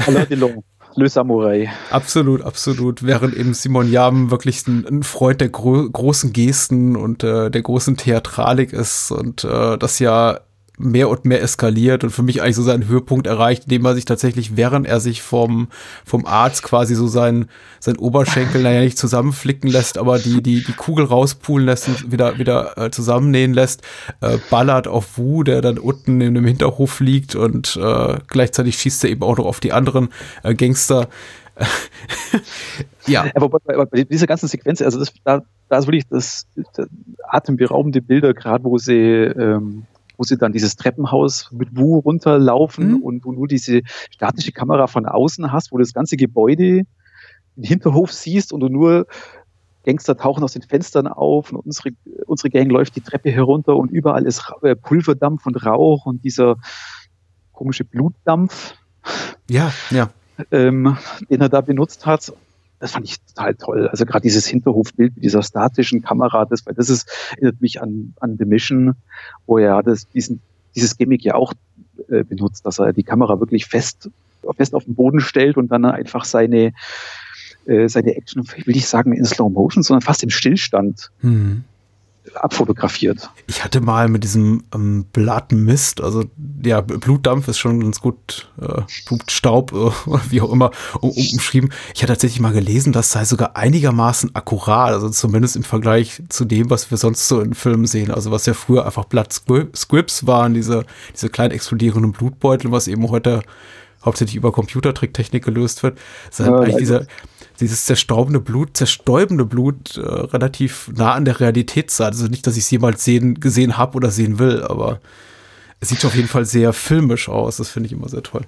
Alain 0.07 0.27
Delon. 0.27 0.63
Le 0.95 1.09
Samurai. 1.09 1.69
Absolut, 1.89 2.41
absolut. 2.41 3.03
Während 3.03 3.35
eben 3.35 3.53
Simon 3.53 3.89
Yam 3.89 4.31
wirklich 4.31 4.67
ein, 4.67 4.85
ein 4.87 5.03
Freund 5.03 5.41
der 5.41 5.49
gro 5.49 5.89
großen 5.89 6.33
Gesten 6.33 6.95
und 6.95 7.23
äh, 7.23 7.49
der 7.49 7.61
großen 7.61 7.97
Theatralik 7.97 8.73
ist 8.73 9.11
und 9.11 9.43
äh, 9.43 9.77
das 9.77 9.99
ja 9.99 10.39
mehr 10.77 11.09
und 11.09 11.25
mehr 11.25 11.41
eskaliert 11.41 12.03
und 12.03 12.09
für 12.09 12.23
mich 12.23 12.41
eigentlich 12.41 12.55
so 12.55 12.63
seinen 12.63 12.87
Höhepunkt 12.87 13.27
erreicht, 13.27 13.63
indem 13.63 13.85
er 13.85 13.95
sich 13.95 14.05
tatsächlich, 14.05 14.57
während 14.57 14.87
er 14.87 14.99
sich 14.99 15.21
vom, 15.21 15.67
vom 16.05 16.25
Arzt 16.25 16.63
quasi 16.63 16.95
so 16.95 17.07
sein, 17.07 17.47
sein 17.79 17.97
Oberschenkel, 17.97 18.63
naja, 18.63 18.81
nicht 18.81 18.97
zusammenflicken 18.97 19.69
lässt, 19.69 19.97
aber 19.97 20.17
die, 20.17 20.41
die, 20.41 20.63
die 20.63 20.73
Kugel 20.73 21.05
rauspulen 21.05 21.65
lässt 21.65 21.87
und 21.87 22.11
wieder, 22.11 22.37
wieder 22.39 22.77
äh, 22.77 22.91
zusammennähen 22.91 23.53
lässt, 23.53 23.81
äh, 24.21 24.37
ballert 24.49 24.87
auf 24.87 25.17
Wu, 25.17 25.43
der 25.43 25.61
dann 25.61 25.77
unten 25.77 26.21
in 26.21 26.33
dem 26.33 26.45
Hinterhof 26.45 26.99
liegt 26.99 27.35
und 27.35 27.77
äh, 27.81 28.17
gleichzeitig 28.27 28.77
schießt 28.77 29.03
er 29.03 29.11
eben 29.11 29.23
auch 29.23 29.37
noch 29.37 29.45
auf 29.45 29.59
die 29.59 29.73
anderen 29.73 30.09
äh, 30.43 30.55
Gangster. 30.55 31.09
ja. 33.07 33.25
Aber 33.35 33.49
bei, 33.49 33.59
bei, 33.75 33.85
bei 33.85 34.03
dieser 34.03 34.25
ganzen 34.25 34.47
Sequenz, 34.47 34.81
also 34.81 34.99
das, 34.99 35.13
da, 35.23 35.43
da 35.69 35.77
ist 35.77 35.87
wirklich 35.87 36.07
das, 36.09 36.47
das 36.73 36.87
atemberaubende 37.27 38.01
Bilder, 38.01 38.33
gerade 38.33 38.63
wo 38.63 38.77
sie 38.77 38.95
ähm, 38.95 39.85
wo 40.21 40.23
sie 40.23 40.37
dann 40.37 40.53
dieses 40.53 40.75
Treppenhaus 40.75 41.49
mit 41.51 41.75
Wu 41.75 41.97
runterlaufen 41.97 42.91
mhm. 42.91 43.01
und 43.01 43.25
wo 43.25 43.31
du 43.31 43.47
diese 43.47 43.81
statische 44.11 44.51
Kamera 44.51 44.85
von 44.85 45.07
außen 45.07 45.51
hast, 45.51 45.71
wo 45.71 45.77
du 45.77 45.83
das 45.83 45.93
ganze 45.93 46.15
Gebäude, 46.15 46.83
den 47.55 47.63
Hinterhof 47.63 48.13
siehst 48.13 48.53
und 48.53 48.59
du 48.59 48.69
nur 48.69 49.07
Gangster 49.83 50.15
tauchen 50.15 50.43
aus 50.43 50.53
den 50.53 50.61
Fenstern 50.61 51.07
auf 51.07 51.51
und 51.51 51.65
unsere, 51.65 51.89
unsere 52.27 52.51
Gang 52.51 52.71
läuft 52.71 52.95
die 52.95 53.01
Treppe 53.01 53.31
herunter 53.31 53.75
und 53.75 53.89
überall 53.89 54.27
ist 54.27 54.43
äh, 54.61 54.75
Pulverdampf 54.75 55.47
und 55.47 55.65
Rauch 55.65 56.05
und 56.05 56.23
dieser 56.23 56.57
komische 57.51 57.83
Blutdampf. 57.83 58.75
Ja, 59.49 59.73
ja. 59.89 60.11
Ähm, 60.51 60.97
den 61.31 61.41
er 61.41 61.49
da 61.49 61.61
benutzt 61.61 62.05
hat 62.05 62.31
das 62.81 62.91
fand 62.91 63.07
ich 63.07 63.21
total 63.21 63.53
toll. 63.55 63.87
Also 63.87 64.05
gerade 64.05 64.23
dieses 64.23 64.47
Hinterhofbild 64.47 65.15
mit 65.15 65.23
dieser 65.23 65.43
statischen 65.43 66.01
Kamera, 66.01 66.45
das, 66.45 66.65
weil 66.65 66.73
das 66.73 66.89
ist, 66.89 67.09
erinnert 67.33 67.61
mich 67.61 67.81
an, 67.81 68.13
an 68.19 68.37
The 68.37 68.45
Mission, 68.45 68.95
wo 69.45 69.59
er 69.59 69.83
das, 69.83 70.09
diesen, 70.09 70.41
dieses 70.75 70.97
Gimmick 70.97 71.23
ja 71.23 71.35
auch 71.35 71.53
äh, 72.09 72.23
benutzt, 72.23 72.65
dass 72.65 72.79
er 72.79 72.91
die 72.91 73.03
Kamera 73.03 73.39
wirklich 73.39 73.67
fest, 73.67 74.09
fest 74.57 74.73
auf 74.73 74.85
den 74.85 74.95
Boden 74.95 75.19
stellt 75.19 75.57
und 75.57 75.71
dann 75.71 75.85
einfach 75.85 76.25
seine, 76.25 76.73
äh, 77.65 77.87
seine 77.87 78.15
Action, 78.15 78.43
will 78.65 78.75
ich 78.75 78.87
sagen 78.87 79.13
in 79.13 79.25
Slow 79.25 79.51
Motion, 79.51 79.83
sondern 79.83 80.01
fast 80.01 80.23
im 80.23 80.31
Stillstand 80.31 81.11
mhm. 81.21 81.63
Abfotografiert. 82.35 83.29
Ich 83.47 83.63
hatte 83.63 83.81
mal 83.81 84.07
mit 84.07 84.23
diesem 84.23 84.63
ähm, 84.73 85.05
Blood 85.11 85.51
Mist, 85.51 86.01
also 86.01 86.23
ja, 86.63 86.81
Blutdampf 86.81 87.47
ist 87.47 87.57
schon 87.57 87.79
ganz 87.79 87.99
gut, 87.99 88.51
äh, 88.61 88.81
Blutstaub, 89.07 89.73
äh, 89.73 89.91
wie 90.29 90.41
auch 90.41 90.51
immer, 90.51 90.71
um, 91.01 91.09
um, 91.09 91.27
umschrieben. 91.33 91.71
Ich 91.95 92.01
hatte 92.01 92.13
tatsächlich 92.13 92.39
mal 92.39 92.53
gelesen, 92.53 92.93
das 92.93 93.11
sei 93.11 93.25
sogar 93.25 93.55
einigermaßen 93.55 94.35
akkurat, 94.35 94.93
also 94.93 95.09
zumindest 95.09 95.55
im 95.55 95.63
Vergleich 95.63 96.21
zu 96.29 96.45
dem, 96.45 96.69
was 96.69 96.91
wir 96.91 96.97
sonst 96.97 97.27
so 97.27 97.41
in 97.41 97.53
Filmen 97.53 97.85
sehen. 97.85 98.11
Also 98.11 98.31
was 98.31 98.45
ja 98.45 98.53
früher 98.53 98.85
einfach 98.85 99.05
Blood 99.05 99.33
Scripts 99.75 100.27
waren, 100.27 100.53
diese, 100.53 100.85
diese 101.13 101.29
kleinen 101.29 101.51
explodierenden 101.51 102.11
Blutbeutel, 102.11 102.71
was 102.71 102.87
eben 102.87 103.09
heute 103.09 103.41
hauptsächlich 104.03 104.35
über 104.35 104.51
Computertricktechnik 104.51 105.43
gelöst 105.43 105.83
wird. 105.83 105.99
Ist 106.29 106.39
ja, 106.39 106.55
eigentlich 106.55 106.77
dieser, 106.77 107.05
dieses 107.59 107.85
zerstaubende 107.85 108.39
Blut, 108.39 108.75
zerstäubende 108.75 109.45
Blut 109.45 109.97
äh, 109.97 110.01
relativ 110.01 110.89
nah 110.95 111.13
an 111.13 111.25
der 111.25 111.39
Realität 111.39 111.91
sein. 111.91 112.07
Also 112.07 112.27
nicht, 112.27 112.45
dass 112.47 112.57
ich 112.57 112.63
es 112.63 112.71
jemals 112.71 113.03
sehen, 113.03 113.39
gesehen 113.39 113.77
habe 113.77 113.95
oder 113.95 114.11
sehen 114.11 114.39
will, 114.39 114.63
aber 114.63 114.99
es 115.79 115.89
sieht 115.89 116.03
auf 116.05 116.15
jeden 116.15 116.27
Fall 116.27 116.45
sehr 116.45 116.73
filmisch 116.73 117.29
aus. 117.29 117.57
Das 117.57 117.69
finde 117.69 117.87
ich 117.87 117.93
immer 117.93 118.09
sehr 118.09 118.23
toll. 118.23 118.41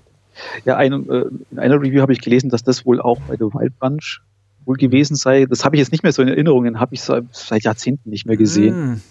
Ja, 0.65 0.77
ein, 0.77 1.09
äh, 1.09 1.25
in 1.51 1.59
einer 1.59 1.75
Review 1.75 2.01
habe 2.01 2.13
ich 2.13 2.21
gelesen, 2.21 2.49
dass 2.49 2.63
das 2.63 2.85
wohl 2.85 2.99
auch 2.99 3.19
bei 3.27 3.35
The 3.35 3.45
Wild 3.45 3.77
Bunch 3.79 4.21
wohl 4.65 4.77
gewesen 4.77 5.15
sei. 5.15 5.45
Das 5.45 5.65
habe 5.65 5.75
ich 5.75 5.79
jetzt 5.79 5.91
nicht 5.91 6.03
mehr 6.03 6.11
so 6.11 6.21
in 6.21 6.27
Erinnerungen, 6.27 6.79
habe 6.79 6.95
ich 6.95 7.01
seit, 7.01 7.25
seit 7.31 7.63
Jahrzehnten 7.63 8.09
nicht 8.09 8.25
mehr 8.25 8.37
gesehen. 8.37 8.75
Hm. 8.75 9.01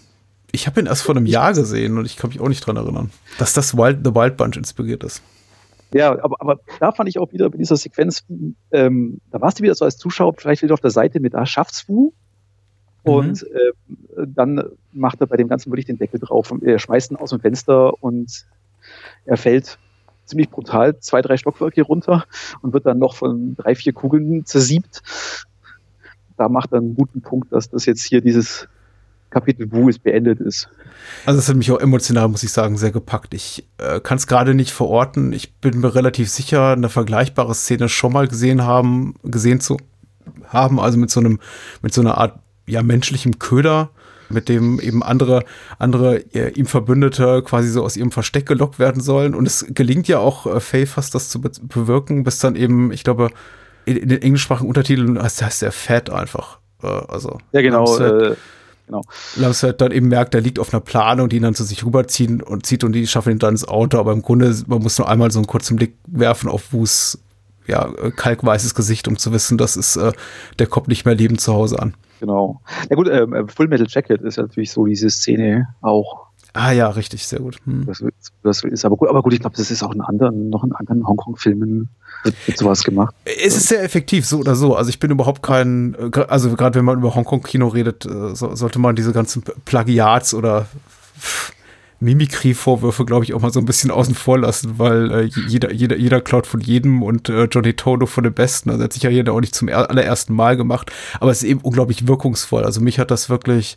Ich 0.50 0.66
habe 0.66 0.80
ihn 0.80 0.86
erst 0.86 1.02
vor 1.02 1.16
einem 1.16 1.26
Jahr 1.26 1.54
gesehen 1.54 1.96
und 1.96 2.04
ich 2.04 2.16
kann 2.16 2.28
mich 2.28 2.40
auch 2.40 2.48
nicht 2.48 2.66
dran 2.66 2.76
erinnern, 2.76 3.10
dass 3.38 3.54
das 3.54 3.76
Wild, 3.76 4.00
The 4.04 4.14
Wild 4.14 4.36
Bunch 4.36 4.56
inspiriert 4.56 5.02
ist. 5.02 5.22
Ja, 5.94 6.12
aber, 6.22 6.36
aber 6.40 6.60
da 6.80 6.92
fand 6.92 7.08
ich 7.08 7.18
auch 7.18 7.32
wieder 7.32 7.50
bei 7.50 7.58
dieser 7.58 7.76
Sequenz, 7.76 8.24
ähm, 8.70 9.20
da 9.30 9.40
warst 9.40 9.58
du 9.58 9.62
wieder 9.62 9.74
so 9.74 9.84
als 9.84 9.96
Zuschauer 9.98 10.34
vielleicht 10.34 10.62
wieder 10.62 10.74
auf 10.74 10.80
der 10.80 10.90
Seite 10.90 11.20
mit, 11.20 11.34
ah, 11.34 11.46
schafft's 11.46 11.88
Wu? 11.88 12.12
Und 13.02 13.42
mhm. 13.42 14.22
äh, 14.22 14.26
dann 14.26 14.62
macht 14.92 15.20
er 15.20 15.26
bei 15.26 15.36
dem 15.36 15.48
ganzen 15.48 15.70
wirklich 15.70 15.86
den 15.86 15.98
Deckel 15.98 16.20
drauf 16.20 16.50
und 16.50 16.62
er 16.62 16.78
schmeißt 16.78 17.10
ihn 17.10 17.16
aus 17.16 17.30
dem 17.30 17.40
Fenster 17.40 18.02
und 18.02 18.46
er 19.24 19.36
fällt 19.36 19.78
ziemlich 20.24 20.50
brutal 20.50 20.98
zwei, 21.00 21.20
drei 21.20 21.36
Stockwerke 21.36 21.82
runter 21.82 22.24
und 22.62 22.72
wird 22.72 22.86
dann 22.86 22.98
noch 22.98 23.16
von 23.16 23.56
drei, 23.56 23.74
vier 23.74 23.92
Kugeln 23.92 24.46
zersiebt. 24.46 25.02
Da 26.36 26.48
macht 26.48 26.72
er 26.72 26.78
einen 26.78 26.94
guten 26.94 27.22
Punkt, 27.22 27.52
dass 27.52 27.70
das 27.70 27.86
jetzt 27.86 28.04
hier 28.04 28.20
dieses 28.20 28.68
Kapitel 29.32 29.70
Wu 29.72 29.88
ist 29.88 30.02
beendet 30.02 30.40
ist. 30.40 30.68
Also 31.24 31.38
es 31.38 31.48
hat 31.48 31.56
mich 31.56 31.70
auch 31.70 31.80
emotional, 31.80 32.28
muss 32.28 32.42
ich 32.42 32.52
sagen, 32.52 32.76
sehr 32.76 32.92
gepackt. 32.92 33.34
Ich 33.34 33.66
äh, 33.78 34.00
kann 34.00 34.18
es 34.18 34.26
gerade 34.26 34.54
nicht 34.54 34.72
verorten. 34.72 35.32
Ich 35.32 35.54
bin 35.54 35.80
mir 35.80 35.94
relativ 35.94 36.28
sicher, 36.28 36.72
eine 36.72 36.88
vergleichbare 36.88 37.54
Szene 37.54 37.88
schon 37.88 38.12
mal 38.12 38.28
gesehen 38.28 38.62
haben, 38.62 39.14
gesehen 39.22 39.60
zu 39.60 39.78
haben, 40.46 40.78
also 40.78 40.98
mit 40.98 41.10
so 41.10 41.20
einem, 41.20 41.40
mit 41.80 41.94
so 41.94 42.00
einer 42.00 42.18
Art 42.18 42.38
ja 42.66 42.82
menschlichem 42.82 43.38
Köder, 43.38 43.90
mit 44.28 44.48
dem 44.48 44.80
eben 44.80 45.02
andere, 45.02 45.44
andere 45.78 46.18
äh, 46.34 46.50
ihm 46.50 46.66
Verbündete 46.66 47.42
quasi 47.42 47.68
so 47.68 47.82
aus 47.82 47.96
ihrem 47.96 48.12
Versteck 48.12 48.46
gelockt 48.46 48.78
werden 48.78 49.00
sollen. 49.00 49.34
Und 49.34 49.46
es 49.46 49.66
gelingt 49.70 50.08
ja 50.08 50.18
auch 50.18 50.46
äh, 50.46 50.60
Faye 50.60 50.86
fast 50.86 51.14
das 51.14 51.28
zu 51.28 51.40
be 51.40 51.50
bewirken, 51.62 52.24
bis 52.24 52.38
dann 52.38 52.56
eben, 52.56 52.92
ich 52.92 53.04
glaube, 53.04 53.30
in, 53.84 53.96
in 53.96 54.08
den 54.08 54.22
englischsprachigen 54.22 54.68
Untertiteln 54.68 55.20
heißt, 55.20 55.42
heißt 55.42 55.62
der 55.62 55.72
Fat 55.72 56.10
einfach. 56.10 56.58
Äh, 56.82 56.86
also 56.86 57.38
ja 57.52 57.62
genau. 57.62 57.98
Äh, 57.98 58.36
Genau. 58.92 59.04
Lars 59.36 59.62
halt 59.62 59.80
dann 59.80 59.90
eben 59.90 60.08
merkt, 60.08 60.34
er 60.34 60.42
liegt 60.42 60.58
auf 60.58 60.72
einer 60.72 60.80
Plane 60.80 61.22
und 61.22 61.32
ihn 61.32 61.42
dann 61.42 61.54
zu 61.54 61.64
sich 61.64 61.84
rüberziehen 61.84 62.42
und 62.42 62.66
zieht 62.66 62.84
und 62.84 62.92
die 62.92 63.06
schaffen 63.06 63.32
ihn 63.32 63.38
dann 63.38 63.54
ins 63.54 63.66
Auto. 63.66 63.98
Aber 63.98 64.12
im 64.12 64.20
Grunde, 64.20 64.54
man 64.66 64.82
muss 64.82 64.98
nur 64.98 65.08
einmal 65.08 65.30
so 65.30 65.38
einen 65.38 65.46
kurzen 65.46 65.76
Blick 65.76 65.94
werfen 66.06 66.50
auf 66.50 66.72
Wus, 66.72 67.18
ja, 67.66 67.90
kalkweißes 68.16 68.74
Gesicht, 68.74 69.08
um 69.08 69.16
zu 69.16 69.32
wissen, 69.32 69.56
dass 69.56 69.76
es, 69.76 69.96
äh, 69.96 70.12
der 70.58 70.66
kommt 70.66 70.88
nicht 70.88 71.06
mehr 71.06 71.14
lebend 71.14 71.40
zu 71.40 71.54
Hause 71.54 71.78
an. 71.78 71.94
Genau. 72.20 72.60
Ja 72.90 72.96
gut, 72.96 73.08
ähm, 73.08 73.48
Full 73.48 73.68
Metal 73.68 73.86
Jacket 73.88 74.20
ist 74.20 74.36
natürlich 74.36 74.70
so 74.70 74.84
diese 74.84 75.10
Szene 75.10 75.68
auch 75.80 76.26
Ah 76.54 76.72
ja, 76.72 76.88
richtig, 76.88 77.26
sehr 77.26 77.40
gut. 77.40 77.56
Hm. 77.64 77.86
Das, 77.86 78.04
das, 78.42 78.64
ist 78.64 78.84
aber 78.84 78.96
gut, 78.96 79.08
aber 79.08 79.22
gut, 79.22 79.32
ich 79.32 79.40
glaube, 79.40 79.56
das 79.56 79.70
ist 79.70 79.82
auch 79.82 79.94
in 79.94 80.02
anderen, 80.02 80.50
noch 80.50 80.64
in 80.64 80.72
anderen 80.72 81.06
Hongkong-Filmen 81.06 81.88
wird 82.24 82.58
sowas 82.58 82.84
gemacht. 82.84 83.14
Es 83.24 83.56
ist 83.56 83.68
sehr 83.68 83.82
effektiv, 83.82 84.26
so 84.26 84.38
oder 84.38 84.54
so. 84.54 84.76
Also 84.76 84.90
ich 84.90 84.98
bin 84.98 85.10
überhaupt 85.10 85.42
kein, 85.42 85.96
also 86.28 86.54
gerade 86.54 86.78
wenn 86.78 86.84
man 86.84 86.98
über 86.98 87.14
Hongkong-Kino 87.14 87.68
redet, 87.68 88.04
äh, 88.04 88.34
so, 88.34 88.54
sollte 88.54 88.78
man 88.78 88.96
diese 88.96 89.12
ganzen 89.12 89.42
Plagiats 89.64 90.34
oder 90.34 90.66
Mimikry-Vorwürfe, 92.00 93.04
glaube 93.04 93.24
ich, 93.24 93.32
auch 93.32 93.40
mal 93.40 93.52
so 93.52 93.60
ein 93.60 93.64
bisschen 93.64 93.90
außen 93.90 94.14
vor 94.14 94.38
lassen, 94.38 94.78
weil 94.78 95.10
äh, 95.10 95.30
jeder, 95.48 95.72
jeder, 95.72 95.96
jeder 95.96 96.20
klaut 96.20 96.46
von 96.46 96.60
jedem 96.60 97.02
und 97.02 97.28
äh, 97.28 97.44
Johnny 97.44 97.74
Toto 97.74 98.06
von 98.06 98.24
dem 98.24 98.34
Besten. 98.34 98.70
Also 98.70 98.84
hat 98.84 98.92
sich 98.92 99.04
ja 99.04 99.10
jeder 99.10 99.32
auch 99.32 99.40
nicht 99.40 99.54
zum 99.54 99.68
allerersten 99.68 100.34
Mal 100.34 100.56
gemacht, 100.56 100.90
aber 101.20 101.30
es 101.30 101.42
ist 101.42 101.48
eben 101.48 101.60
unglaublich 101.60 102.06
wirkungsvoll. 102.06 102.64
Also 102.64 102.80
mich 102.80 102.98
hat 102.98 103.10
das 103.10 103.30
wirklich 103.30 103.76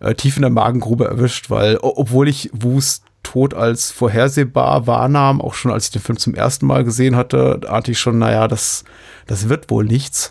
äh, 0.00 0.14
tief 0.14 0.36
in 0.36 0.42
der 0.42 0.50
Magengrube 0.50 1.06
erwischt, 1.06 1.50
weil 1.50 1.78
obwohl 1.80 2.28
ich 2.28 2.50
Wus 2.52 3.02
Tod 3.22 3.52
als 3.52 3.90
vorhersehbar 3.90 4.86
wahrnahm, 4.86 5.40
auch 5.40 5.54
schon 5.54 5.72
als 5.72 5.86
ich 5.86 5.90
den 5.90 6.02
Film 6.02 6.18
zum 6.18 6.34
ersten 6.34 6.66
Mal 6.66 6.84
gesehen 6.84 7.16
hatte, 7.16 7.60
ahnte 7.68 7.90
ich 7.90 7.98
schon, 7.98 8.18
naja, 8.18 8.48
das, 8.48 8.84
das 9.26 9.48
wird 9.48 9.70
wohl 9.70 9.84
nichts. 9.84 10.30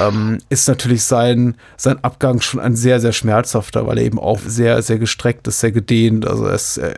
Ähm, 0.00 0.38
ist 0.48 0.66
natürlich 0.66 1.04
sein, 1.04 1.56
sein 1.76 2.02
Abgang 2.02 2.40
schon 2.40 2.58
ein 2.58 2.74
sehr, 2.74 2.98
sehr 3.00 3.12
schmerzhafter, 3.12 3.86
weil 3.86 3.98
er 3.98 4.04
eben 4.04 4.18
auch 4.18 4.40
sehr, 4.40 4.82
sehr 4.82 4.98
gestreckt 4.98 5.46
ist, 5.46 5.60
sehr 5.60 5.70
gedehnt. 5.70 6.26
Also 6.26 6.48
es, 6.48 6.78
äh, 6.78 6.94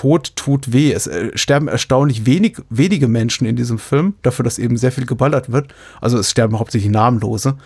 Tod 0.00 0.34
tut 0.34 0.72
weh. 0.72 0.92
Es 0.92 1.06
äh, 1.06 1.36
sterben 1.36 1.68
erstaunlich 1.68 2.24
wenig, 2.24 2.56
wenige 2.70 3.06
Menschen 3.06 3.46
in 3.46 3.54
diesem 3.54 3.78
Film, 3.78 4.14
dafür, 4.22 4.44
dass 4.44 4.58
eben 4.58 4.78
sehr 4.78 4.92
viel 4.92 5.04
geballert 5.04 5.52
wird. 5.52 5.74
Also 6.00 6.16
es 6.16 6.30
sterben 6.30 6.58
hauptsächlich 6.58 6.90
Namenlose. 6.90 7.58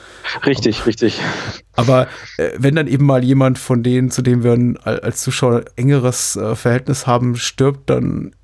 Richtig, 0.44 0.78
aber, 0.78 0.86
richtig. 0.86 1.20
Aber 1.76 2.08
äh, 2.38 2.50
wenn 2.58 2.74
dann 2.74 2.88
eben 2.88 3.06
mal 3.06 3.22
jemand 3.22 3.60
von 3.60 3.84
denen, 3.84 4.10
zu 4.10 4.20
dem 4.20 4.42
wir 4.42 4.52
ein, 4.52 4.76
als 4.78 5.20
Zuschauer 5.20 5.64
engeres 5.76 6.34
äh, 6.34 6.56
Verhältnis 6.56 7.06
haben, 7.06 7.36
stirbt, 7.36 7.88
dann 7.88 8.34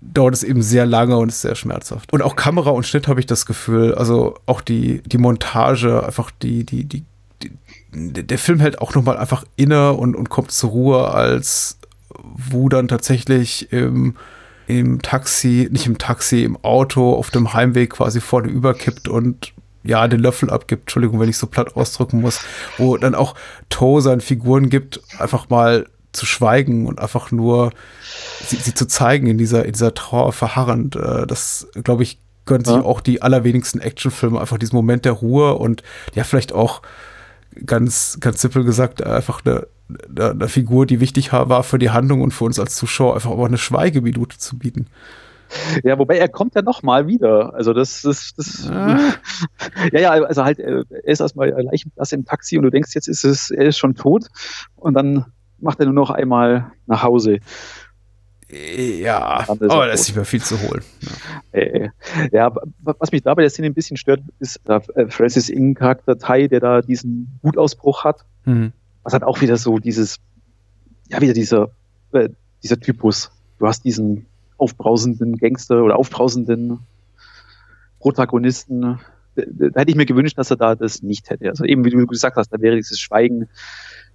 dauert 0.00 0.34
es 0.34 0.44
eben 0.44 0.62
sehr 0.62 0.86
lange 0.86 1.16
und 1.16 1.30
ist 1.30 1.40
sehr 1.40 1.56
schmerzhaft. 1.56 2.12
Und 2.12 2.22
auch 2.22 2.36
Kamera 2.36 2.70
und 2.70 2.86
Schnitt 2.86 3.08
habe 3.08 3.18
ich 3.18 3.26
das 3.26 3.44
Gefühl, 3.44 3.92
also 3.92 4.36
auch 4.46 4.60
die, 4.60 5.02
die 5.04 5.18
Montage, 5.18 6.06
einfach 6.06 6.30
die, 6.30 6.64
die, 6.64 6.84
die, 6.84 7.02
die 7.42 7.52
der 7.92 8.38
Film 8.38 8.60
hält 8.60 8.80
auch 8.80 8.94
nochmal 8.94 9.16
einfach 9.16 9.44
inne 9.56 9.94
und, 9.94 10.14
und 10.14 10.30
kommt 10.30 10.52
zur 10.52 10.70
Ruhe, 10.70 11.08
als 11.08 11.79
wo 12.22 12.68
dann 12.68 12.88
tatsächlich 12.88 13.72
im, 13.72 14.16
im 14.66 15.02
Taxi, 15.02 15.68
nicht 15.70 15.86
im 15.86 15.98
Taxi, 15.98 16.44
im 16.44 16.56
Auto 16.62 17.14
auf 17.14 17.30
dem 17.30 17.52
Heimweg 17.52 17.90
quasi 17.90 18.20
vorne 18.20 18.48
überkippt 18.48 19.08
und 19.08 19.52
ja, 19.82 20.06
den 20.08 20.20
Löffel 20.20 20.50
abgibt, 20.50 20.82
Entschuldigung, 20.82 21.20
wenn 21.20 21.28
ich 21.28 21.38
so 21.38 21.46
platt 21.46 21.74
ausdrücken 21.76 22.20
muss, 22.20 22.40
wo 22.76 22.96
dann 22.96 23.14
auch 23.14 23.34
Toe 23.70 24.02
seinen 24.02 24.20
Figuren 24.20 24.68
gibt, 24.68 25.00
einfach 25.18 25.48
mal 25.48 25.86
zu 26.12 26.26
schweigen 26.26 26.86
und 26.86 27.00
einfach 27.00 27.30
nur 27.30 27.72
sie, 28.44 28.56
sie 28.56 28.74
zu 28.74 28.86
zeigen 28.86 29.26
in 29.26 29.38
dieser, 29.38 29.64
in 29.64 29.72
dieser 29.72 29.94
Trauer 29.94 30.32
verharrend. 30.32 30.96
Äh, 30.96 31.26
das, 31.26 31.68
glaube 31.84 32.02
ich, 32.02 32.20
gönnen 32.46 32.64
sich 32.64 32.74
ja. 32.74 32.82
auch 32.82 33.00
die 33.00 33.22
allerwenigsten 33.22 33.80
Actionfilme 33.80 34.40
einfach 34.40 34.58
diesen 34.58 34.76
Moment 34.76 35.04
der 35.04 35.12
Ruhe 35.12 35.54
und 35.54 35.82
ja, 36.14 36.24
vielleicht 36.24 36.52
auch 36.52 36.82
ganz, 37.64 38.18
ganz 38.20 38.40
simpel 38.40 38.64
gesagt, 38.64 39.02
einfach 39.02 39.44
eine, 39.44 39.66
eine 40.18 40.48
Figur, 40.48 40.86
die 40.86 41.00
wichtig 41.00 41.32
war 41.32 41.62
für 41.62 41.78
die 41.78 41.90
Handlung 41.90 42.22
und 42.22 42.32
für 42.32 42.44
uns 42.44 42.58
als 42.58 42.76
Zuschauer, 42.76 43.14
einfach 43.14 43.30
auch 43.30 43.44
eine 43.44 43.58
Schweigeminute 43.58 44.38
zu 44.38 44.58
bieten. 44.58 44.86
Ja, 45.82 45.98
wobei 45.98 46.18
er 46.18 46.28
kommt 46.28 46.54
ja 46.54 46.62
noch 46.62 46.82
mal 46.82 47.06
wieder. 47.06 47.54
Also 47.54 47.72
das, 47.72 48.02
das, 48.02 48.32
das. 48.36 48.68
Ah. 48.70 48.98
ja, 49.92 50.00
ja, 50.00 50.10
also 50.10 50.44
halt, 50.44 50.58
er 50.58 50.84
ist 51.04 51.20
erstmal 51.20 51.50
Leichenplatz 51.50 52.12
im 52.12 52.24
Taxi 52.24 52.56
und 52.56 52.64
du 52.64 52.70
denkst, 52.70 52.90
jetzt 52.94 53.08
ist 53.08 53.24
es, 53.24 53.50
er 53.50 53.66
ist 53.66 53.78
schon 53.78 53.94
tot 53.94 54.26
und 54.76 54.94
dann 54.94 55.26
macht 55.58 55.80
er 55.80 55.86
nur 55.86 55.94
noch 55.94 56.10
einmal 56.10 56.72
nach 56.86 57.02
Hause. 57.02 57.40
Ja, 58.50 59.48
aber 59.48 59.66
oh, 59.66 59.84
das 59.86 60.00
ist 60.00 60.08
nicht 60.08 60.16
mehr 60.16 60.24
viel 60.24 60.42
zu 60.42 60.60
holen. 60.60 60.82
Ja. 61.52 61.60
Äh, 61.60 61.88
ja, 62.32 62.52
was 62.80 63.12
mich 63.12 63.22
da 63.22 63.34
bei 63.34 63.42
der 63.42 63.50
Szene 63.50 63.66
ein 63.66 63.74
bisschen 63.74 63.96
stört, 63.96 64.22
ist 64.40 64.60
der 64.66 64.82
äh, 64.96 65.06
Francis 65.08 65.48
Ing 65.48 65.74
Charakter 65.74 66.18
Tai, 66.18 66.48
der 66.48 66.58
da 66.58 66.82
diesen 66.82 67.38
Wutausbruch 67.42 68.02
hat. 68.02 68.24
Mhm. 68.44 68.72
Was 69.10 69.14
hat 69.14 69.24
auch 69.24 69.40
wieder 69.40 69.56
so 69.56 69.80
dieses, 69.80 70.20
ja, 71.08 71.20
wieder 71.20 71.32
dieser, 71.32 71.70
äh, 72.12 72.28
dieser 72.62 72.78
Typus. 72.78 73.32
Du 73.58 73.66
hast 73.66 73.84
diesen 73.84 74.26
aufbrausenden 74.56 75.36
Gangster 75.36 75.82
oder 75.82 75.96
aufbrausenden 75.96 76.78
Protagonisten. 77.98 79.00
Da, 79.34 79.42
da 79.46 79.80
hätte 79.80 79.90
ich 79.90 79.96
mir 79.96 80.06
gewünscht, 80.06 80.38
dass 80.38 80.52
er 80.52 80.58
da 80.58 80.76
das 80.76 81.02
nicht 81.02 81.28
hätte. 81.28 81.48
Also 81.48 81.64
eben, 81.64 81.84
wie 81.84 81.90
du 81.90 82.06
gesagt 82.06 82.36
hast, 82.36 82.50
da 82.50 82.60
wäre 82.60 82.76
dieses 82.76 83.00
Schweigen, 83.00 83.48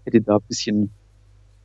hätte 0.06 0.22
da 0.22 0.38
ein 0.38 0.44
bisschen, 0.48 0.92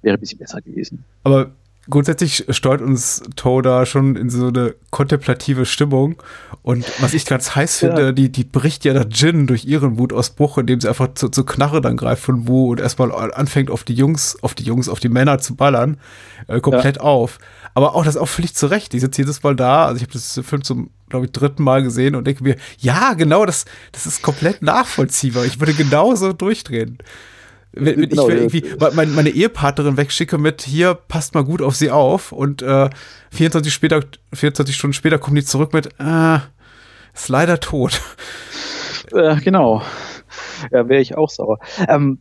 wäre 0.02 0.16
ein 0.16 0.20
bisschen 0.20 0.40
besser 0.40 0.60
gewesen. 0.60 1.04
Aber 1.22 1.52
grundsätzlich 1.88 2.44
steuert 2.50 2.82
uns 2.82 3.22
Toda 3.36 3.86
schon 3.86 4.16
in 4.16 4.28
so 4.28 4.48
eine 4.48 4.74
kontemplative 4.90 5.64
Stimmung. 5.64 6.16
Und 6.62 6.84
was 7.00 7.14
ich 7.14 7.24
ganz 7.24 7.54
heiß 7.54 7.78
finde, 7.78 8.02
ja. 8.02 8.12
die, 8.12 8.30
die 8.30 8.44
bricht 8.44 8.84
ja 8.84 8.92
da 8.92 9.02
Jin 9.02 9.46
durch 9.46 9.64
ihren 9.64 9.98
Wutausbruch, 9.98 10.58
indem 10.58 10.80
sie 10.80 10.88
einfach 10.88 11.14
zu, 11.14 11.28
zu 11.28 11.44
Knarre 11.44 11.80
dann 11.80 11.96
greift 11.96 12.22
von 12.22 12.46
Wu 12.46 12.70
und 12.70 12.80
erstmal 12.80 13.12
anfängt 13.12 13.70
auf 13.70 13.84
die 13.84 13.94
Jungs, 13.94 14.36
auf 14.42 14.54
die 14.54 14.64
Jungs, 14.64 14.88
auf 14.88 15.00
die 15.00 15.08
Männer 15.08 15.38
zu 15.38 15.56
ballern, 15.56 15.96
äh, 16.48 16.60
komplett 16.60 16.96
ja. 16.96 17.02
auf. 17.02 17.38
Aber 17.74 17.94
auch 17.94 18.04
das 18.04 18.16
auch 18.16 18.28
völlig 18.28 18.54
zurecht. 18.54 18.92
Die 18.92 19.00
sitzt 19.00 19.16
jedes 19.16 19.42
Mal 19.42 19.56
da. 19.56 19.86
Also 19.86 19.96
ich 19.96 20.02
habe 20.02 20.12
das 20.12 20.40
Film 20.44 20.62
zum, 20.62 20.90
glaube 21.08 21.26
ich, 21.26 21.32
dritten 21.32 21.62
Mal 21.62 21.82
gesehen 21.82 22.14
und 22.14 22.26
denke 22.26 22.42
mir, 22.42 22.56
ja, 22.78 23.14
genau, 23.14 23.46
das, 23.46 23.64
das 23.92 24.06
ist 24.06 24.22
komplett 24.22 24.62
nachvollziehbar. 24.62 25.44
Ich 25.44 25.60
würde 25.60 25.74
genauso 25.74 26.32
durchdrehen. 26.32 26.98
Wenn, 27.72 28.00
wenn 28.00 28.08
genau, 28.08 28.28
ich 28.28 28.34
irgendwie 28.34 28.64
meine, 28.94 29.12
meine, 29.12 29.30
Ehepartnerin 29.30 29.96
wegschicke 29.96 30.38
mit, 30.38 30.62
hier, 30.62 30.94
passt 30.94 31.34
mal 31.34 31.44
gut 31.44 31.62
auf 31.62 31.76
sie 31.76 31.90
auf 31.90 32.32
und 32.32 32.62
äh, 32.62 32.90
24, 33.30 33.72
später, 33.72 34.00
24 34.32 34.74
Stunden 34.74 34.94
später 34.94 35.18
kommen 35.18 35.36
die 35.36 35.44
zurück 35.44 35.72
mit, 35.72 35.88
äh, 35.98 36.38
ist 37.14 37.28
leider 37.28 37.60
tot. 37.60 38.00
Äh, 39.12 39.36
genau. 39.40 39.82
Ja, 40.70 40.88
wäre 40.88 41.00
ich 41.00 41.16
auch 41.16 41.30
sauer. 41.30 41.58
Ähm, 41.88 42.20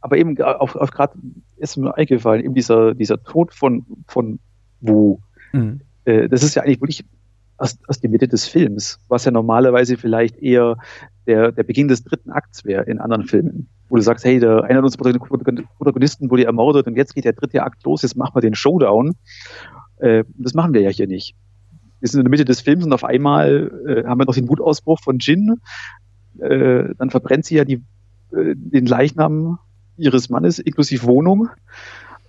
aber 0.00 0.16
eben 0.16 0.40
auf, 0.40 0.74
auf 0.74 0.90
gerade 0.90 1.14
ist 1.56 1.76
mir 1.76 1.96
eingefallen, 1.96 2.44
eben 2.44 2.54
dieser, 2.54 2.94
dieser 2.94 3.22
Tod 3.22 3.54
von, 3.54 3.84
von 4.08 4.38
Wu. 4.80 5.18
Mhm. 5.52 5.80
Äh, 6.04 6.28
das 6.28 6.42
ist 6.42 6.54
ja 6.54 6.62
eigentlich 6.62 6.80
wirklich 6.80 7.04
aus, 7.58 7.78
aus 7.86 8.00
der 8.00 8.10
Mitte 8.10 8.28
des 8.28 8.46
Films, 8.46 8.98
was 9.08 9.24
ja 9.24 9.30
normalerweise 9.30 9.96
vielleicht 9.96 10.36
eher 10.38 10.76
der, 11.26 11.52
der 11.52 11.62
Beginn 11.62 11.88
des 11.88 12.04
dritten 12.04 12.30
Akts 12.30 12.64
wäre 12.64 12.84
in 12.84 12.98
anderen 12.98 13.24
Filmen. 13.24 13.68
Wo 13.88 13.96
du 13.96 14.02
sagst, 14.02 14.24
hey, 14.24 14.40
der, 14.40 14.64
einer 14.64 14.82
unserer 14.82 15.12
Protagonisten 15.12 16.30
wurde 16.30 16.44
ermordet 16.44 16.86
und 16.86 16.96
jetzt 16.96 17.14
geht 17.14 17.24
der 17.24 17.34
dritte 17.34 17.62
Akt 17.62 17.84
los, 17.84 18.02
jetzt 18.02 18.16
machen 18.16 18.34
wir 18.34 18.40
den 18.40 18.54
Showdown. 18.54 19.14
Äh, 19.98 20.24
das 20.36 20.54
machen 20.54 20.74
wir 20.74 20.80
ja 20.80 20.90
hier 20.90 21.06
nicht. 21.06 21.34
Wir 22.00 22.08
sind 22.08 22.20
in 22.20 22.24
der 22.24 22.30
Mitte 22.30 22.44
des 22.44 22.60
Films 22.60 22.84
und 22.84 22.92
auf 22.92 23.04
einmal 23.04 23.70
äh, 23.86 24.04
haben 24.04 24.20
wir 24.20 24.26
noch 24.26 24.34
den 24.34 24.48
Wutausbruch 24.48 25.00
von 25.00 25.18
Jin. 25.18 25.60
Äh, 26.38 26.94
dann 26.98 27.10
verbrennt 27.10 27.44
sie 27.46 27.56
ja 27.56 27.64
die, 27.64 27.82
äh, 28.32 28.54
den 28.54 28.86
Leichnam 28.86 29.58
ihres 29.96 30.28
Mannes 30.28 30.58
inklusive 30.58 31.06
Wohnung 31.06 31.48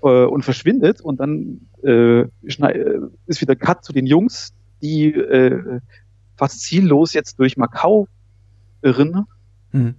äh, 0.03 0.23
und 0.23 0.43
verschwindet 0.43 1.01
und 1.01 1.19
dann 1.19 1.67
äh, 1.83 2.21
ist 2.41 3.41
wieder 3.41 3.55
Cut 3.55 3.83
zu 3.83 3.93
den 3.93 4.05
Jungs, 4.05 4.53
die 4.81 5.11
fast 6.35 6.61
ziellos 6.61 7.13
jetzt 7.13 7.39
durch 7.39 7.57
Macau 7.57 8.07
irren 8.83 9.25
mhm. 9.71 9.95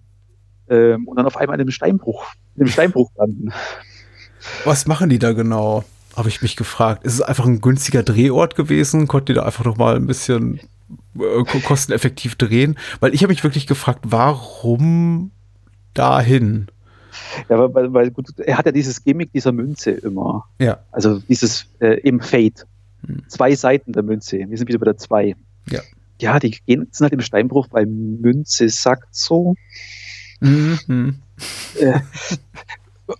Ähm, 0.70 1.06
und 1.06 1.16
dann 1.16 1.26
auf 1.26 1.36
einmal 1.36 1.56
in 1.56 1.60
einem 1.60 1.70
Steinbruch, 1.70 2.26
in 2.56 2.62
einem 2.62 2.70
Steinbruch 2.70 3.10
landen. 3.16 3.52
Was 4.64 4.86
machen 4.86 5.10
die 5.10 5.18
da 5.18 5.32
genau? 5.32 5.84
Habe 6.16 6.28
ich 6.28 6.42
mich 6.42 6.56
gefragt. 6.56 7.04
Ist 7.04 7.14
es 7.14 7.22
einfach 7.22 7.46
ein 7.46 7.60
günstiger 7.60 8.02
Drehort 8.02 8.56
gewesen? 8.56 9.06
Konnten 9.06 9.26
die 9.26 9.34
da 9.34 9.44
einfach 9.44 9.64
noch 9.64 9.76
mal 9.76 9.96
ein 9.96 10.06
bisschen 10.06 10.60
äh, 11.18 11.60
kosteneffektiv 11.62 12.34
drehen? 12.34 12.76
Weil 13.00 13.14
ich 13.14 13.22
habe 13.22 13.32
mich 13.32 13.44
wirklich 13.44 13.66
gefragt, 13.66 14.00
warum 14.04 15.30
dahin? 15.94 16.66
Ja, 17.48 17.72
weil, 17.72 17.92
weil 17.92 18.10
gut, 18.10 18.38
er 18.38 18.58
hat 18.58 18.66
ja 18.66 18.72
dieses 18.72 19.04
Gimmick 19.04 19.32
dieser 19.32 19.52
Münze 19.52 19.90
immer. 19.90 20.46
Ja. 20.58 20.80
Also 20.90 21.20
dieses 21.20 21.66
äh, 21.80 22.00
im 22.00 22.20
Fate. 22.20 22.66
Hm. 23.06 23.22
Zwei 23.28 23.54
Seiten 23.54 23.92
der 23.92 24.02
Münze. 24.02 24.38
Wir 24.38 24.58
sind 24.58 24.68
wieder 24.68 24.78
bei 24.78 24.86
der 24.86 24.96
zwei. 24.96 25.36
Ja. 25.68 25.80
Ja, 26.20 26.40
die 26.40 26.50
gehen, 26.50 26.88
sind 26.90 27.04
halt 27.04 27.12
im 27.12 27.20
Steinbruch, 27.20 27.68
weil 27.70 27.86
Münze 27.86 28.68
sagt 28.68 29.14
so. 29.14 29.54
Mhm. 30.40 31.16
Äh, 31.78 32.00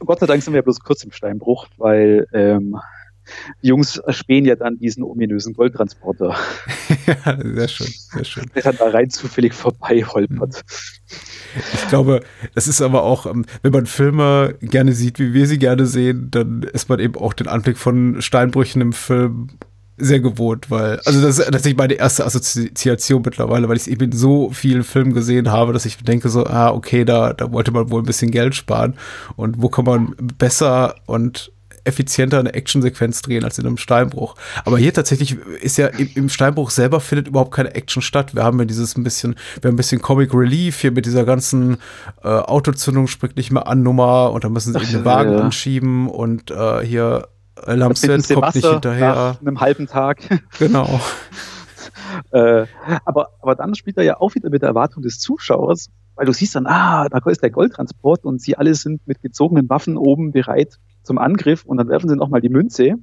Gott 0.00 0.20
sei 0.20 0.26
Dank 0.26 0.42
sind 0.42 0.54
wir 0.54 0.62
bloß 0.62 0.80
kurz 0.80 1.02
im 1.04 1.12
Steinbruch, 1.12 1.66
weil 1.76 2.26
ähm, 2.32 2.76
die 3.62 3.68
Jungs 3.68 3.96
erspähen 3.96 4.44
ja 4.44 4.56
dann 4.56 4.78
diesen 4.78 5.02
ominösen 5.02 5.54
Goldtransporter. 5.54 6.36
ja, 7.06 7.38
sehr 7.42 7.68
schön, 7.68 7.86
sehr 7.86 8.24
schön. 8.24 8.50
Der 8.54 8.62
dann 8.62 8.76
da 8.76 8.88
rein 8.88 9.10
zufällig 9.10 9.54
vorbei 9.54 10.02
holpert. 10.02 10.64
Ich 11.74 11.88
glaube, 11.88 12.22
das 12.54 12.68
ist 12.68 12.82
aber 12.82 13.02
auch, 13.02 13.26
ähm, 13.26 13.44
wenn 13.62 13.72
man 13.72 13.86
Filme 13.86 14.54
gerne 14.60 14.92
sieht, 14.92 15.18
wie 15.18 15.32
wir 15.32 15.46
sie 15.46 15.58
gerne 15.58 15.86
sehen, 15.86 16.30
dann 16.30 16.62
ist 16.62 16.88
man 16.88 17.00
eben 17.00 17.16
auch 17.16 17.32
den 17.32 17.48
Anblick 17.48 17.78
von 17.78 18.20
Steinbrüchen 18.20 18.80
im 18.82 18.92
Film 18.92 19.48
sehr 19.98 20.20
gewohnt, 20.20 20.70
weil, 20.70 21.00
also 21.04 21.20
das 21.20 21.38
ist 21.38 21.44
tatsächlich 21.44 21.76
meine 21.76 21.94
erste 21.94 22.24
Assoziation 22.24 23.22
mittlerweile, 23.24 23.68
weil 23.68 23.76
ich 23.76 23.82
es 23.82 23.88
eben 23.88 24.04
in 24.04 24.12
so 24.12 24.50
vielen 24.50 24.84
Filmen 24.84 25.12
gesehen 25.12 25.50
habe, 25.50 25.72
dass 25.72 25.86
ich 25.86 25.96
denke 25.98 26.28
so, 26.28 26.46
ah, 26.46 26.70
okay, 26.70 27.04
da, 27.04 27.32
da 27.32 27.52
wollte 27.52 27.70
man 27.70 27.90
wohl 27.90 28.02
ein 28.02 28.06
bisschen 28.06 28.30
Geld 28.30 28.54
sparen 28.54 28.94
und 29.36 29.60
wo 29.60 29.68
kann 29.68 29.84
man 29.84 30.14
besser 30.38 30.94
und 31.06 31.52
effizienter 31.88 32.38
eine 32.38 32.54
Actionsequenz 32.54 33.22
drehen 33.22 33.44
als 33.44 33.58
in 33.58 33.66
einem 33.66 33.78
Steinbruch. 33.78 34.36
Aber 34.64 34.78
hier 34.78 34.92
tatsächlich 34.92 35.36
ist 35.60 35.78
ja 35.78 35.86
im, 35.86 36.28
Steinbruch 36.28 36.70
selber 36.70 37.00
findet 37.00 37.28
überhaupt 37.28 37.52
keine 37.52 37.74
Action 37.74 38.02
statt. 38.02 38.34
Wir 38.34 38.44
haben 38.44 38.58
ja 38.58 38.66
dieses 38.66 38.96
ein 38.96 39.04
bisschen, 39.04 39.36
wir 39.60 39.68
haben 39.68 39.74
ein 39.74 39.76
bisschen 39.76 40.02
Comic 40.02 40.34
Relief 40.34 40.80
hier 40.80 40.92
mit 40.92 41.06
dieser 41.06 41.24
ganzen 41.24 41.78
äh, 42.22 42.28
Autozündung 42.28 43.06
springt 43.06 43.36
nicht 43.36 43.50
mehr 43.50 43.66
an 43.66 43.82
Nummer 43.82 44.32
und 44.32 44.44
dann 44.44 44.52
müssen 44.52 44.72
sie 44.72 44.78
Ach, 44.80 44.88
den 44.88 45.04
Wagen 45.04 45.32
ja. 45.32 45.40
anschieben 45.40 46.08
und 46.08 46.50
äh, 46.50 46.84
hier 46.84 47.28
Lamset 47.66 48.28
kommt 48.28 48.54
nicht 48.54 48.66
hinterher. 48.66 49.14
Nach 49.14 49.40
einem 49.40 49.60
halben 49.60 49.86
Tag. 49.86 50.22
Genau. 50.58 51.00
äh, 52.32 52.66
aber, 53.04 53.28
aber 53.40 53.54
dann 53.54 53.74
spielt 53.74 53.96
er 53.96 54.04
ja 54.04 54.20
auch 54.20 54.34
wieder 54.34 54.50
mit 54.50 54.62
der 54.62 54.70
Erwartung 54.70 55.02
des 55.02 55.18
Zuschauers, 55.20 55.90
weil 56.16 56.26
du 56.26 56.32
siehst 56.32 56.54
dann, 56.54 56.66
ah, 56.66 57.08
da 57.08 57.18
ist 57.30 57.42
der 57.42 57.50
Goldtransport 57.50 58.24
und 58.24 58.40
sie 58.40 58.56
alle 58.56 58.74
sind 58.74 59.06
mit 59.06 59.22
gezogenen 59.22 59.68
Waffen 59.68 59.96
oben 59.96 60.32
bereit 60.32 60.78
zum 61.02 61.18
Angriff 61.18 61.64
und 61.64 61.76
dann 61.76 61.88
werfen 61.88 62.08
sie 62.08 62.16
nochmal 62.16 62.40
die 62.40 62.48
Münze 62.48 62.94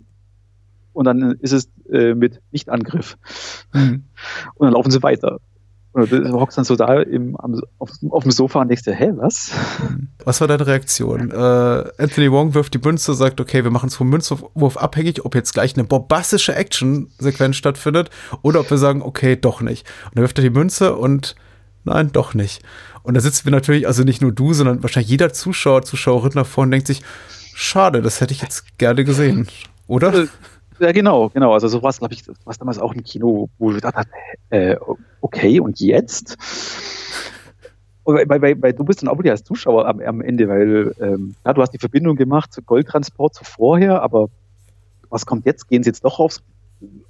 und 0.93 1.06
dann 1.06 1.34
ist 1.39 1.51
es 1.51 1.70
äh, 1.91 2.16
mit 2.16 2.41
Nichtangriff. 2.51 3.18
Mhm. 3.74 4.06
Und 4.56 4.66
dann 4.66 4.74
laufen 4.74 4.91
sie 4.91 5.03
weiter. 5.03 5.39
Und 5.96 6.12
du 6.12 6.34
hockst 6.34 6.58
dann 6.58 6.66
so 6.66 6.76
da 6.76 7.02
im, 7.02 7.38
am, 7.38 7.62
auf, 7.80 7.89
auf, 8.10 8.24
dem 8.24 8.32
Sofa 8.34 8.60
und 8.60 8.68
denkst 8.68 8.84
dir, 8.84 8.93
hä, 8.93 9.14
was? 9.16 9.52
Was 10.26 10.41
war 10.41 10.48
deine 10.50 10.68
Reaktion? 10.68 11.32
Äh, 11.32 11.36
Anthony 11.36 12.30
Wong 12.34 12.54
wirft 12.54 12.74
die 12.74 12.80
Münze, 12.80 13.14
sagt, 13.14 13.39
okay, 13.39 13.64
wir 13.64 13.72
machen 13.72 13.88
es 13.88 13.96
vom 13.96 14.10
Münzwurf 14.10 14.76
abhängig, 14.76 15.24
ob 15.24 15.36
jetzt 15.36 15.54
gleich 15.54 15.74
eine 15.76 15.86
bombastische 15.86 16.54
Action-Sequenz 16.54 17.56
stattfindet 17.56 18.10
oder 18.41 18.60
ob 18.60 18.70
wir 18.70 18.78
sagen, 18.78 19.02
okay, 19.02 19.38
doch 19.38 19.62
nicht. 19.62 19.88
Und 20.08 20.18
dann 20.18 20.24
wirft 20.24 20.38
er 20.38 20.41
die 20.41 20.50
Münze 20.50 20.98
und 20.98 21.38
nein, 21.86 22.12
doch 22.12 22.34
nicht. 22.34 22.62
Und 23.04 23.14
da 23.14 23.22
sitzen 23.22 23.46
wir 23.46 23.54
natürlich, 23.54 23.88
also 23.88 24.04
nicht 24.04 24.22
nur 24.22 24.34
du, 24.34 24.52
sondern 24.52 24.84
wahrscheinlich 24.84 25.10
jeder 25.10 25.32
Zuschauer, 25.32 25.84
Zuschauerin 25.84 26.32
da 26.34 26.43
vorne 26.43 26.72
denkt 26.72 26.88
sich, 26.88 27.04
schade, 27.54 28.02
das 28.02 28.20
hätte 28.20 28.34
ich 28.34 28.41
jetzt 28.41 28.78
gerne 28.78 29.06
gesehen, 29.06 29.48
oder? 29.88 30.28
Ja, 30.80 30.91
genau, 30.91 31.30
genau. 31.30 31.53
Also 31.53 31.67
sowas, 31.67 31.99
glaube 31.99 32.13
ich, 32.13 32.23
was 32.43 32.57
damals 32.57 32.80
auch 32.80 32.93
im 32.93 33.03
Kino, 33.03 33.49
wo 33.57 33.69
ich 33.69 33.76
gedacht 33.76 33.95
habe, 33.95 34.09
äh, 34.49 34.76
okay, 35.21 35.59
und 35.59 35.80
jetzt? 35.80 36.38
Weil, 38.03 38.28
weil, 38.28 38.61
weil, 38.61 38.73
du 38.73 38.84
bist 38.84 39.01
dann 39.01 39.09
auch 39.09 39.17
wieder 39.17 39.32
als 39.32 39.43
Zuschauer 39.43 39.88
am, 39.88 39.99
am 39.99 40.21
Ende, 40.21 40.47
weil 40.47 40.93
ähm, 40.99 41.36
ja, 41.43 41.53
du 41.53 41.61
hast 41.61 41.71
die 41.71 41.80
Verbindung 41.80 42.15
gemacht 42.15 42.53
zu 42.53 42.61
Goldtransport 42.61 43.34
zu 43.34 43.43
vorher, 43.43 44.01
aber 44.01 44.30
was 45.09 45.26
kommt 45.26 45.45
jetzt? 45.45 45.69
Gehen 45.69 45.82
sie 45.82 45.89
jetzt 45.89 46.05
doch 46.05 46.19
aufs, 46.19 46.43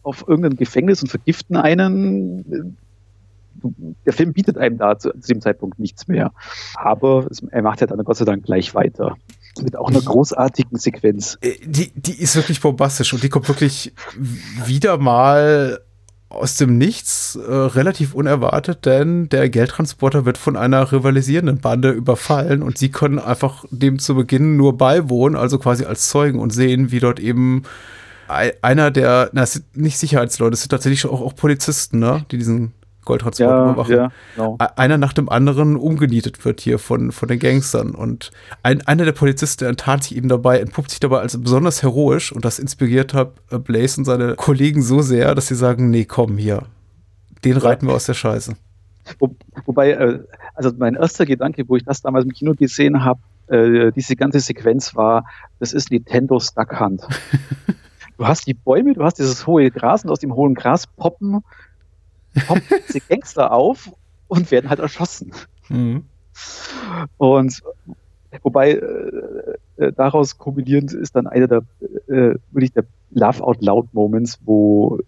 auf 0.03 0.25
irgendein 0.27 0.55
Gefängnis 0.55 1.01
und 1.01 1.09
vergiften 1.09 1.57
einen? 1.57 2.77
Der 4.05 4.13
Film 4.13 4.31
bietet 4.31 4.57
einem 4.57 4.77
da 4.77 4.97
zu, 4.97 5.11
zu 5.19 5.33
dem 5.33 5.41
Zeitpunkt 5.41 5.79
nichts 5.79 6.07
mehr. 6.07 6.31
Aber 6.75 7.25
es, 7.29 7.41
er 7.41 7.61
macht 7.61 7.81
ja 7.81 7.87
dann 7.87 8.03
Gott 8.03 8.17
sei 8.17 8.25
Dank 8.25 8.45
gleich 8.45 8.75
weiter 8.75 9.17
mit 9.61 9.75
auch 9.75 9.89
einer 9.89 10.01
großartigen 10.01 10.77
Sequenz. 10.77 11.37
Äh, 11.41 11.53
die, 11.63 11.91
die 11.95 12.19
ist 12.19 12.35
wirklich 12.35 12.61
bombastisch 12.61 13.13
und 13.13 13.23
die 13.23 13.29
kommt 13.29 13.47
wirklich 13.47 13.93
wieder 14.65 14.97
mal 14.97 15.79
aus 16.29 16.57
dem 16.57 16.77
Nichts 16.77 17.35
äh, 17.35 17.51
relativ 17.51 18.13
unerwartet, 18.13 18.85
denn 18.85 19.29
der 19.29 19.49
Geldtransporter 19.49 20.25
wird 20.25 20.37
von 20.37 20.57
einer 20.57 20.91
rivalisierenden 20.91 21.59
Bande 21.59 21.91
überfallen 21.91 22.61
und 22.61 22.77
sie 22.77 22.89
können 22.89 23.19
einfach 23.19 23.63
dem 23.69 23.99
zu 23.99 24.15
Beginn 24.15 24.57
nur 24.57 24.77
beiwohnen, 24.77 25.37
also 25.37 25.59
quasi 25.59 25.85
als 25.85 26.09
Zeugen 26.09 26.39
und 26.39 26.51
sehen, 26.51 26.91
wie 26.91 26.99
dort 26.99 27.19
eben 27.19 27.63
einer 28.27 28.89
der, 28.89 29.29
na, 29.33 29.43
es 29.43 29.53
sind 29.53 29.77
nicht 29.77 29.99
Sicherheitsleute, 29.99 30.55
es 30.55 30.61
sind 30.61 30.69
tatsächlich 30.69 31.05
auch, 31.05 31.21
auch 31.21 31.35
Polizisten, 31.35 31.99
ne, 31.99 32.25
die 32.31 32.37
diesen 32.37 32.73
Goldtransport 33.05 33.49
ja, 33.49 33.71
überwachen. 33.71 33.95
Ja, 33.95 34.11
genau. 34.35 34.57
Einer 34.75 34.97
nach 34.97 35.13
dem 35.13 35.29
anderen 35.29 35.75
umgenietet 35.75 36.43
wird 36.43 36.59
hier 36.59 36.79
von, 36.79 37.11
von 37.11 37.27
den 37.27 37.39
Gangstern. 37.39 37.91
Und 37.91 38.31
ein, 38.63 38.85
einer 38.85 39.05
der 39.05 39.11
Polizisten 39.13 39.65
enttarnt 39.65 40.03
sich 40.03 40.17
eben 40.17 40.27
dabei, 40.27 40.59
entpuppt 40.59 40.89
sich 40.89 40.99
dabei 40.99 41.19
als 41.19 41.39
besonders 41.39 41.83
heroisch 41.83 42.31
und 42.31 42.43
das 42.43 42.59
inspiriert 42.59 43.13
hat 43.13 43.33
äh, 43.51 43.59
Blaze 43.59 44.01
und 44.01 44.05
seine 44.05 44.35
Kollegen 44.35 44.81
so 44.81 45.01
sehr, 45.01 45.35
dass 45.35 45.47
sie 45.47 45.55
sagen, 45.55 45.89
nee, 45.89 46.05
komm 46.05 46.37
hier, 46.37 46.63
den 47.43 47.57
reiten 47.57 47.87
wir 47.87 47.93
aus 47.93 48.05
der 48.05 48.15
Scheiße. 48.15 48.55
Wo, 49.19 49.35
wobei, 49.65 49.91
äh, 49.91 50.19
also 50.55 50.71
mein 50.77 50.95
erster 50.95 51.25
Gedanke, 51.25 51.63
wo 51.67 51.75
ich 51.75 51.85
das 51.85 52.01
damals 52.01 52.25
im 52.25 52.31
Kino 52.31 52.53
gesehen 52.53 53.03
habe, 53.03 53.19
äh, 53.47 53.91
diese 53.91 54.15
ganze 54.15 54.39
Sequenz 54.39 54.95
war, 54.95 55.25
das 55.59 55.73
ist 55.73 55.91
Nintendo's 55.91 56.53
Duck 56.53 56.79
Hunt. 56.79 57.03
du 58.17 58.27
hast 58.27 58.47
die 58.47 58.55
Bäume, 58.55 58.93
du 58.93 59.03
hast 59.03 59.19
dieses 59.19 59.45
hohe 59.45 59.69
Gras 59.69 60.03
und 60.03 60.09
aus 60.09 60.19
dem 60.19 60.33
hohen 60.33 60.55
Gras 60.55 60.87
poppen 60.87 61.43
kommen 62.47 62.61
diese 62.87 63.01
Gangster 63.01 63.51
auf 63.51 63.91
und 64.27 64.51
werden 64.51 64.69
halt 64.69 64.79
erschossen. 64.79 65.31
Mhm. 65.69 66.05
Und 67.17 67.63
wobei 68.43 68.71
äh, 68.71 69.57
äh, 69.77 69.93
daraus 69.93 70.37
kombinierend 70.37 70.93
ist 70.93 71.15
dann 71.15 71.27
einer 71.27 71.47
der 71.47 71.63
äh, 72.07 72.35
wirklich 72.51 72.73
der 72.73 72.85
Laugh 73.11 73.41
Out 73.41 73.61
Loud 73.61 73.93
Moments, 73.93 74.39
wo 74.43 74.99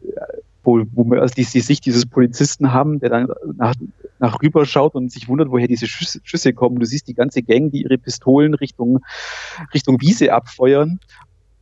wo, 0.68 0.84
wo 0.92 1.06
wir 1.06 1.22
also 1.22 1.34
die, 1.34 1.46
die 1.46 1.62
Sicht 1.62 1.86
dieses 1.86 2.06
Polizisten 2.06 2.74
haben, 2.74 3.00
der 3.00 3.10
dann 3.10 3.30
nach, 3.56 3.74
nach 4.20 4.42
rüber 4.42 4.66
schaut 4.66 4.96
und 4.96 5.10
sich 5.10 5.30
wundert, 5.30 5.50
woher 5.50 5.68
diese 5.68 5.88
Schüsse, 5.88 6.20
Schüsse 6.24 6.52
kommen. 6.52 6.78
Du 6.78 6.86
siehst 6.86 7.08
die 7.08 7.14
ganze 7.14 7.42
Gang, 7.42 7.72
die 7.72 7.84
ihre 7.84 7.98
Pistolen 7.98 8.54
Richtung 8.54 9.00
Richtung 9.74 10.02
Wiese 10.02 10.34
abfeuern 10.34 11.00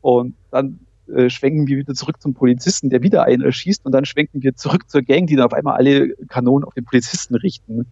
und 0.01 0.34
dann 0.49 0.80
äh, 1.14 1.30
schwenken 1.30 1.68
wir 1.68 1.78
wieder 1.78 1.93
zurück 1.93 2.22
zum 2.22 2.34
Polizisten, 2.34 2.89
der 2.89 3.01
wieder 3.01 3.24
einen 3.24 3.43
erschießt 3.43 3.86
und 3.86 3.91
dann 3.91 4.06
schwenken 4.06 4.41
wir 4.41 4.56
zurück 4.56 4.89
zur 4.89 5.01
Gang, 5.01 5.28
die 5.28 5.36
dann 5.36 5.45
auf 5.45 5.53
einmal 5.53 5.76
alle 5.76 6.16
Kanonen 6.28 6.66
auf 6.66 6.74
den 6.74 6.86
Polizisten 6.86 7.36
richten. 7.36 7.88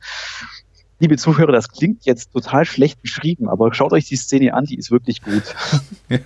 liebe 1.00 1.18
Zuhörer, 1.18 1.52
das 1.52 1.70
klingt 1.70 2.06
jetzt 2.06 2.32
total 2.32 2.66
schlecht 2.66 3.02
beschrieben, 3.02 3.50
aber 3.50 3.74
schaut 3.74 3.92
euch 3.92 4.06
die 4.06 4.16
Szene 4.16 4.54
an, 4.54 4.66
die 4.66 4.78
ist 4.78 4.90
wirklich 4.90 5.22
gut. 5.22 5.44
ja. 6.10 6.20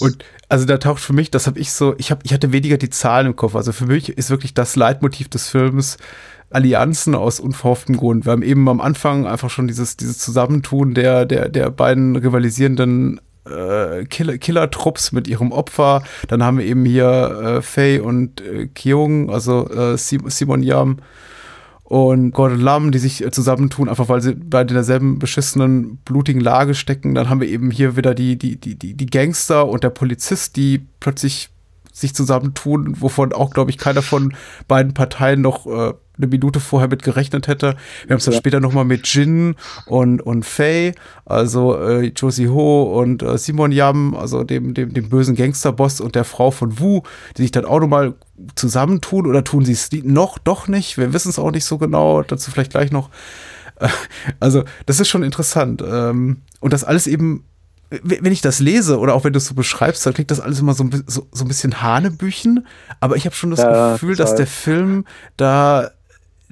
Und 0.00 0.24
also 0.48 0.64
da 0.64 0.78
taucht 0.78 1.00
für 1.00 1.12
mich, 1.12 1.30
das 1.30 1.46
habe 1.46 1.58
ich 1.58 1.72
so, 1.72 1.94
ich 1.98 2.10
habe, 2.10 2.22
ich 2.24 2.32
hatte 2.32 2.52
weniger 2.52 2.78
die 2.78 2.90
Zahlen 2.90 3.26
im 3.26 3.36
Kopf. 3.36 3.54
Also 3.54 3.72
für 3.72 3.86
mich 3.86 4.08
ist 4.08 4.30
wirklich 4.30 4.54
das 4.54 4.76
Leitmotiv 4.76 5.28
des 5.28 5.48
Films 5.48 5.98
Allianzen 6.50 7.14
aus 7.14 7.40
unverhofftem 7.40 7.96
Grund. 7.96 8.26
Wir 8.26 8.32
haben 8.32 8.42
eben 8.42 8.68
am 8.68 8.80
Anfang 8.80 9.26
einfach 9.26 9.50
schon 9.50 9.66
dieses, 9.66 9.96
dieses 9.96 10.18
Zusammentun 10.18 10.94
der, 10.94 11.26
der, 11.26 11.48
der 11.48 11.70
beiden 11.70 12.16
rivalisierenden 12.16 13.20
äh, 13.46 14.04
Killer, 14.04 14.38
Killer-Trupps 14.38 15.12
mit 15.12 15.28
ihrem 15.28 15.52
Opfer. 15.52 16.02
Dann 16.28 16.42
haben 16.42 16.58
wir 16.58 16.64
eben 16.64 16.84
hier 16.84 17.58
äh, 17.58 17.62
Faye 17.62 18.00
und 18.00 18.40
äh, 18.40 18.66
Kyung, 18.66 19.30
also 19.30 19.68
äh, 19.68 19.96
Simon 19.98 20.62
Yam 20.62 20.98
und 21.84 22.32
Gordon 22.32 22.60
Lam, 22.60 22.92
die 22.92 22.98
sich 22.98 23.22
äh, 23.24 23.30
zusammentun, 23.30 23.88
einfach 23.88 24.08
weil 24.08 24.22
sie 24.22 24.34
beide 24.34 24.70
in 24.70 24.74
derselben 24.74 25.18
beschissenen, 25.18 25.98
blutigen 25.98 26.40
Lage 26.40 26.74
stecken. 26.74 27.14
Dann 27.14 27.28
haben 27.28 27.40
wir 27.40 27.48
eben 27.48 27.70
hier 27.70 27.96
wieder 27.96 28.14
die, 28.14 28.36
die, 28.36 28.56
die, 28.56 28.94
die 28.94 29.06
Gangster 29.06 29.68
und 29.68 29.84
der 29.84 29.90
Polizist, 29.90 30.56
die 30.56 30.86
plötzlich 31.00 31.50
sich 31.92 32.14
zusammentun, 32.14 33.00
wovon 33.00 33.32
auch, 33.32 33.50
glaube 33.50 33.70
ich, 33.70 33.78
keiner 33.78 34.02
von 34.02 34.34
beiden 34.66 34.94
Parteien 34.94 35.42
noch 35.42 35.66
äh, 35.66 35.92
eine 36.16 36.26
Minute 36.26 36.60
vorher 36.60 36.88
mit 36.88 37.02
gerechnet 37.02 37.48
hätte. 37.48 37.76
Wir 38.06 38.14
haben 38.14 38.18
es 38.18 38.24
dann 38.24 38.34
ja. 38.34 38.38
später 38.38 38.60
nochmal 38.60 38.84
mit 38.84 39.06
Jin 39.06 39.56
und, 39.86 40.20
und 40.20 40.44
Faye, 40.44 40.94
also 41.24 41.76
äh, 41.76 42.12
Josie 42.16 42.48
Ho 42.48 43.00
und 43.00 43.22
äh, 43.22 43.36
Simon 43.38 43.72
Yam, 43.72 44.14
also 44.14 44.44
dem, 44.44 44.74
dem, 44.74 44.94
dem 44.94 45.08
bösen 45.08 45.34
Gangsterboss 45.34 46.00
und 46.00 46.14
der 46.14 46.24
Frau 46.24 46.50
von 46.50 46.78
Wu, 46.78 47.02
die 47.36 47.42
sich 47.42 47.52
dann 47.52 47.64
auch 47.64 47.80
nochmal 47.80 48.14
zusammentun 48.54 49.26
oder 49.26 49.44
tun 49.44 49.64
sie 49.64 49.72
es 49.72 49.90
noch, 50.04 50.38
doch 50.38 50.68
nicht. 50.68 50.98
Wir 50.98 51.12
wissen 51.12 51.30
es 51.30 51.38
auch 51.38 51.50
nicht 51.50 51.64
so 51.64 51.78
genau, 51.78 52.22
dazu 52.22 52.50
vielleicht 52.50 52.72
gleich 52.72 52.92
noch. 52.92 53.10
Also, 54.40 54.62
das 54.86 55.00
ist 55.00 55.08
schon 55.08 55.24
interessant. 55.24 55.82
Ähm, 55.86 56.38
und 56.60 56.72
das 56.72 56.84
alles 56.84 57.08
eben 57.08 57.44
wenn 58.02 58.32
ich 58.32 58.40
das 58.40 58.60
lese 58.60 58.98
oder 58.98 59.14
auch 59.14 59.24
wenn 59.24 59.32
du 59.32 59.38
es 59.38 59.46
so 59.46 59.54
beschreibst, 59.54 60.04
dann 60.06 60.14
klingt 60.14 60.30
das 60.30 60.40
alles 60.40 60.60
immer 60.60 60.74
so, 60.74 60.88
so, 61.06 61.26
so 61.30 61.44
ein 61.44 61.48
bisschen 61.48 61.82
Hanebüchen. 61.82 62.66
Aber 63.00 63.16
ich 63.16 63.26
habe 63.26 63.34
schon 63.34 63.50
das 63.50 63.60
ja, 63.60 63.92
Gefühl, 63.92 64.16
dass 64.16 64.34
der 64.34 64.46
Film 64.46 65.04
da 65.36 65.90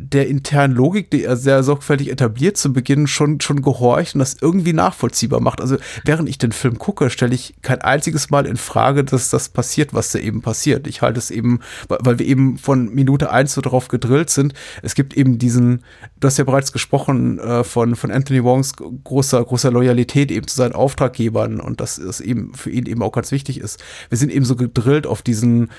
der 0.03 0.29
internen 0.29 0.75
Logik, 0.75 1.11
die 1.11 1.25
er 1.25 1.37
sehr 1.37 1.63
sorgfältig 1.63 2.11
etabliert 2.11 2.57
zu 2.57 2.73
Beginn, 2.73 3.07
schon, 3.07 3.41
schon 3.41 3.63
gehorcht 3.63 4.15
und 4.15 4.19
das 4.19 4.37
irgendwie 4.41 4.73
nachvollziehbar 4.73 5.41
macht. 5.41 5.61
Also 5.61 5.77
während 6.05 6.29
ich 6.29 6.39
den 6.39 6.53
Film 6.53 6.79
gucke, 6.79 7.11
stelle 7.11 7.35
ich 7.35 7.55
kein 7.63 7.81
einziges 7.81 8.31
Mal 8.31 8.47
in 8.47 8.57
Frage, 8.57 9.05
dass 9.05 9.31
das 9.31 9.49
passiert, 9.49 9.95
was 9.95 10.13
da 10.13 10.19
eben 10.19 10.43
passiert. 10.43 10.87
Ich 10.87 11.03
halte 11.03 11.19
es 11.19 11.31
eben, 11.31 11.61
weil 11.89 12.19
wir 12.19 12.27
eben 12.27 12.59
von 12.59 12.93
Minute 12.93 13.31
eins 13.31 13.55
so 13.55 13.61
darauf 13.61 13.89
gedrillt 13.89 14.31
sind. 14.31 14.55
Es 14.83 14.95
gibt 14.95 15.17
eben 15.17 15.39
diesen, 15.39 15.83
du 16.21 16.27
hast 16.27 16.39
ja 16.39 16.45
bereits 16.45 16.73
gesprochen 16.73 17.39
äh, 17.39 17.65
von, 17.65 17.97
von 17.97 18.11
Anthony 18.11 18.43
Wongs 18.45 18.75
großer, 18.77 19.45
großer 19.45 19.71
Loyalität 19.71 20.31
eben 20.31 20.47
zu 20.47 20.57
seinen 20.57 20.73
Auftraggebern 20.73 21.61
und 21.61 21.81
dass 21.81 21.99
es 21.99 22.21
eben 22.21 22.55
für 22.55 22.71
ihn 22.71 22.87
eben 22.87 23.03
auch 23.03 23.13
ganz 23.13 23.33
wichtig 23.33 23.59
ist. 23.59 23.83
Wir 24.09 24.19
sind 24.19 24.33
eben 24.33 24.45
so 24.45 24.57
gedrillt 24.57 25.07
auf 25.07 25.23
diesen 25.23 25.71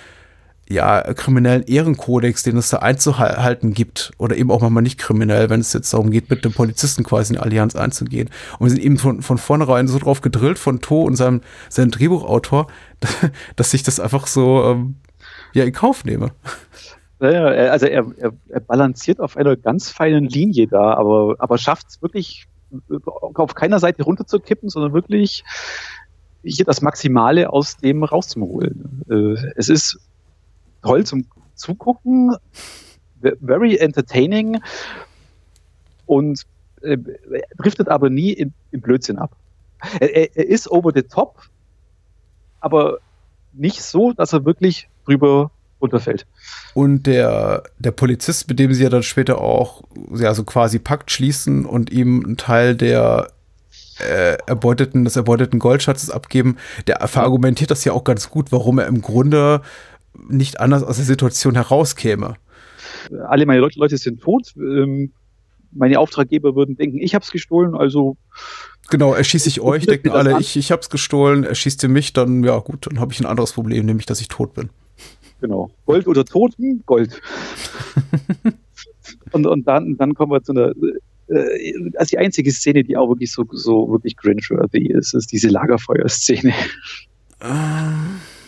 ja, 0.70 1.02
kriminellen 1.14 1.64
Ehrenkodex, 1.64 2.44
den 2.44 2.58
es 2.58 2.70
da 2.70 2.78
einzuhalten 2.78 3.74
gibt, 3.74 4.12
oder 4.18 4.38
eben 4.38 4.50
auch 4.50 4.62
manchmal 4.62 4.84
nicht 4.84 4.98
kriminell, 4.98 5.50
wenn 5.50 5.60
es 5.60 5.74
jetzt 5.74 5.94
darum 5.94 6.10
geht, 6.10 6.30
mit 6.30 6.46
dem 6.46 6.54
Polizisten 6.54 7.04
quasi 7.04 7.34
in 7.34 7.40
eine 7.40 7.46
Allianz 7.46 7.76
einzugehen. 7.76 8.30
Und 8.60 8.68
wir 8.68 8.72
sind 8.72 8.82
eben 8.82 8.98
von, 8.98 9.22
von 9.22 9.38
vornherein 9.38 9.88
so 9.88 10.00
drauf 10.00 10.22
gedrillt 10.22 10.58
von 10.58 10.80
To 10.82 11.04
und 11.04 11.16
seinem, 11.16 11.42
seinem 11.70 11.92
Drehbuchautor, 11.92 12.68
dass 13.56 13.74
ich 13.74 13.84
das 13.84 14.00
einfach 14.00 14.28
so 14.28 14.64
ähm, 14.64 14.96
ja, 15.54 15.64
in 15.64 15.74
Kauf 15.74 16.06
nehme. 16.06 16.32
Naja, 17.20 17.46
also 17.72 17.86
er, 17.86 18.06
er, 18.18 18.32
er 18.50 18.60
balanciert 18.60 19.20
auf 19.20 19.38
einer 19.38 19.56
ganz 19.56 19.90
feinen 19.90 20.26
Linie 20.26 20.68
da, 20.68 20.94
aber, 20.94 21.36
aber 21.40 21.58
schafft 21.58 21.88
es 21.90 22.02
wirklich 22.02 22.48
auf 23.14 23.56
keiner 23.56 23.80
Seite 23.80 24.04
runterzukippen, 24.04 24.70
sondern 24.70 24.94
wirklich 24.94 25.44
hier 26.44 26.66
das 26.66 26.82
Maximale 26.82 27.52
aus 27.52 27.78
dem 27.78 28.04
rauszuholen. 28.04 29.04
Äh, 29.10 29.52
es 29.56 29.70
ist 29.70 30.00
toll 30.84 31.06
zum 31.06 31.26
Zugucken, 31.56 32.36
very 33.42 33.78
entertaining 33.78 34.60
und 36.06 36.44
äh, 36.82 36.98
driftet 37.58 37.88
aber 37.88 38.10
nie 38.10 38.34
in, 38.34 38.54
in 38.72 38.82
Blödsinn 38.82 39.18
ab. 39.18 39.36
Er, 40.00 40.36
er, 40.36 40.48
ist 40.48 40.70
over 40.70 40.92
the 40.94 41.04
top, 41.04 41.42
aber 42.60 43.00
nicht 43.54 43.82
so, 43.82 44.14
dass 44.14 44.34
er 44.34 44.46
wirklich 44.46 44.88
drüber 45.06 45.52
runterfällt. 45.82 46.26
Und 46.74 47.04
der, 47.04 47.64
der 47.80 47.92
Polizist, 47.92 48.48
mit 48.48 48.60
dem 48.60 48.74
sie 48.74 48.84
ja 48.84 48.90
dann 48.90 49.04
später 49.04 49.40
auch 49.40 49.84
ja, 50.14 50.34
so 50.34 50.44
quasi 50.44 50.80
Pakt 50.80 51.12
schließen 51.12 51.66
und 51.66 51.92
ihm 51.92 52.24
einen 52.24 52.38
Teil 52.38 52.76
der 52.76 53.32
äh, 54.00 54.38
erbeuteten, 54.48 55.04
des 55.04 55.16
erbeuteten 55.16 55.60
Goldschatzes 55.60 56.10
abgeben, 56.10 56.58
der 56.88 57.06
verargumentiert 57.08 57.72
das 57.72 57.84
ja 57.84 57.92
auch 57.92 58.04
ganz 58.04 58.30
gut, 58.30 58.52
warum 58.52 58.80
er 58.80 58.88
im 58.88 59.02
Grunde 59.02 59.62
nicht 60.30 60.60
anders 60.60 60.84
aus 60.84 60.98
der 60.98 61.06
Situation 61.06 61.56
herauskäme. 61.56 62.36
Alle 63.28 63.46
meine 63.46 63.60
Leute, 63.60 63.80
Leute 63.80 63.98
sind 63.98 64.22
tot. 64.22 64.54
Ähm, 64.58 65.12
meine 65.72 66.00
Auftraggeber 66.00 66.56
würden 66.56 66.76
denken, 66.76 67.00
ich 67.00 67.16
habe 67.16 67.24
es 67.24 67.32
gestohlen, 67.32 67.76
also 67.76 68.18
Genau, 68.90 69.14
erschieße 69.14 69.48
ich 69.50 69.62
euch, 69.62 69.86
denken 69.86 70.10
alle, 70.10 70.40
ich, 70.40 70.58
ich 70.58 70.72
habe 70.72 70.82
es 70.82 70.90
gestohlen, 70.90 71.46
erschießt 71.46 71.84
ihr 71.84 71.90
mich, 71.90 72.14
dann, 72.14 72.44
ja 72.44 72.60
gut, 72.60 72.86
dann 72.86 73.00
habe 73.00 73.14
ich 73.14 73.20
ein 73.20 73.26
anderes 73.26 73.54
Problem, 73.54 73.86
nämlich, 73.86 74.06
dass 74.06 74.20
ich 74.20 74.28
tot 74.28 74.54
bin. 74.54 74.70
Genau. 75.40 75.72
Gold 75.86 76.08
oder 76.08 76.26
Tod? 76.26 76.56
Hm, 76.58 76.84
Gold. 76.86 77.22
und, 79.32 79.48
und 79.48 79.68
dann, 79.68 79.98
dann 79.98 80.14
kommen 80.14 80.32
wir 80.32 80.44
zu 80.44 80.52
einer, 80.52 80.74
äh, 81.28 81.74
also 81.96 82.10
die 82.12 82.18
einzige 82.18 82.52
Szene, 82.52 82.84
die 82.84 82.98
auch 82.98 83.10
wirklich 83.10 83.32
so, 83.32 83.46
so 83.52 83.90
wirklich 83.90 84.18
cringe-worthy 84.18 84.92
ist, 84.92 85.14
ist 85.14 85.32
diese 85.32 85.50
Lagerfeuer-Szene. 85.50 86.54
Ah. 87.40 87.94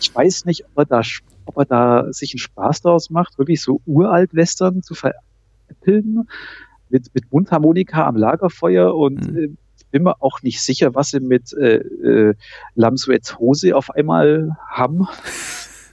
Ich 0.00 0.14
weiß 0.14 0.44
nicht, 0.44 0.64
ob 0.64 0.78
er 0.78 0.84
da 0.84 1.02
ob 1.46 1.56
er 1.58 1.64
da 1.64 2.12
sich 2.12 2.32
einen 2.32 2.38
Spaß 2.38 2.82
daraus 2.82 3.10
macht, 3.10 3.38
wirklich 3.38 3.62
so 3.62 3.80
uralt 3.86 4.34
Western 4.34 4.82
zu 4.82 4.94
veräppeln 4.94 6.28
mit, 6.88 7.14
mit 7.14 7.32
Mundharmonika 7.32 8.06
am 8.06 8.16
Lagerfeuer 8.16 8.94
und 8.94 9.32
mhm. 9.32 9.38
äh, 9.38 9.48
bin 9.90 10.02
mir 10.02 10.22
auch 10.22 10.42
nicht 10.42 10.60
sicher, 10.60 10.94
was 10.94 11.10
sie 11.10 11.20
mit 11.20 11.52
äh, 11.54 11.76
äh, 11.76 12.34
Lamsuets 12.74 13.38
Hose 13.38 13.74
auf 13.74 13.90
einmal 13.90 14.56
haben. 14.68 15.06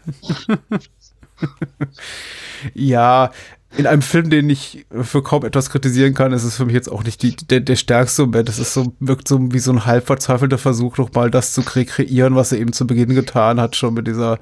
ja, 2.74 3.32
in 3.76 3.88
einem 3.88 4.02
Film, 4.02 4.30
den 4.30 4.50
ich 4.50 4.86
für 4.92 5.24
kaum 5.24 5.46
etwas 5.46 5.70
kritisieren 5.70 6.14
kann, 6.14 6.32
ist 6.32 6.44
es 6.44 6.58
für 6.58 6.66
mich 6.66 6.76
jetzt 6.76 6.92
auch 6.92 7.04
nicht 7.04 7.24
die, 7.24 7.36
der, 7.36 7.60
der 7.60 7.76
stärkste 7.76 8.24
Moment. 8.24 8.50
Es 8.50 8.60
ist 8.60 8.74
so, 8.74 8.94
wirkt 9.00 9.28
so 9.28 9.52
wie 9.52 9.60
so 9.60 9.72
ein 9.72 9.86
halb 9.86 10.06
verzweifelter 10.06 10.58
Versuch, 10.58 10.98
noch 10.98 11.12
mal 11.14 11.32
das 11.32 11.54
zu 11.54 11.62
rekreieren, 11.62 12.36
was 12.36 12.52
er 12.52 12.60
eben 12.60 12.74
zu 12.74 12.86
Beginn 12.86 13.16
getan 13.16 13.60
hat, 13.60 13.76
schon 13.76 13.96
mit 13.96 14.08
dieser 14.08 14.38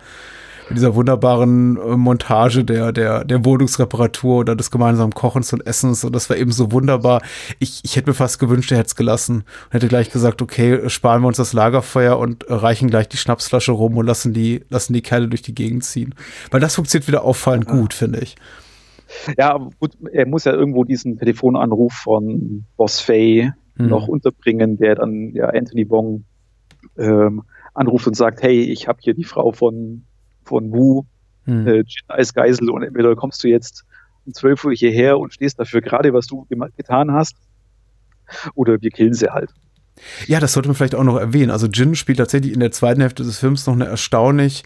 mit 0.71 0.77
dieser 0.77 0.95
wunderbaren 0.95 1.77
äh, 1.77 1.97
Montage 1.97 2.63
der, 2.63 2.91
der, 2.93 3.25
der 3.25 3.43
Wohnungsreparatur 3.43 4.37
oder 4.39 4.55
des 4.55 4.71
gemeinsamen 4.71 5.13
Kochens 5.13 5.51
und 5.51 5.65
Essens. 5.67 6.03
Und 6.03 6.15
das 6.15 6.29
war 6.29 6.37
eben 6.37 6.51
so 6.51 6.71
wunderbar. 6.71 7.21
Ich, 7.59 7.81
ich 7.83 7.95
hätte 7.95 8.09
mir 8.09 8.13
fast 8.13 8.39
gewünscht, 8.39 8.71
er 8.71 8.77
hätte 8.77 8.87
es 8.87 8.95
gelassen 8.95 9.43
und 9.65 9.73
hätte 9.73 9.87
gleich 9.87 10.11
gesagt, 10.11 10.41
okay, 10.41 10.89
sparen 10.89 11.21
wir 11.21 11.27
uns 11.27 11.37
das 11.37 11.53
Lagerfeuer 11.53 12.17
und 12.17 12.45
reichen 12.47 12.89
gleich 12.89 13.09
die 13.09 13.17
Schnapsflasche 13.17 13.73
rum 13.73 13.97
und 13.97 14.05
lassen 14.05 14.33
die, 14.33 14.63
lassen 14.69 14.93
die 14.93 15.01
Kerle 15.01 15.27
durch 15.27 15.41
die 15.41 15.53
Gegend 15.55 15.83
ziehen. 15.83 16.15
Weil 16.49 16.61
das 16.61 16.75
funktioniert 16.75 17.07
wieder 17.07 17.23
auffallend 17.23 17.67
ja. 17.67 17.73
gut, 17.73 17.93
finde 17.93 18.19
ich. 18.19 18.37
Ja, 19.37 19.57
gut, 19.79 19.91
er 20.13 20.25
muss 20.25 20.45
ja 20.45 20.53
irgendwo 20.53 20.85
diesen 20.85 21.17
Telefonanruf 21.17 21.93
von 21.93 22.63
Boss 22.77 23.01
Fay 23.01 23.51
hm. 23.75 23.87
noch 23.87 24.07
unterbringen, 24.07 24.77
der 24.77 24.95
dann 24.95 25.31
ja 25.33 25.47
Anthony 25.47 25.89
Wong 25.89 26.23
ähm, 26.97 27.43
anruft 27.73 28.07
und 28.07 28.15
sagt, 28.15 28.41
hey, 28.41 28.61
ich 28.61 28.87
habe 28.87 28.99
hier 29.01 29.13
die 29.13 29.25
Frau 29.25 29.51
von 29.51 30.05
von 30.43 30.71
Wu 30.71 31.03
hm. 31.45 31.67
äh, 31.67 31.83
als 32.07 32.33
Geisel 32.33 32.69
und 32.69 32.83
entweder 32.83 33.15
kommst 33.15 33.43
du 33.43 33.47
jetzt 33.47 33.83
um 34.25 34.33
12 34.33 34.65
Uhr 34.65 34.73
hierher 34.73 35.17
und 35.19 35.33
stehst 35.33 35.59
dafür 35.59 35.81
gerade, 35.81 36.13
was 36.13 36.27
du 36.27 36.45
getan 36.77 37.11
hast, 37.11 37.35
oder 38.55 38.81
wir 38.81 38.91
killen 38.91 39.13
sie 39.13 39.29
halt. 39.29 39.49
Ja, 40.27 40.39
das 40.39 40.53
sollte 40.53 40.69
man 40.69 40.75
vielleicht 40.75 40.95
auch 40.95 41.03
noch 41.03 41.17
erwähnen. 41.17 41.51
Also 41.51 41.67
Jin 41.67 41.95
spielt 41.95 42.17
tatsächlich 42.17 42.53
in 42.53 42.59
der 42.59 42.71
zweiten 42.71 43.01
Hälfte 43.01 43.23
des 43.23 43.39
Films 43.39 43.67
noch 43.67 43.73
eine 43.73 43.85
erstaunlich, 43.85 44.63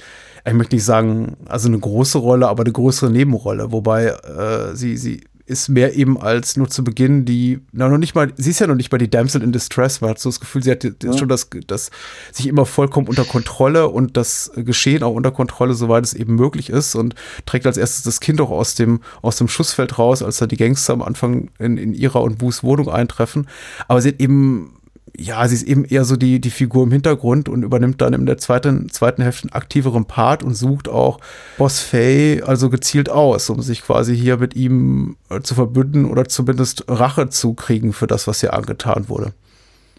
ich 0.47 0.53
möchte 0.53 0.75
nicht 0.75 0.85
sagen, 0.85 1.37
also 1.47 1.67
eine 1.67 1.79
große 1.79 2.19
Rolle, 2.19 2.47
aber 2.47 2.63
eine 2.63 2.71
größere 2.71 3.09
Nebenrolle, 3.09 3.71
wobei 3.71 4.05
äh, 4.05 4.75
sie, 4.75 4.97
sie 4.97 5.23
ist 5.45 5.69
mehr 5.69 5.95
eben 5.95 6.19
als 6.19 6.57
nur 6.57 6.69
zu 6.69 6.83
Beginn 6.83 7.25
die, 7.25 7.59
na 7.71 7.87
noch 7.87 7.99
nicht 7.99 8.15
mal, 8.15 8.33
sie 8.35 8.49
ist 8.49 8.59
ja 8.59 8.67
noch 8.67 8.75
nicht 8.75 8.91
mal 8.91 8.97
die 8.97 9.09
Damsel 9.09 9.43
in 9.43 9.51
Distress, 9.51 10.01
man 10.01 10.09
hat 10.09 10.19
so 10.19 10.29
das 10.29 10.39
Gefühl, 10.39 10.63
sie 10.63 10.71
hat 10.71 10.83
ja. 10.83 11.17
schon 11.17 11.29
das, 11.29 11.49
das 11.67 11.91
sich 12.31 12.47
immer 12.47 12.65
vollkommen 12.65 13.07
unter 13.07 13.25
Kontrolle 13.25 13.87
und 13.87 14.17
das 14.17 14.51
Geschehen 14.55 15.03
auch 15.03 15.13
unter 15.13 15.31
Kontrolle, 15.31 15.75
soweit 15.75 16.03
es 16.03 16.13
eben 16.13 16.35
möglich 16.35 16.69
ist 16.69 16.95
und 16.95 17.15
trägt 17.45 17.67
als 17.67 17.77
erstes 17.77 18.03
das 18.03 18.19
Kind 18.19 18.41
auch 18.41 18.49
aus 18.49 18.75
dem, 18.75 19.01
aus 19.21 19.37
dem 19.37 19.47
Schussfeld 19.47 19.99
raus, 19.99 20.23
als 20.23 20.37
da 20.37 20.47
die 20.47 20.57
Gangster 20.57 20.93
am 20.93 21.03
Anfang 21.03 21.49
in, 21.59 21.77
in 21.77 21.93
ihrer 21.93 22.21
und 22.21 22.39
Buß 22.39 22.63
Wohnung 22.63 22.89
eintreffen. 22.89 23.47
Aber 23.87 24.01
sie 24.01 24.09
hat 24.09 24.19
eben 24.19 24.74
ja, 25.17 25.47
sie 25.47 25.55
ist 25.55 25.63
eben 25.63 25.85
eher 25.85 26.05
so 26.05 26.15
die, 26.15 26.39
die 26.39 26.49
Figur 26.49 26.83
im 26.83 26.91
Hintergrund 26.91 27.49
und 27.49 27.63
übernimmt 27.63 28.01
dann 28.01 28.13
in 28.13 28.25
der 28.25 28.37
zweiten, 28.37 28.89
zweiten 28.89 29.21
Hälfte 29.21 29.43
einen 29.43 29.53
aktiveren 29.53 30.05
Part 30.05 30.43
und 30.43 30.55
sucht 30.55 30.87
auch 30.87 31.19
Boss 31.57 31.79
Fay 31.79 32.41
also 32.41 32.69
gezielt 32.69 33.09
aus, 33.09 33.49
um 33.49 33.61
sich 33.61 33.81
quasi 33.81 34.17
hier 34.17 34.37
mit 34.37 34.55
ihm 34.55 35.17
äh, 35.29 35.41
zu 35.41 35.55
verbünden 35.55 36.05
oder 36.05 36.25
zumindest 36.25 36.85
Rache 36.87 37.29
zu 37.29 37.53
kriegen 37.53 37.93
für 37.93 38.07
das, 38.07 38.27
was 38.27 38.41
ihr 38.43 38.53
angetan 38.53 39.09
wurde. 39.09 39.33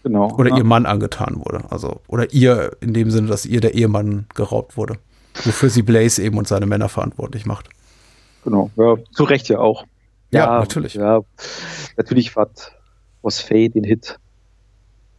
Genau. 0.03 0.33
Oder 0.37 0.51
ja. 0.51 0.57
ihr 0.57 0.63
Mann 0.63 0.85
angetan 0.85 1.37
wurde. 1.37 1.63
Also, 1.69 2.01
oder 2.07 2.31
ihr 2.33 2.71
in 2.81 2.93
dem 2.93 3.11
Sinne, 3.11 3.27
dass 3.27 3.45
ihr 3.45 3.61
der 3.61 3.73
Ehemann 3.73 4.25
geraubt 4.35 4.77
wurde. 4.77 4.97
Wofür 5.43 5.69
sie 5.69 5.81
Blaze 5.81 6.23
eben 6.23 6.37
und 6.37 6.47
seine 6.47 6.65
Männer 6.65 6.89
verantwortlich 6.89 7.45
macht. 7.45 7.69
Genau, 8.43 8.71
ja, 8.75 8.95
zu 9.11 9.23
Recht 9.23 9.49
ja 9.49 9.59
auch. 9.59 9.85
Ja, 10.31 10.45
ja 10.45 10.59
natürlich. 10.59 10.93
Ja, 10.93 11.21
natürlich 11.97 12.35
hat 12.35 12.73
Boss 13.21 13.41
Fay 13.41 13.69
den 13.69 13.83
Hit 13.83 14.17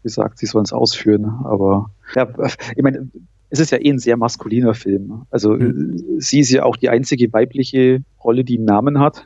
gesagt, 0.03 0.39
sie 0.39 0.47
sollen 0.47 0.65
es 0.65 0.73
ausführen. 0.73 1.25
Aber 1.45 1.91
ja, 2.15 2.29
ich 2.77 2.83
meine, 2.83 3.11
es 3.51 3.61
ist 3.61 3.71
ja 3.71 3.79
eh 3.79 3.91
ein 3.91 3.99
sehr 3.99 4.17
maskuliner 4.17 4.75
Film. 4.75 5.23
Also 5.31 5.55
mhm. 5.55 6.19
sie 6.19 6.41
ist 6.41 6.51
ja 6.51 6.65
auch 6.65 6.77
die 6.77 6.89
einzige 6.89 7.33
weibliche 7.33 8.03
Rolle, 8.23 8.45
die 8.45 8.57
einen 8.57 8.67
Namen 8.67 8.99
hat. 8.99 9.25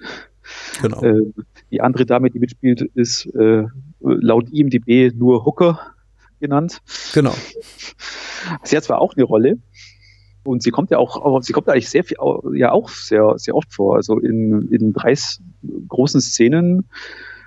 Genau. 0.81 1.03
Äh, 1.03 1.33
die 1.71 1.81
andere 1.81 2.07
Dame, 2.07 2.31
die 2.31 2.39
mitspielt, 2.39 2.83
ist 2.95 3.27
äh, 3.35 3.65
laut 4.01 4.51
IMDb 4.51 5.15
nur 5.15 5.45
Hooker 5.45 5.81
genannt. 6.41 6.83
Genau. 7.15 7.35
Sie 8.65 8.77
hat 8.77 8.85
zwar 8.85 9.01
auch 9.01 9.15
eine 9.15 9.25
Rolle, 9.25 9.59
und 10.45 10.63
sie 10.63 10.71
kommt 10.71 10.91
ja 10.91 10.99
auch, 10.99 11.43
sie 11.43 11.53
kommt 11.53 11.69
eigentlich 11.69 11.89
sehr 11.89 12.05
viel, 12.05 12.17
ja 12.55 12.73
auch 12.73 12.89
sehr, 12.89 13.35
sehr 13.37 13.55
oft 13.55 13.73
vor. 13.73 13.97
Also 13.97 14.19
in, 14.19 14.69
in 14.73 14.93
drei 14.93 15.15
großen 15.89 16.21
Szenen 16.21 16.89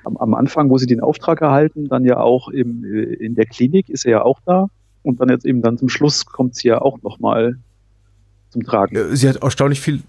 am, 0.06 0.18
am 0.18 0.34
Anfang, 0.34 0.70
wo 0.70 0.78
sie 0.78 0.86
den 0.86 1.02
Auftrag 1.02 1.42
erhalten, 1.42 1.88
dann 1.88 2.06
ja 2.06 2.18
auch 2.18 2.50
im, 2.50 2.84
in 2.84 3.36
der 3.36 3.46
Klinik 3.46 3.90
ist 3.90 4.06
er 4.06 4.12
ja 4.12 4.22
auch 4.24 4.40
da. 4.46 4.68
Und 5.04 5.20
dann 5.22 5.30
jetzt 5.30 5.46
eben 5.46 5.62
dann 5.62 5.78
zum 5.78 5.90
Schluss 5.90 6.26
kommt 6.26 6.56
sie 6.56 6.70
ja 6.70 6.82
auch 6.82 7.02
nochmal 7.04 7.58
zum 8.50 8.64
Tragen. 8.64 9.16
Sie 9.16 9.30
hat 9.30 9.38
erstaunlich 9.38 9.82
viel 9.82 10.02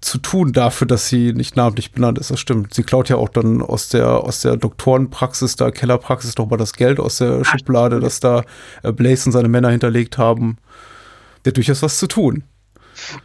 zu 0.00 0.18
tun 0.18 0.52
dafür, 0.52 0.86
dass 0.86 1.08
sie 1.08 1.32
nicht 1.32 1.56
namentlich 1.56 1.92
benannt 1.92 2.18
ist. 2.18 2.30
Das 2.30 2.38
stimmt. 2.38 2.74
Sie 2.74 2.82
klaut 2.82 3.08
ja 3.08 3.16
auch 3.16 3.28
dann 3.28 3.62
aus 3.62 3.88
der, 3.88 4.08
aus 4.08 4.40
der 4.42 4.56
Doktorenpraxis, 4.56 5.56
der 5.56 5.72
Kellerpraxis 5.72 6.36
nochmal 6.36 6.58
das 6.58 6.74
Geld 6.74 7.00
aus 7.00 7.18
der 7.18 7.44
Schublade, 7.44 7.98
das 7.98 8.20
da 8.20 8.44
äh, 8.82 8.92
Blaze 8.92 9.28
und 9.28 9.32
seine 9.32 9.48
Männer 9.48 9.70
hinterlegt 9.70 10.18
haben. 10.18 10.58
Der 11.44 11.50
hat 11.50 11.56
durchaus 11.56 11.82
was 11.82 11.98
zu 11.98 12.06
tun. 12.06 12.44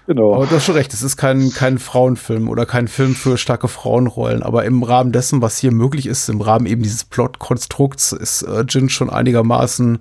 Genau. 0.08 0.36
Aber 0.36 0.46
du 0.46 0.56
hast 0.56 0.66
schon 0.66 0.76
recht, 0.76 0.94
es 0.94 1.02
ist 1.02 1.18
kein, 1.18 1.52
kein 1.52 1.80
Frauenfilm 1.80 2.50
oder 2.50 2.66
kein 2.66 2.88
Film 2.88 3.16
für 3.16 3.38
starke 3.38 3.68
Frauenrollen. 3.68 4.44
Aber 4.44 4.66
im 4.66 4.84
Rahmen 4.84 5.12
dessen, 5.12 5.42
was 5.42 5.58
hier 5.58 5.72
möglich 5.72 6.08
ist, 6.08 6.30
im 6.30 6.42
Rahmen 6.42 6.66
eben 6.66 6.84
dieses 6.84 7.06
Plot-Konstrukts, 7.06 8.12
ist 8.12 8.44
äh, 8.44 8.64
Jin 8.68 8.90
schon 8.90 9.10
einigermaßen, 9.10 10.00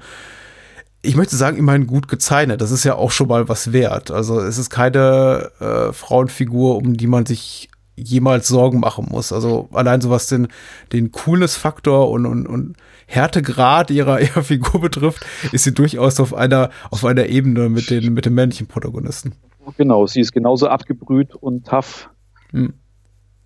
ich 1.02 1.16
möchte 1.16 1.36
sagen, 1.36 1.56
immerhin 1.56 1.86
gut 1.86 2.08
gezeichnet. 2.08 2.60
Das 2.60 2.70
ist 2.70 2.84
ja 2.84 2.94
auch 2.94 3.10
schon 3.10 3.28
mal 3.28 3.48
was 3.48 3.72
wert. 3.72 4.10
Also 4.10 4.40
es 4.40 4.58
ist 4.58 4.70
keine 4.70 5.50
äh, 5.60 5.92
Frauenfigur, 5.92 6.76
um 6.76 6.96
die 6.96 7.06
man 7.06 7.26
sich 7.26 7.70
jemals 7.96 8.48
Sorgen 8.48 8.80
machen 8.80 9.06
muss. 9.10 9.32
Also 9.32 9.68
allein 9.72 10.00
so 10.00 10.10
was 10.10 10.26
den, 10.26 10.48
den 10.92 11.12
Coolness-Faktor 11.12 12.10
und, 12.10 12.26
und, 12.26 12.46
und 12.46 12.76
Härtegrad 13.06 13.90
ihrer, 13.90 14.20
ihrer 14.20 14.42
Figur 14.42 14.80
betrifft, 14.80 15.24
ist 15.52 15.64
sie 15.64 15.74
durchaus 15.74 16.20
auf 16.20 16.34
einer, 16.34 16.70
auf 16.90 17.04
einer 17.04 17.26
Ebene 17.26 17.68
mit 17.68 17.90
den, 17.90 18.14
mit 18.14 18.24
den 18.24 18.34
männlichen 18.34 18.66
Protagonisten. 18.66 19.34
Genau, 19.76 20.06
sie 20.06 20.20
ist 20.20 20.32
genauso 20.32 20.68
abgebrüht 20.68 21.34
und 21.34 21.66
tough. 21.66 22.10
Hm. 22.50 22.74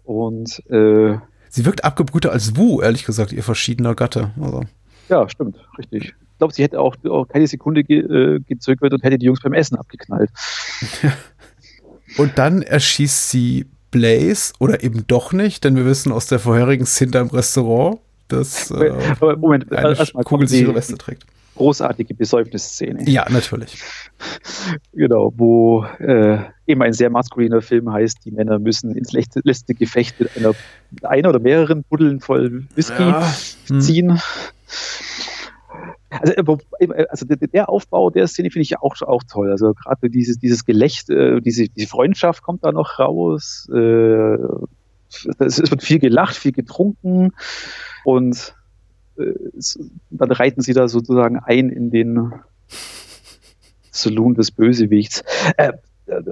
Und 0.03 0.62
äh, 0.70 1.18
sie 1.49 1.64
wirkt 1.64 1.85
abgebrühter 1.85 2.33
als 2.33 2.57
Wu, 2.57 2.81
ehrlich 2.83 3.05
gesagt, 3.05 3.33
ihr 3.33 3.43
verschiedener 3.43 3.95
Gatte. 3.95 4.31
Also. 4.41 4.64
Ja, 5.09 5.29
stimmt, 5.29 5.57
richtig. 5.79 6.14
Ich 6.33 6.39
glaube, 6.39 6.53
sie 6.53 6.62
hätte 6.62 6.81
auch, 6.81 6.97
auch 7.09 7.27
keine 7.27 7.47
Sekunde 7.47 7.85
ge, 7.85 8.01
äh, 8.01 8.41
gezögert 8.41 8.93
und 8.93 9.03
hätte 9.03 9.18
die 9.18 9.27
Jungs 9.27 9.41
beim 9.41 9.53
Essen 9.53 9.77
abgeknallt. 9.77 10.31
und 12.18 12.39
dann 12.39 12.62
erschießt 12.62 13.31
sie 13.31 13.66
Blaze 13.91 14.53
oder 14.59 14.83
eben 14.83 15.07
doch 15.07 15.33
nicht, 15.33 15.64
denn 15.64 15.77
wir 15.77 15.85
wissen 15.85 16.11
aus 16.11 16.27
der 16.27 16.41
vorherigen 16.41 16.87
Szene 16.87 17.18
im 17.18 17.29
Restaurant, 17.29 18.01
dass 18.29 18.70
äh, 18.72 18.93
Moment, 19.37 19.72
eine 19.72 19.97
kugelsichere 20.25 20.75
Weste 20.75 20.99
trägt 20.99 21.25
großartige 21.57 22.15
Besäufnisszene. 22.15 23.09
Ja, 23.09 23.27
natürlich. 23.31 23.79
genau, 24.93 25.33
wo 25.37 25.85
äh, 25.99 26.39
eben 26.67 26.83
ein 26.83 26.93
sehr 26.93 27.11
maskuliner 27.11 27.63
Film 27.63 27.93
heißt, 27.93 28.25
die 28.25 28.31
Männer 28.31 28.59
müssen 28.59 28.95
ins 28.97 29.13
letzte, 29.13 29.41
letzte 29.45 29.75
Gefecht 29.75 30.19
mit 30.21 30.37
einer, 30.37 30.55
einer 31.03 31.29
oder 31.31 31.39
mehreren 31.39 31.85
Buddeln 31.85 32.21
voll 32.21 32.65
Whisky 32.75 33.03
ja. 33.03 33.33
Hm. 33.69 33.81
ziehen. 33.81 34.21
Also, 36.11 36.33
äh, 36.79 37.07
also, 37.09 37.27
der 37.27 37.69
Aufbau 37.69 38.11
der 38.11 38.27
Szene 38.29 38.51
finde 38.51 38.63
ich 38.63 38.79
auch, 38.79 39.01
auch 39.03 39.23
toll. 39.25 39.51
Also 39.51 39.75
gerade 39.75 40.11
dieses, 40.11 40.39
dieses 40.39 40.65
Gelächter, 40.65 41.37
äh, 41.37 41.41
diese, 41.41 41.69
diese 41.69 41.89
Freundschaft 41.89 42.43
kommt 42.43 42.65
da 42.65 42.73
noch 42.73 42.99
raus. 42.99 43.69
Äh, 43.73 44.37
es 45.39 45.59
wird 45.59 45.83
viel 45.83 45.99
gelacht, 45.99 46.37
viel 46.37 46.53
getrunken 46.53 47.33
und 48.05 48.37
äh, 48.37 48.64
dann 50.11 50.31
reiten 50.33 50.61
sie 50.61 50.73
da 50.73 50.89
sozusagen 50.89 51.39
ein 51.39 51.71
in 51.71 51.91
den 51.91 52.33
Saloon 53.91 54.35
des 54.35 54.51
Bösewichts. 54.51 55.23
Äh, 55.57 55.73
äh, 56.07 56.23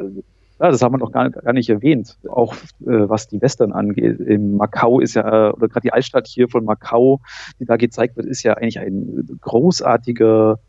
ja, 0.60 0.70
das 0.70 0.80
haben 0.82 0.94
wir 0.94 0.98
noch 0.98 1.10
gar, 1.10 1.30
gar 1.30 1.52
nicht 1.52 1.68
erwähnt. 1.70 2.18
Auch 2.28 2.54
äh, 2.54 3.08
was 3.08 3.26
die 3.26 3.40
Western 3.40 3.72
angeht. 3.72 4.20
In 4.20 4.56
Macau 4.56 5.00
ist 5.00 5.14
ja, 5.14 5.52
oder 5.52 5.68
gerade 5.68 5.80
die 5.80 5.92
Altstadt 5.92 6.28
hier 6.28 6.48
von 6.48 6.64
Macau, 6.64 7.20
die 7.58 7.64
da 7.64 7.76
gezeigt 7.76 8.16
wird, 8.16 8.26
ist 8.26 8.44
ja 8.44 8.54
eigentlich 8.54 8.78
ein 8.78 9.38
großartiger, 9.40 10.60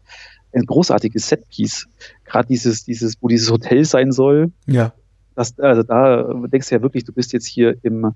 ein 0.52 0.66
großartiges 0.66 1.28
Setpiece. 1.30 1.88
Gerade 2.26 2.48
dieses, 2.48 2.84
dieses, 2.86 3.18
wo 3.22 3.28
dieses 3.28 3.52
Hotel 3.52 3.86
sein 3.86 4.12
soll. 4.12 4.52
Ja. 4.66 4.94
Das, 5.36 5.60
also 5.60 5.84
da 5.84 6.34
denkst 6.48 6.70
du 6.70 6.76
ja 6.76 6.82
wirklich, 6.82 7.06
du 7.06 7.14
bist 7.14 7.34
jetzt 7.34 7.46
hier 7.46 7.76
im, 7.84 8.14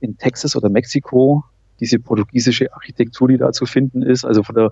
in 0.00 0.18
Texas 0.18 0.54
oder 0.54 0.68
Mexiko 0.68 1.44
diese 1.80 1.98
portugiesische 1.98 2.72
Architektur, 2.74 3.28
die 3.28 3.38
da 3.38 3.52
zu 3.52 3.66
finden 3.66 4.02
ist. 4.02 4.24
Also 4.24 4.42
von 4.42 4.54
der, 4.54 4.70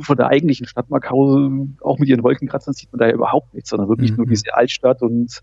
von 0.00 0.16
der 0.16 0.28
eigentlichen 0.28 0.66
Stadt 0.66 0.90
Macau, 0.90 1.50
auch 1.80 1.98
mit 1.98 2.08
ihren 2.08 2.22
Wolkenkratzern, 2.22 2.74
sieht 2.74 2.92
man 2.92 3.00
da 3.00 3.06
ja 3.06 3.14
überhaupt 3.14 3.54
nichts, 3.54 3.70
sondern 3.70 3.88
wirklich 3.88 4.12
mhm. 4.12 4.18
nur 4.18 4.26
diese 4.26 4.54
Altstadt 4.54 5.02
und 5.02 5.42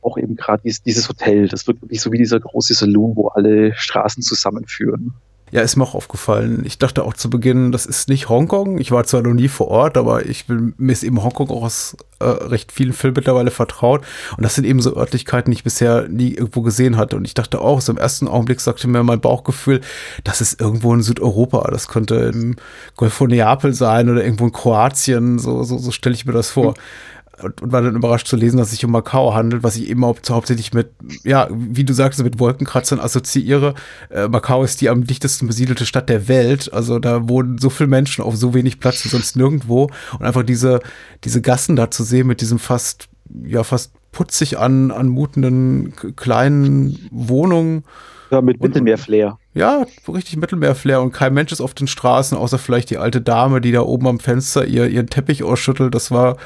auch 0.00 0.16
eben 0.16 0.36
gerade 0.36 0.62
dieses, 0.62 0.82
dieses 0.82 1.08
Hotel. 1.08 1.48
Das 1.48 1.66
wirkt 1.66 1.82
wirklich 1.82 2.00
so 2.00 2.12
wie 2.12 2.18
dieser 2.18 2.40
große 2.40 2.74
Saloon, 2.74 3.16
wo 3.16 3.28
alle 3.28 3.74
Straßen 3.74 4.22
zusammenführen. 4.22 5.14
Ja, 5.50 5.62
ist 5.62 5.76
mir 5.76 5.84
auch 5.84 5.94
aufgefallen. 5.94 6.62
Ich 6.64 6.78
dachte 6.78 7.04
auch 7.04 7.14
zu 7.14 7.30
Beginn, 7.30 7.72
das 7.72 7.86
ist 7.86 8.08
nicht 8.08 8.28
Hongkong. 8.28 8.78
Ich 8.78 8.90
war 8.90 9.04
zwar 9.04 9.22
noch 9.22 9.32
nie 9.32 9.48
vor 9.48 9.68
Ort, 9.68 9.96
aber 9.96 10.26
ich 10.26 10.46
bin, 10.46 10.74
mir 10.76 10.92
ist 10.92 11.02
eben 11.02 11.22
Hongkong 11.22 11.50
auch 11.50 11.62
aus 11.62 11.96
äh, 12.20 12.24
recht 12.24 12.72
vielen 12.72 12.92
Filmen 12.92 13.16
mittlerweile 13.16 13.50
vertraut. 13.50 14.04
Und 14.36 14.44
das 14.44 14.54
sind 14.54 14.64
eben 14.64 14.80
so 14.80 14.96
Örtlichkeiten, 14.96 15.50
die 15.50 15.56
ich 15.56 15.64
bisher 15.64 16.08
nie 16.08 16.34
irgendwo 16.34 16.62
gesehen 16.62 16.96
hatte. 16.96 17.16
Und 17.16 17.24
ich 17.24 17.34
dachte 17.34 17.60
auch, 17.60 17.80
so 17.80 17.92
im 17.92 17.98
ersten 17.98 18.28
Augenblick 18.28 18.60
sagte 18.60 18.88
mir 18.88 19.02
mein 19.02 19.20
Bauchgefühl, 19.20 19.80
das 20.24 20.40
ist 20.40 20.60
irgendwo 20.60 20.92
in 20.94 21.02
Südeuropa. 21.02 21.68
Das 21.70 21.88
könnte 21.88 22.16
im 22.34 22.56
Golf 22.96 23.14
von 23.14 23.28
Neapel 23.28 23.72
sein 23.72 24.08
oder 24.10 24.22
irgendwo 24.22 24.44
in 24.44 24.52
Kroatien. 24.52 25.38
So, 25.38 25.62
so, 25.62 25.78
so 25.78 25.90
stelle 25.90 26.14
ich 26.14 26.26
mir 26.26 26.32
das 26.32 26.50
vor. 26.50 26.72
Mhm 26.72 27.17
und 27.42 27.72
war 27.72 27.82
dann 27.82 27.96
überrascht 27.96 28.26
zu 28.26 28.36
lesen, 28.36 28.56
dass 28.56 28.68
es 28.68 28.72
sich 28.72 28.84
um 28.84 28.90
Macau 28.90 29.34
handelt, 29.34 29.62
was 29.62 29.76
ich 29.76 29.88
eben 29.88 30.04
haupt, 30.04 30.28
hauptsächlich 30.30 30.72
mit, 30.72 30.90
ja, 31.24 31.48
wie 31.50 31.84
du 31.84 31.92
sagst, 31.92 32.22
mit 32.22 32.38
Wolkenkratzern 32.38 33.00
assoziiere. 33.00 33.74
Äh, 34.10 34.28
Macau 34.28 34.64
ist 34.64 34.80
die 34.80 34.88
am 34.88 35.04
dichtesten 35.04 35.46
besiedelte 35.46 35.86
Stadt 35.86 36.08
der 36.08 36.28
Welt. 36.28 36.72
Also 36.72 36.98
da 36.98 37.28
wohnen 37.28 37.58
so 37.58 37.70
viele 37.70 37.88
Menschen 37.88 38.24
auf 38.24 38.36
so 38.36 38.54
wenig 38.54 38.80
Platz 38.80 39.04
wie 39.04 39.08
sonst 39.08 39.36
nirgendwo. 39.36 39.90
Und 40.18 40.24
einfach 40.24 40.42
diese, 40.42 40.80
diese 41.24 41.40
Gassen 41.40 41.76
da 41.76 41.90
zu 41.90 42.02
sehen 42.02 42.26
mit 42.26 42.40
diesem 42.40 42.58
fast, 42.58 43.08
ja, 43.44 43.62
fast 43.64 43.92
putzig 44.12 44.58
an, 44.58 44.90
anmutenden 44.90 45.94
kleinen 46.16 46.98
Wohnungen. 47.10 47.84
Ja, 48.30 48.42
mit 48.42 48.60
Mittelmeerflair. 48.60 49.38
Ja, 49.54 49.86
richtig 50.06 50.36
Mittelmeerflair 50.36 51.00
und 51.00 51.12
kein 51.12 51.32
Mensch 51.32 51.50
ist 51.50 51.60
auf 51.60 51.72
den 51.72 51.86
Straßen, 51.86 52.36
außer 52.36 52.58
vielleicht 52.58 52.90
die 52.90 52.98
alte 52.98 53.20
Dame, 53.20 53.60
die 53.60 53.72
da 53.72 53.82
oben 53.82 54.06
am 54.06 54.20
Fenster 54.20 54.66
ihr, 54.66 54.88
ihren 54.88 55.08
Teppich 55.08 55.42
ausschüttelt. 55.42 55.94
Das 55.94 56.10
war, 56.10 56.36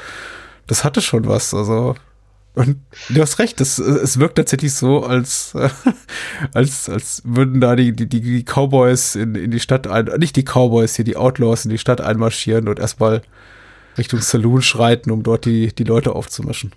das 0.67 0.83
hatte 0.83 1.01
schon 1.01 1.27
was. 1.27 1.53
Also, 1.53 1.95
und 2.55 2.77
du 3.09 3.21
hast 3.21 3.39
recht, 3.39 3.59
das, 3.59 3.79
es 3.79 4.19
wirkt 4.19 4.35
tatsächlich 4.35 4.73
so, 4.73 5.03
als, 5.03 5.55
als, 6.53 6.89
als 6.89 7.21
würden 7.25 7.59
da 7.61 7.75
die, 7.75 7.93
die, 7.93 8.07
die 8.07 8.43
Cowboys 8.43 9.15
in, 9.15 9.35
in 9.35 9.51
die 9.51 9.59
Stadt 9.59 9.87
ein, 9.87 10.05
nicht 10.17 10.35
die 10.35 10.43
Cowboys 10.43 10.95
hier, 10.95 11.05
die 11.05 11.17
Outlaws 11.17 11.65
in 11.65 11.71
die 11.71 11.79
Stadt 11.79 12.01
einmarschieren 12.01 12.67
und 12.67 12.79
erstmal 12.79 13.21
Richtung 13.97 14.19
Saloon 14.19 14.61
schreiten, 14.61 15.11
um 15.11 15.23
dort 15.23 15.45
die, 15.45 15.73
die 15.73 15.83
Leute 15.83 16.13
aufzumischen. 16.15 16.71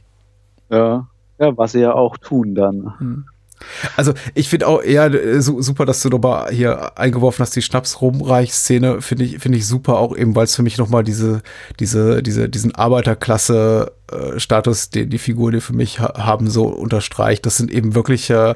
Ja, 0.71 1.09
ja, 1.39 1.57
was 1.57 1.73
sie 1.73 1.81
ja 1.81 1.93
auch 1.95 2.17
tun 2.17 2.55
dann. 2.55 2.95
Hm. 2.99 3.25
Also 3.97 4.13
ich 4.35 4.49
finde 4.49 4.69
auch 4.69 4.83
eher 4.83 5.13
äh, 5.13 5.41
super, 5.41 5.87
dass 5.87 6.03
du 6.03 6.09
nochmal 6.09 6.53
hier 6.53 6.99
eingeworfen 6.99 7.43
hast, 7.43 7.55
die 7.57 7.63
Schnaps-Rumreich-Szene 7.63 9.01
finde 9.01 9.25
ich, 9.25 9.39
finde 9.39 9.59
ich 9.59 9.67
super, 9.67 9.99
auch 9.99 10.17
eben, 10.17 10.35
weil 10.35 10.45
es 10.45 10.57
für 10.57 10.63
mich 10.63 10.79
nochmal 10.79 11.05
diese, 11.05 11.43
diese, 11.81 12.23
diese, 12.23 12.49
diesen 12.49 12.75
Arbeiterklasse-Status, 12.75 14.91
den 14.91 15.11
die 15.11 15.19
Figur, 15.19 15.53
die 15.53 15.61
für 15.61 15.75
mich 15.75 16.01
ha 16.01 16.15
haben, 16.17 16.51
so 16.51 16.67
unterstreicht. 16.67 17.47
Das 17.47 17.57
sind 17.57 17.71
eben 17.71 17.95
wirklich, 17.95 18.31
äh, 18.31 18.55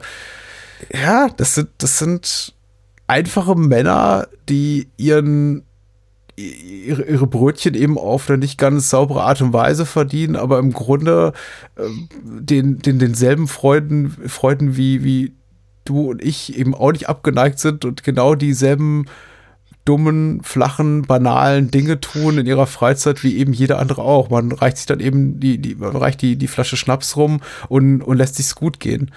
ja, 0.93 1.29
das 1.37 1.55
sind, 1.55 1.69
das 1.79 1.99
sind 1.99 2.55
einfache 3.07 3.55
Männer, 3.57 4.27
die 4.49 4.89
ihren 4.97 5.65
ihre, 6.49 7.03
ihre 7.03 7.27
Brötchen 7.27 7.75
eben 7.75 7.99
auf 7.99 8.29
eine 8.29 8.39
nicht 8.39 8.59
ganz 8.59 8.91
saubere 8.91 9.23
Art 9.23 9.43
und 9.43 9.53
Weise 9.53 9.87
verdienen, 9.87 10.37
aber 10.37 10.59
im 10.59 10.73
Grunde 10.73 11.33
äh, 11.77 11.83
den, 12.23 12.79
den, 12.79 12.99
denselben 12.99 13.49
Freuden, 13.49 14.11
Freuden 14.27 14.77
wie, 14.77 15.05
wie 15.05 15.35
du 15.85 16.11
und 16.11 16.23
ich 16.23 16.57
eben 16.59 16.75
auch 16.75 16.93
nicht 16.93 17.09
abgeneigt 17.09 17.59
sind 17.59 17.85
und 17.85 18.03
genau 18.03 18.35
dieselben 18.35 19.07
dummen, 19.85 20.43
flachen, 20.43 21.03
banalen 21.03 21.71
Dinge 21.71 22.01
tun 22.01 22.39
in 22.39 22.47
ihrer 22.47 22.67
Freizeit 22.67 23.25
wie 23.25 23.39
eben 23.39 23.53
jeder 23.53 23.79
andere 23.79 24.03
auch. 24.03 24.31
Man 24.31 24.53
reicht 24.53 24.77
sich 24.77 24.87
dann 24.87 25.01
eben 25.01 25.41
die, 25.41 25.59
die, 25.59 25.75
man 25.75 25.97
reicht 25.97 26.23
die, 26.23 26.37
die 26.37 26.49
Flasche 26.49 26.77
Schnaps 26.77 27.17
rum 27.17 27.41
und, 27.69 28.03
und 28.03 28.17
lässt 28.17 28.37
sich's 28.37 28.55
gut 28.55 28.79
gehen. 28.79 29.11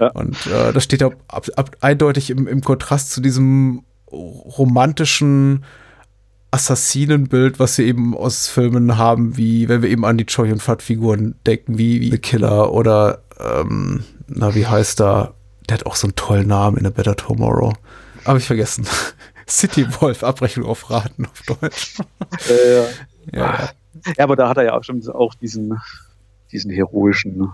Ja. 0.00 0.08
Und 0.08 0.36
äh, 0.46 0.72
das 0.72 0.84
steht 0.84 1.02
ab, 1.02 1.14
ab, 1.28 1.76
eindeutig 1.80 2.30
im, 2.30 2.46
im 2.48 2.62
Kontrast 2.62 3.12
zu 3.12 3.20
diesem 3.20 3.84
romantischen 4.10 5.64
Assassinenbild, 6.50 7.58
was 7.58 7.76
wir 7.78 7.84
eben 7.84 8.16
aus 8.16 8.48
Filmen 8.48 8.96
haben, 8.96 9.36
wie 9.36 9.68
wenn 9.68 9.82
wir 9.82 9.90
eben 9.90 10.04
an 10.04 10.16
die 10.16 10.26
Choi 10.26 10.50
und 10.50 10.62
Fat 10.62 10.82
Figuren 10.82 11.34
denken, 11.46 11.78
wie, 11.78 12.00
wie 12.00 12.10
The 12.10 12.18
Killer 12.18 12.72
oder 12.72 13.22
ähm, 13.38 14.04
na, 14.28 14.54
wie 14.54 14.66
heißt 14.66 15.00
da? 15.00 15.34
Der 15.68 15.78
hat 15.78 15.86
auch 15.86 15.96
so 15.96 16.06
einen 16.06 16.16
tollen 16.16 16.48
Namen 16.48 16.78
in 16.78 16.86
A 16.86 16.90
Better 16.90 17.16
Tomorrow. 17.16 17.74
Habe 18.24 18.38
ich 18.38 18.46
vergessen. 18.46 18.86
City 19.48 19.86
Wolf, 20.00 20.22
Abrechnung 20.22 20.66
auf 20.66 20.90
Raten 20.90 21.26
auf 21.26 21.42
Deutsch. 21.42 21.98
Äh, 22.48 22.76
ja. 22.76 22.84
Ja, 23.32 23.70
ja. 24.16 24.24
aber 24.24 24.36
da 24.36 24.48
hat 24.48 24.56
er 24.56 24.64
ja 24.64 24.74
auch 24.74 24.84
schon 24.84 25.06
auch 25.08 25.34
diesen, 25.34 25.78
diesen 26.52 26.70
heroischen 26.70 27.52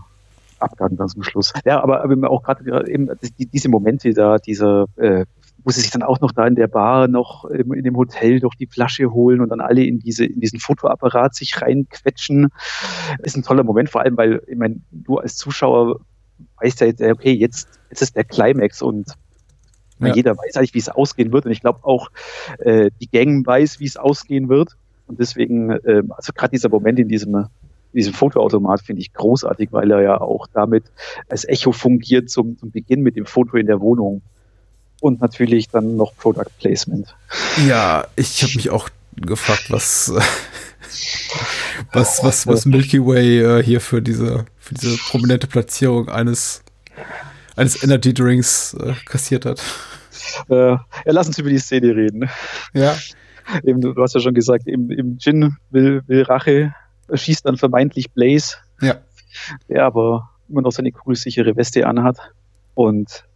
Abgang 0.59 0.97
dann 0.97 1.09
zum 1.09 1.23
Schluss. 1.23 1.53
Ja, 1.65 1.83
aber, 1.83 2.03
aber 2.03 2.31
auch 2.31 2.43
gerade 2.43 2.91
eben 2.91 3.11
diese 3.53 3.69
Momente 3.69 4.13
da, 4.15 4.39
diese 4.39 4.87
äh, 4.97 5.25
muss 5.65 5.77
sich 5.77 5.91
dann 5.91 6.03
auch 6.03 6.21
noch 6.21 6.33
da 6.33 6.47
in 6.47 6.55
der 6.55 6.69
Bar 6.69 7.09
noch 7.09 7.45
in 7.47 7.83
dem 7.83 7.97
Hotel 7.97 8.41
doch 8.41 8.55
die 8.55 8.67
Flasche 8.67 9.13
holen 9.13 9.41
und 9.41 9.49
dann 9.49 9.61
alle 9.61 9.85
in 9.85 9.99
diese 9.99 10.27
in 10.27 10.41
diesen 10.41 10.61
Fotoapparat 10.61 11.35
sich 11.35 11.61
reinquetschen. 11.61 12.49
Ist 13.23 13.37
ein 13.37 13.43
toller 13.43 13.65
Moment, 13.65 13.91
vor 13.91 14.03
allem 14.03 14.17
weil 14.17 14.43
ich 14.47 14.57
meine, 14.57 14.81
du 14.91 15.19
als 15.19 15.37
Zuschauer 15.37 16.01
weißt 16.61 16.81
ja 16.81 16.87
jetzt, 16.89 17.03
okay, 17.03 17.33
jetzt, 17.33 17.69
jetzt 17.91 18.03
ist 18.03 18.17
der 18.17 18.25
Climax 18.25 18.83
und 18.83 19.15
ja. 20.01 20.15
jeder 20.15 20.37
weiß 20.37 20.57
eigentlich, 20.57 20.75
wie 20.75 20.79
es 20.79 20.89
ausgehen 20.89 21.33
wird 21.33 21.47
und 21.47 21.53
ich 21.53 21.61
glaube 21.61 21.81
auch 21.83 22.11
äh, 22.59 22.91
die 23.01 23.09
Gang 23.09 23.47
weiß, 23.47 23.81
wie 23.81 23.87
es 23.87 23.97
ausgehen 23.97 24.49
wird 24.49 24.77
und 25.07 25.21
deswegen, 25.21 25.71
äh, 25.71 26.03
also 26.11 26.33
gerade 26.35 26.51
dieser 26.51 26.69
Moment 26.69 26.99
in 26.99 27.09
diesem 27.09 27.47
diesem 27.95 28.13
Fotoautomat 28.13 28.81
finde 28.81 29.03
ich 29.03 29.13
großartig, 29.13 29.73
weil 29.73 29.91
er 29.93 30.03
ja 30.03 30.21
auch 30.21 30.49
damit 30.53 30.85
als 31.29 31.45
Echo 31.45 31.71
fungiert 31.71 32.29
zum, 32.29 32.59
zum 32.59 32.73
Beginn 32.73 33.03
mit 33.03 33.15
dem 33.15 33.25
Foto 33.25 33.57
in 33.57 33.67
der 33.67 33.81
Wohnung 33.81 34.23
und 35.05 35.21
natürlich 35.21 35.69
dann 35.69 35.97
noch 35.97 36.17
Product 36.17 36.49
Placement. 36.59 37.15
Ja, 37.69 38.07
ich 38.17 38.43
habe 38.43 38.55
mich 38.55 38.71
auch 38.71 38.89
gefragt, 39.17 39.67
was, 39.69 40.11
was, 41.93 42.25
was, 42.25 42.47
was 42.47 42.65
Milky 42.65 43.05
Way 43.05 43.41
äh, 43.41 43.63
hier 43.63 43.83
für 43.83 44.01
diese, 44.01 44.47
für 44.59 44.73
diese 44.73 44.97
prominente 45.11 45.47
Platzierung 45.47 46.09
eines, 46.09 46.65
eines 47.55 47.83
Energy 47.83 48.15
Drinks 48.15 48.73
äh, 48.81 48.95
kassiert 49.05 49.45
hat. 49.45 49.63
Äh, 50.49 50.55
ja, 50.55 50.87
lass 51.05 51.27
uns 51.27 51.39
über 51.39 51.51
die 51.51 51.59
Szene 51.59 51.95
reden. 51.95 52.31
Ja. 52.73 52.97
Eben, 53.63 53.83
du 53.83 53.95
hast 54.03 54.15
ja 54.15 54.23
schon 54.23 54.33
gesagt, 54.33 54.67
im, 54.67 54.91
im 54.91 55.19
Gin 55.19 55.55
will, 55.69 56.01
will 56.07 56.23
Rache, 56.23 56.75
schießt 57.13 57.45
dann 57.45 57.59
vermeintlich 57.59 58.11
Blaze. 58.11 58.57
Ja. 58.81 59.03
Der 59.69 59.85
aber 59.85 60.31
immer 60.49 60.63
noch 60.63 60.73
seine 60.73 60.93
kugelsichere 60.93 61.57
Weste 61.57 61.87
anhat. 61.87 62.17
Und 62.73 63.27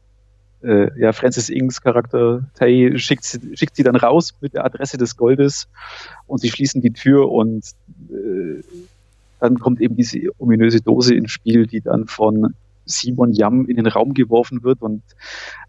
äh, 0.63 0.89
ja, 0.99 1.13
Francis 1.13 1.49
Inks 1.49 1.81
Charakter 1.81 2.43
Tay 2.55 2.99
schickt, 2.99 3.39
schickt 3.55 3.77
sie 3.77 3.83
dann 3.83 3.97
raus 3.97 4.35
mit 4.41 4.55
der 4.55 4.65
Adresse 4.65 4.99
des 4.99 5.17
Goldes 5.17 5.69
und 6.27 6.39
sie 6.41 6.51
schließen 6.51 6.81
die 6.81 6.93
Tür 6.93 7.31
und 7.31 7.65
äh, 8.11 8.63
dann 9.41 9.59
kommt 9.59 9.81
eben 9.81 9.97
diese 9.97 10.19
ominöse 10.39 10.81
Dose 10.81 11.15
ins 11.15 11.31
Spiel, 11.31 11.67
die 11.67 11.81
dann 11.81 12.07
von 12.07 12.55
Simon 12.87 13.33
Yam 13.33 13.67
in 13.67 13.77
den 13.77 13.87
Raum 13.87 14.15
geworfen 14.15 14.63
wird 14.63 14.83
und 14.83 15.03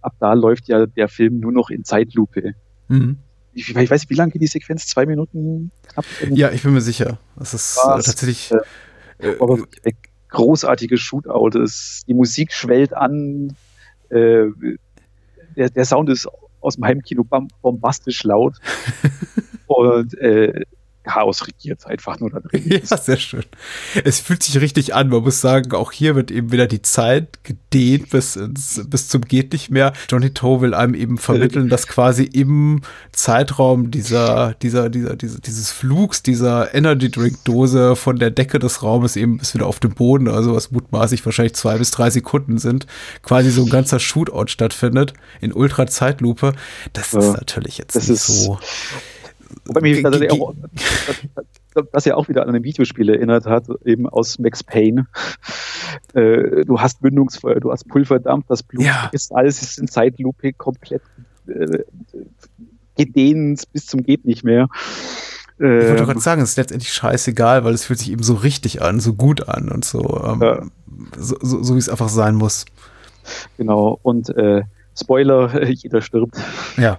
ab 0.01 0.13
da 0.19 0.33
läuft 0.33 0.67
ja 0.67 0.85
der 0.85 1.07
Film 1.07 1.39
nur 1.39 1.51
noch 1.51 1.69
in 1.69 1.83
Zeitlupe. 1.83 2.53
Mhm. 2.87 3.17
Ich, 3.53 3.69
ich, 3.69 3.75
weiß 3.75 4.01
nicht, 4.01 4.09
wie 4.09 4.15
lange 4.15 4.31
geht 4.31 4.41
die 4.41 4.47
Sequenz? 4.47 4.87
Zwei 4.87 5.05
Minuten 5.05 5.71
knapp? 5.87 6.05
Ja, 6.29 6.51
ich 6.51 6.63
bin 6.63 6.73
mir 6.73 6.81
sicher. 6.81 7.19
Das 7.35 7.53
ist 7.53 7.77
äh, 7.83 7.87
tatsächlich. 7.87 8.51
Äh, 9.17 9.35
aber 9.39 9.59
äh, 9.83 9.91
großartiges 10.29 10.99
Shootout. 10.99 11.59
Es, 11.59 12.03
die 12.07 12.13
Musik 12.13 12.53
schwellt 12.53 12.93
an, 12.93 13.55
äh, 14.09 14.47
der, 15.55 15.69
der 15.69 15.85
Sound 15.85 16.09
ist 16.09 16.27
aus 16.61 16.75
dem 16.75 16.85
Heimkino 16.85 17.25
bombastisch 17.61 18.23
laut. 18.23 18.55
und 19.67 20.17
äh, 20.19 20.65
Chaos 21.03 21.47
regiert 21.47 21.85
einfach 21.85 22.19
nur 22.19 22.29
da 22.29 22.39
drin. 22.39 22.63
Ja, 22.69 22.97
sehr 22.97 23.17
schön. 23.17 23.43
Es 24.03 24.19
fühlt 24.19 24.43
sich 24.43 24.59
richtig 24.59 24.93
an. 24.93 25.09
Man 25.09 25.23
muss 25.23 25.41
sagen, 25.41 25.73
auch 25.73 25.91
hier 25.91 26.15
wird 26.15 26.29
eben 26.29 26.51
wieder 26.51 26.67
die 26.67 26.81
Zeit 26.81 27.43
gedehnt 27.43 28.09
bis, 28.09 28.35
ins, 28.35 28.81
bis 28.85 29.07
zum 29.07 29.21
geht 29.21 29.53
nicht 29.53 29.69
mehr. 29.69 29.93
Johnny 30.09 30.31
Toe 30.31 30.61
will 30.61 30.73
einem 30.73 30.93
eben 30.93 31.17
vermitteln, 31.17 31.69
dass 31.69 31.87
quasi 31.87 32.23
im 32.23 32.81
Zeitraum 33.11 33.91
dieser, 33.91 34.53
dieser, 34.61 34.89
dieser, 34.89 35.15
dieser 35.15 35.39
dieses 35.39 35.71
Flugs, 35.71 36.21
dieser 36.21 36.73
Energy 36.73 37.09
Drink 37.09 37.43
Dose 37.43 37.95
von 37.95 38.17
der 38.17 38.31
Decke 38.31 38.59
des 38.59 38.83
Raumes 38.83 39.15
eben 39.15 39.37
bis 39.37 39.53
wieder 39.53 39.67
auf 39.67 39.79
dem 39.79 39.91
Boden, 39.91 40.27
also 40.27 40.55
was 40.55 40.71
mutmaßlich 40.71 41.25
wahrscheinlich 41.25 41.55
zwei 41.55 41.77
bis 41.77 41.91
drei 41.91 42.09
Sekunden 42.09 42.57
sind, 42.57 42.87
quasi 43.23 43.51
so 43.51 43.63
ein 43.63 43.69
ganzer 43.69 43.99
Shootout 43.99 44.47
stattfindet 44.47 45.13
in 45.41 45.53
Ultra 45.53 45.87
Zeitlupe. 45.87 46.53
Das 46.93 47.13
ja, 47.13 47.19
ist 47.19 47.33
natürlich 47.33 47.77
jetzt 47.77 47.95
nicht 47.95 48.21
so 48.21 48.59
Wobei 49.65 49.81
mich 49.81 50.03
das, 50.03 50.21
auch, 50.31 50.53
das 51.91 52.05
ja 52.05 52.15
auch 52.15 52.27
wieder 52.27 52.47
an 52.47 52.55
ein 52.55 52.63
Videospiel 52.63 53.09
erinnert 53.09 53.45
hat, 53.45 53.65
eben 53.85 54.07
aus 54.07 54.39
Max 54.39 54.63
Payne. 54.63 55.07
Äh, 56.13 56.65
du 56.65 56.79
hast 56.79 57.01
Mündungsfeuer, 57.01 57.59
du 57.59 57.71
hast 57.71 57.87
Pulverdampf, 57.87 58.45
das 58.47 58.63
Blut 58.63 58.85
ja. 58.85 59.09
ist 59.11 59.33
alles 59.33 59.61
ist 59.61 59.79
in 59.79 59.87
Zeitlupe 59.87 60.53
komplett 60.53 61.01
äh, 61.47 61.79
gedehnt 62.97 63.63
bis 63.71 63.85
zum 63.85 64.03
geht 64.03 64.25
nicht 64.25 64.43
mehr. 64.43 64.67
Ich 65.57 65.65
wollte 65.65 65.97
ähm, 65.97 66.05
gerade 66.05 66.19
sagen, 66.21 66.41
es 66.41 66.51
ist 66.51 66.57
letztendlich 66.57 66.93
scheißegal, 66.93 67.65
weil 67.65 67.73
es 67.73 67.83
fühlt 67.83 67.99
sich 67.99 68.11
eben 68.11 68.23
so 68.23 68.33
richtig 68.33 68.81
an, 68.81 68.99
so 68.99 69.13
gut 69.13 69.49
an 69.49 69.69
und 69.69 69.83
so, 69.83 70.23
ähm, 70.25 70.41
ja. 70.41 70.63
so, 71.17 71.35
so, 71.41 71.63
so 71.63 71.75
wie 71.75 71.79
es 71.79 71.89
einfach 71.89 72.09
sein 72.09 72.35
muss. 72.35 72.65
Genau, 73.57 73.99
und 74.01 74.29
äh, 74.29 74.63
Spoiler, 74.97 75.63
jeder 75.69 76.01
stirbt. 76.01 76.37
Ja, 76.77 76.97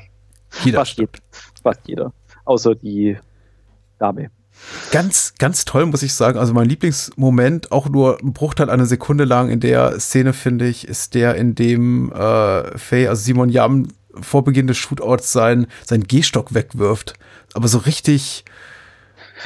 jeder 0.63 0.81
fast 0.81 0.93
stirbt. 0.93 1.23
Fast 1.63 1.81
jeder 1.87 2.13
außer 2.45 2.75
die 2.75 3.17
Dame. 3.99 4.31
Ganz, 4.91 5.35
ganz 5.39 5.65
toll, 5.65 5.87
muss 5.87 6.03
ich 6.03 6.15
sagen. 6.15 6.39
Also 6.39 6.53
mein 6.53 6.69
Lieblingsmoment, 6.69 7.73
auch 7.73 7.89
nur 7.89 8.19
ein 8.21 8.33
Bruchteil 8.33 8.69
einer 8.69 8.87
Sekunde 8.87 9.25
lang 9.25 9.49
in 9.49 9.61
der 9.61 9.99
Szene, 10.01 10.33
finde 10.33 10.67
ich, 10.67 10.87
ist 10.87 11.15
der, 11.15 11.37
in 11.37 11.55
dem 11.55 12.13
äh, 12.13 12.77
Faye, 12.77 13.09
also 13.09 13.23
Simon 13.23 13.49
Yam, 13.49 13.89
vor 14.21 14.45
Beginn 14.45 14.67
des 14.67 14.77
Shootouts 14.77 15.33
sein, 15.33 15.67
seinen 15.87 16.05
Gehstock 16.05 16.53
wegwirft. 16.53 17.15
Aber 17.55 17.69
so 17.69 17.79
richtig 17.79 18.45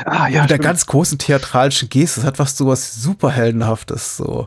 ah, 0.05 0.29
ja, 0.29 0.43
mit 0.43 0.51
der 0.51 0.59
ganz 0.59 0.87
großen 0.87 1.19
theatralischen 1.19 1.89
Geste. 1.89 2.21
Das 2.21 2.27
hat 2.27 2.39
was 2.39 2.57
so 2.57 2.67
was 2.67 2.95
superheldenhaftes. 2.95 4.17
So. 4.17 4.47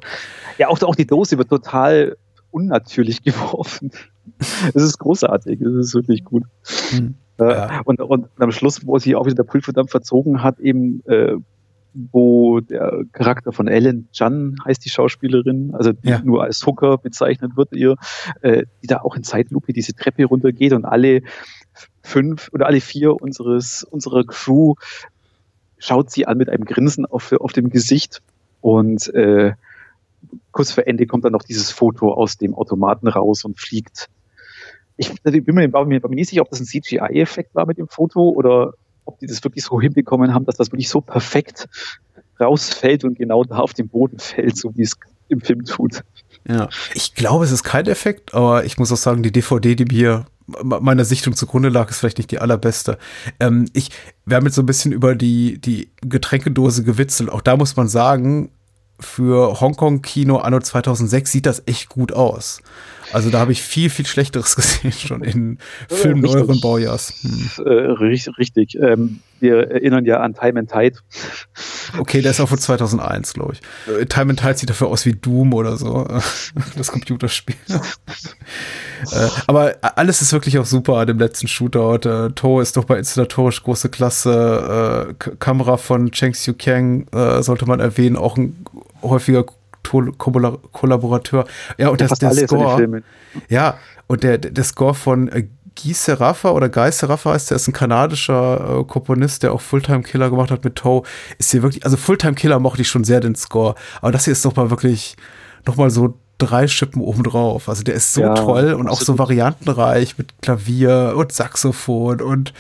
Ja, 0.58 0.70
auch, 0.70 0.82
auch 0.82 0.96
die 0.96 1.08
Dose 1.08 1.38
wird 1.38 1.50
total 1.50 2.18
unnatürlich 2.52 3.22
geworfen. 3.24 3.92
Es 4.74 4.84
ist 4.84 4.98
großartig. 4.98 5.62
Es 5.62 5.74
ist 5.74 5.96
wirklich 5.96 6.24
gut. 6.24 6.44
Hm. 6.90 7.16
Ja. 7.40 7.82
Und, 7.86 8.02
und 8.02 8.28
am 8.40 8.52
Schluss, 8.52 8.86
wo 8.86 8.98
sich 8.98 9.16
auch 9.16 9.26
wieder 9.26 9.36
der 9.36 9.44
Pulverdampf 9.44 9.92
verzogen 9.92 10.42
hat, 10.42 10.60
eben, 10.60 11.06
äh, 11.06 11.36
wo 12.12 12.60
der 12.60 13.04
Charakter 13.12 13.52
von 13.52 13.68
Ellen 13.68 14.08
Chan 14.12 14.58
heißt 14.66 14.84
die 14.86 14.90
Schauspielerin, 14.90 15.74
also 15.74 15.94
die 15.94 16.10
ja. 16.10 16.22
nur 16.24 16.44
als 16.44 16.66
Hooker 16.66 16.98
bezeichnet 16.98 17.56
wird, 17.56 17.74
ihr, 17.74 17.96
äh, 18.42 18.64
die 18.82 18.88
da 18.88 19.02
auch 19.02 19.16
in 19.16 19.24
Zeitlupe 19.24 19.74
diese 19.74 19.94
Treppe 19.94 20.26
runtergeht 20.26 20.74
und 20.74 20.86
alle 20.86 21.22
fünf 22.04 22.50
oder 22.54 22.68
alle 22.68 22.82
vier 22.82 23.20
unseres, 23.22 23.84
unserer 23.84 24.24
Crew 24.26 24.76
schaut 25.78 26.12
sie 26.12 26.28
an 26.28 26.38
mit 26.38 26.50
einem 26.50 26.66
Grinsen 26.66 27.06
auf, 27.06 27.32
auf 27.34 27.54
dem 27.54 27.70
Gesicht 27.70 28.22
und 28.62 29.14
äh, 29.14 29.54
kurz 30.52 30.72
vor 30.72 30.88
Ende 30.88 31.06
kommt 31.06 31.26
dann 31.26 31.34
noch 31.34 31.44
dieses 31.44 31.72
Foto 31.72 32.14
aus 32.14 32.38
dem 32.38 32.56
Automaten 32.56 33.08
raus 33.08 33.44
und 33.44 33.60
fliegt 33.60 34.10
ich, 34.98 35.14
also 35.24 35.38
ich 35.38 35.46
bin 35.46 35.56
mir, 35.56 35.68
mir, 35.68 35.86
mir 35.86 36.02
nicht 36.10 36.30
sicher, 36.30 36.42
ob 36.42 36.50
das 36.50 36.60
ein 36.60 36.66
CGI-Effekt 36.66 37.56
war 37.56 37.66
mit 37.66 37.78
dem 37.78 37.88
Foto 37.88 38.30
oder 38.30 38.74
ob 39.06 39.20
die 39.20 39.28
das 39.28 39.44
wirklich 39.44 39.64
so 39.64 39.80
hinbekommen 39.80 40.34
haben, 40.34 40.46
dass 40.46 40.58
das 40.58 40.72
wirklich 40.72 40.90
so 40.90 41.02
perfekt 41.02 41.68
rausfällt 42.40 43.04
und 43.04 43.18
genau 43.18 43.44
da 43.44 43.58
auf 43.58 43.74
den 43.74 43.88
Boden 43.88 44.20
fällt, 44.20 44.58
so 44.58 44.76
wie 44.76 44.84
es 44.84 44.94
im 45.30 45.42
Film 45.42 45.66
tut. 45.66 46.04
Ja, 46.48 46.70
ich 46.94 47.16
glaube, 47.16 47.46
es 47.46 47.52
ist 47.52 47.64
kein 47.64 47.88
Effekt, 47.88 48.34
aber 48.34 48.66
ich 48.66 48.78
muss 48.78 48.92
auch 48.92 48.98
sagen, 48.98 49.24
die 49.24 49.32
DVD, 49.32 49.76
die 49.76 49.86
mir 49.86 50.26
meiner 50.64 51.04
Sichtung 51.04 51.36
zugrunde 51.36 51.68
lag, 51.68 51.90
ist 51.90 52.00
vielleicht 52.00 52.20
nicht 52.20 52.32
die 52.32 52.40
allerbeste. 52.40 52.98
Ähm, 53.40 53.66
ich, 53.74 53.90
wir 54.26 54.38
haben 54.38 54.46
jetzt 54.46 54.56
so 54.56 54.62
ein 54.62 54.66
bisschen 54.66 54.94
über 54.94 55.14
die, 55.14 55.60
die 55.60 55.90
Getränkedose 56.02 56.84
gewitzelt. 56.84 57.30
Auch 57.30 57.42
da 57.42 57.58
muss 57.58 57.76
man 57.76 57.90
sagen, 57.90 58.50
für 59.00 59.60
Hongkong-Kino 59.60 60.38
anno 60.38 60.60
2006 60.60 61.32
sieht 61.32 61.46
das 61.46 61.64
echt 61.66 61.90
gut 61.90 62.14
aus. 62.14 62.62
Also 63.14 63.30
da 63.30 63.40
habe 63.40 63.52
ich 63.52 63.62
viel, 63.62 63.90
viel 63.90 64.06
Schlechteres 64.06 64.56
gesehen 64.58 64.92
schon 64.92 65.24
in 65.24 65.60
Filmen 65.88 66.22
neueren 66.22 66.60
Baujahrs. 66.60 67.14
Hm. 67.22 67.66
Äh, 67.66 67.72
richtig. 68.38 68.78
Ähm, 68.82 69.20
wir 69.40 69.72
erinnern 69.72 70.06
ja 70.06 70.20
an 70.20 70.34
Time 70.34 70.60
and 70.60 70.72
Tide. 70.72 70.98
Okay, 71.98 72.22
der 72.22 72.32
ist 72.32 72.40
auch 72.40 72.50
von 72.50 72.58
2001, 72.58 73.34
glaube 73.34 73.54
ich. 73.54 73.62
Äh, 73.94 74.06
Time 74.06 74.32
and 74.32 74.40
Tide 74.40 74.58
sieht 74.58 74.70
dafür 74.70 74.88
aus 74.88 75.06
wie 75.06 75.14
Doom 75.14 75.54
oder 75.54 75.78
so. 75.78 76.08
Das 76.76 76.92
Computerspiel. 76.92 77.56
Äh, 79.12 79.28
aber 79.46 79.76
alles 79.82 80.24
ist 80.24 80.34
wirklich 80.34 80.58
auch 80.58 80.66
super 80.66 80.98
an 80.98 81.06
dem 81.06 81.20
letzten 81.20 81.48
Shootout. 81.48 82.10
Äh, 82.10 82.32
To 82.32 82.62
ist 82.62 82.78
doch 82.78 82.84
bei 82.86 82.98
installatorisch 82.98 83.62
große 83.62 83.90
Klasse. 83.90 85.16
Kamera 85.38 85.78
von 85.78 86.10
Cheng 86.12 86.32
Xiu 86.32 86.56
Kang 86.58 87.06
sollte 87.42 87.68
man 87.68 87.80
erwähnen, 87.80 88.16
auch 88.16 88.38
ein 88.38 88.66
häufiger 89.04 89.46
Kollaborateur. 89.84 91.46
Ja, 91.78 91.90
und 91.90 92.02
das, 92.02 92.18
der 92.18 92.32
Score. 92.34 93.04
Ja, 93.50 93.78
und 94.08 94.24
der, 94.24 94.40
der 94.40 94.64
Score 94.64 94.96
von 94.96 95.30
Guy 95.82 95.94
Seraffa 95.94 96.52
oder 96.52 96.70
Guy 96.70 96.92
Seraffa 96.92 97.34
heißt, 97.34 97.52
der 97.52 97.56
ist 97.56 97.68
ein 97.68 97.74
kanadischer 97.74 98.80
äh, 98.80 98.84
Komponist, 98.84 99.44
der 99.44 99.54
auch 99.54 99.62
Fulltime 99.62 100.04
Killer 100.04 100.30
gemacht 100.30 100.52
hat 100.52 100.64
mit 100.64 100.76
Toe. 100.76 101.04
Ist 101.38 101.52
hier 101.52 101.62
wirklich, 101.62 101.86
also 101.86 101.98
Fulltime 101.98 102.36
Killer 102.36 102.60
mochte 102.60 102.82
ich 102.82 102.88
schon 102.88 103.04
sehr 103.04 103.20
den 103.20 103.36
Score, 103.36 103.76
aber 104.02 104.12
das 104.12 104.26
hier 104.26 104.34
ist 104.34 104.44
doch 104.46 104.56
mal 104.56 104.70
wirklich 104.70 105.16
noch 105.66 105.76
mal 105.76 105.90
so 105.90 106.16
drei 106.38 106.68
Schippen 106.68 107.02
obendrauf. 107.02 107.70
Also 107.70 107.84
der 107.84 107.96
ist 107.96 108.14
so 108.14 108.22
ja, 108.22 108.34
toll 108.34 108.74
und 108.74 108.88
auch 108.88 109.02
so 109.02 109.18
variantenreich 109.18 110.18
mit 110.18 110.42
Klavier 110.42 111.14
und 111.16 111.32
Saxophon 111.32 112.22
und 112.22 112.54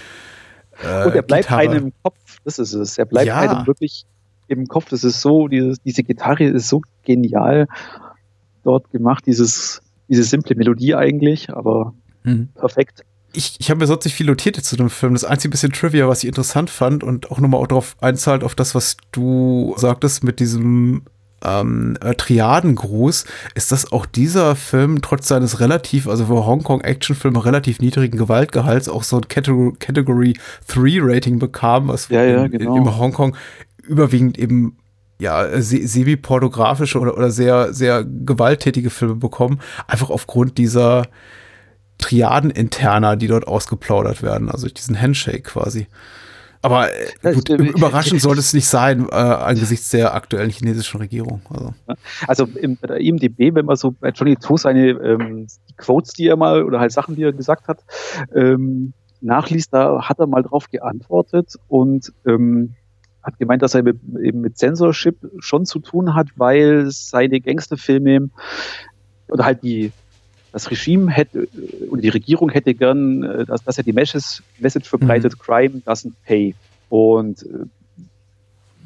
äh, 0.84 1.05
und 1.05 1.15
er 1.15 1.22
bleibt 1.22 1.45
Gitarre. 1.47 1.61
einem 1.61 1.86
im 1.86 1.93
Kopf, 2.03 2.18
das 2.43 2.59
ist 2.59 2.74
es. 2.74 2.97
Er 2.97 3.05
bleibt 3.05 3.28
ja. 3.28 3.39
einem 3.39 3.68
wirklich 3.68 4.05
im 4.47 4.68
Kopf. 4.68 4.89
Das 4.89 5.03
ist 5.03 5.22
so, 5.22 5.47
dieses, 5.47 5.82
diese 5.82 6.03
Gitarre 6.03 6.45
ist 6.45 6.70
so 6.70 6.82
genial 7.03 7.68
dort 8.63 8.89
gemacht, 8.91 9.26
dieses, 9.26 9.82
diese 10.07 10.24
simple 10.24 10.55
Melodie 10.55 10.95
eigentlich, 10.95 11.49
aber 11.49 11.93
hm. 12.28 12.49
perfekt. 12.55 13.03
Ich, 13.34 13.57
ich 13.59 13.69
habe 13.69 13.80
mir 13.80 13.88
sonst 13.88 14.05
nicht 14.05 14.15
viel 14.15 14.25
notiert 14.25 14.55
zu 14.55 14.75
dem 14.75 14.89
Film. 14.89 15.13
Das 15.13 15.23
einzige 15.23 15.51
bisschen 15.51 15.71
Trivia, 15.71 16.07
was 16.07 16.23
ich 16.23 16.28
interessant 16.28 16.69
fand 16.69 17.03
und 17.03 17.32
auch 17.32 17.39
nochmal 17.39 17.65
darauf 17.67 17.95
einzahlt, 18.01 18.43
auf 18.43 18.55
das, 18.55 18.73
was 18.73 18.97
du 19.11 19.75
sagtest 19.78 20.23
mit 20.23 20.39
diesem 20.39 21.03
ähm, 21.43 21.97
äh, 22.01 22.15
Triadengruß, 22.15 23.25
ist, 23.53 23.71
dass 23.71 23.91
auch 23.91 24.05
dieser 24.05 24.55
Film 24.55 25.01
trotz 25.01 25.28
seines 25.28 25.59
relativ, 25.59 26.07
also 26.07 26.25
für 26.25 26.45
Hongkong-Actionfilme 26.45 27.45
relativ 27.45 27.80
niedrigen 27.80 28.17
Gewaltgehalts 28.17 28.89
auch 28.89 29.03
so 29.03 29.17
ein 29.17 29.28
Category, 29.28 29.73
Category 29.78 30.34
3 30.67 30.97
Rating 31.01 31.39
bekam, 31.39 31.89
was 31.89 32.09
ja, 32.09 32.23
ja, 32.23 32.47
genau. 32.47 32.75
in, 32.75 32.84
im 32.84 32.97
Hongkong 32.97 33.36
überwiegend 33.84 34.38
eben 34.38 34.78
ja, 35.19 35.61
semi-pornografische 35.61 36.99
oder, 36.99 37.17
oder 37.17 37.32
sehr, 37.32 37.73
sehr 37.73 38.03
gewalttätige 38.03 38.89
Filme 38.89 39.15
bekommen, 39.15 39.59
einfach 39.88 40.09
aufgrund 40.09 40.57
dieser 40.57 41.07
Triaden-Interna, 41.98 43.16
die 43.16 43.28
dort 43.28 43.48
ausgeplaudert 43.48 44.22
werden, 44.22 44.50
also 44.50 44.68
diesen 44.68 45.00
Handshake 45.00 45.43
quasi. 45.43 45.88
Aber 46.62 46.89
äh, 47.24 47.34
gut, 47.34 47.50
überraschend 47.50 48.22
sollte 48.22 48.39
es 48.41 48.54
nicht 48.54 48.68
sein, 48.68 49.08
äh, 49.10 49.16
angesichts 49.16 49.89
der 49.91 50.14
aktuellen 50.14 50.50
chinesischen 50.50 50.98
Regierung. 51.00 51.41
Also, 51.50 51.74
also 52.28 52.45
im, 52.58 52.78
bei 52.78 52.88
der 52.88 52.98
IMDB, 52.98 53.54
wenn 53.54 53.66
man 53.66 53.76
so 53.76 53.91
bei 53.91 54.10
Johnny 54.10 54.36
To 54.36 54.58
seine 54.58 54.89
ähm, 54.89 55.48
Quotes, 55.78 56.14
die 56.14 56.28
er 56.28 56.36
mal, 56.36 56.64
oder 56.64 56.80
halt 56.80 56.91
Sachen, 56.91 57.16
die 57.16 57.24
er 57.24 57.34
gesagt 57.34 57.68
hat, 57.68 57.80
ähm, 58.36 58.93
nachliest, 59.22 59.74
da 59.74 60.02
hat 60.04 60.20
er 60.20 60.28
mal 60.28 60.43
drauf 60.43 60.70
geantwortet 60.70 61.56
und 61.68 62.12
ähm, 62.26 62.76
hat 63.24 63.38
gemeint, 63.39 63.62
dass 63.62 63.76
er 63.76 63.84
mit, 63.84 63.98
eben 64.24 64.41
mit 64.41 64.58
Censorship 64.58 65.18
schon 65.39 65.66
zu 65.66 65.80
tun 65.80 66.16
hat, 66.16 66.28
weil 66.36 66.88
seine 66.89 67.41
Gangsterfilme 67.41 68.30
oder 69.30 69.45
halt 69.45 69.64
die 69.64 69.91
das 70.58 70.72
Regime 70.72 71.12
hätte 71.12 71.47
oder 71.91 72.01
die 72.01 72.10
Regierung 72.10 72.49
hätte 72.49 72.74
gern, 72.74 73.22
äh, 73.24 73.45
dass, 73.45 73.64
dass 73.64 73.78
er 73.78 73.84
die 73.84 73.93
Message, 73.93 74.41
Message 74.58 74.89
verbreitet, 74.89 75.34
mhm. 75.34 75.39
Crime 75.39 75.82
doesn't 75.86 76.14
pay. 76.26 76.55
Und 76.89 77.43
äh, 77.43 77.66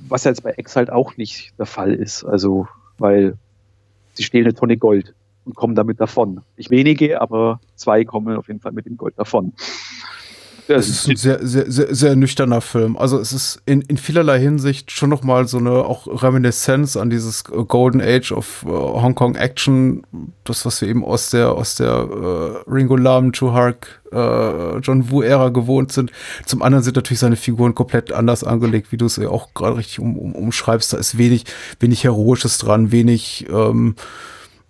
was 0.09 0.26
jetzt 0.26 0.43
bei 0.43 0.51
Ex 0.51 0.76
halt 0.76 0.89
auch 0.91 1.15
nicht 1.15 1.53
der 1.57 1.65
Fall 1.65 1.93
ist. 1.93 2.26
Also, 2.26 2.67
weil 2.97 3.38
sie 4.13 4.24
stehlen 4.24 4.45
eine 4.45 4.53
Tonne 4.53 4.76
Gold 4.76 5.13
und 5.45 5.55
kommen 5.55 5.76
damit 5.76 6.01
davon. 6.01 6.41
Nicht 6.57 6.72
wenige, 6.72 7.22
aber 7.22 7.61
zwei 7.76 8.03
kommen 8.03 8.36
auf 8.36 8.49
jeden 8.49 8.59
Fall 8.59 8.74
mit 8.74 8.86
dem 8.86 8.97
Gold 8.97 9.17
davon. 9.17 9.53
Es 10.68 10.89
ist 10.89 11.07
ein 11.07 11.16
sehr, 11.16 11.45
sehr, 11.45 11.72
sehr, 11.72 11.93
sehr 11.93 12.16
nüchterner 12.16 12.62
Film. 12.62 12.97
Also 12.97 13.20
es 13.20 13.34
ist 13.34 13.62
in, 13.66 13.82
in 13.82 13.97
vielerlei 13.97 14.39
Hinsicht 14.39 14.91
schon 14.91 15.09
noch 15.09 15.24
mal 15.24 15.47
so 15.47 15.57
eine 15.57 15.72
auch 15.72 16.07
Reminiszenz 16.24 16.97
an 16.97 17.09
dieses 17.09 17.43
Golden 17.43 18.01
Age 18.01 18.32
of 18.32 18.64
uh, 18.66 19.01
Hong 19.01 19.16
Kong 19.16 19.36
Action, 19.36 20.03
das 20.43 20.66
was 20.66 20.82
wir 20.82 20.88
eben 20.88 21.03
aus 21.03 21.30
der 21.30 21.51
aus 21.51 21.76
der 21.76 22.09
uh, 22.09 22.72
Ringo 22.72 22.95
Lam, 22.95 23.32
Chu 23.34 23.51
Hark, 23.51 24.01
uh, 24.14 24.78
John 24.80 25.09
Woo 25.12 25.22
Ära 25.22 25.49
gewohnt 25.49 25.91
sind. 25.91 26.12
Zum 26.45 26.62
anderen 26.62 26.84
sind 26.84 26.95
natürlich 26.95 27.20
seine 27.20 27.36
Figuren 27.36 27.76
komplett 27.76 28.12
anders 28.12 28.43
angelegt, 28.43 28.91
wie 28.91 28.97
du 28.97 29.05
es 29.05 29.18
ja 29.18 29.30
auch 29.30 29.53
gerade 29.53 29.78
richtig 29.78 29.99
um, 29.99 30.18
um, 30.18 30.36
umschreibst. 30.36 30.93
Da 30.93 30.97
ist 30.97 31.18
wenig 31.18 31.45
wenig 31.80 32.03
heroisches 32.03 32.57
dran, 32.57 32.91
wenig 32.91 33.47
ähm, 33.49 33.95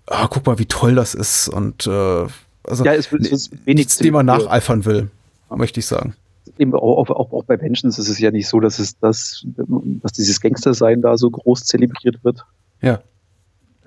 ah, 0.08 0.28
guck 0.28 0.46
mal, 0.46 0.60
wie 0.60 0.66
toll 0.66 0.96
das 0.96 1.16
ist 1.16 1.48
und 1.48 1.88
äh, 1.88 2.26
also 2.64 2.86
ja, 2.86 2.94
es, 2.94 3.12
es, 3.12 3.50
nichts, 3.66 3.98
dem 3.98 4.14
man 4.14 4.28
nacheifern 4.28 4.86
will 4.86 5.10
möchte 5.58 5.80
ich 5.80 5.86
sagen. 5.86 6.16
Eben 6.58 6.74
auch, 6.74 7.10
auch, 7.10 7.32
auch 7.32 7.44
bei 7.44 7.60
Vengeance 7.60 8.00
ist 8.00 8.10
es 8.10 8.20
ja 8.20 8.32
nicht 8.32 8.48
so, 8.48 8.60
dass 8.60 8.80
es 8.80 8.98
das, 8.98 9.46
dass 9.46 10.12
dieses 10.14 10.42
Gangster-Sein 10.42 11.02
da 11.02 11.18
so 11.18 11.30
groß 11.30 11.66
zelebriert 11.66 12.24
wird. 12.24 12.44
Ja. 12.82 13.02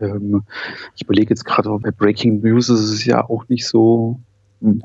Ähm, 0.01 0.45
ich 0.95 1.03
überlege 1.03 1.31
jetzt 1.31 1.45
gerade, 1.45 1.77
bei 1.81 1.91
Breaking 1.91 2.41
News 2.41 2.69
ist 2.69 2.81
es 2.81 3.05
ja 3.05 3.29
auch 3.29 3.49
nicht 3.49 3.67
so. 3.67 4.21
Hm. 4.61 4.83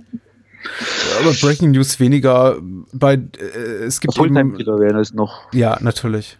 Aber 1.22 1.32
Breaking 1.42 1.72
News 1.72 2.00
weniger 2.00 2.58
bei 2.92 3.14
äh, 3.14 3.86
es 3.86 4.02
gibt 4.02 4.16
Fulltime-Killer 4.16 4.80
wären 4.80 5.00
es 5.00 5.14
noch. 5.14 5.54
Ja, 5.54 5.78
natürlich. 5.80 6.39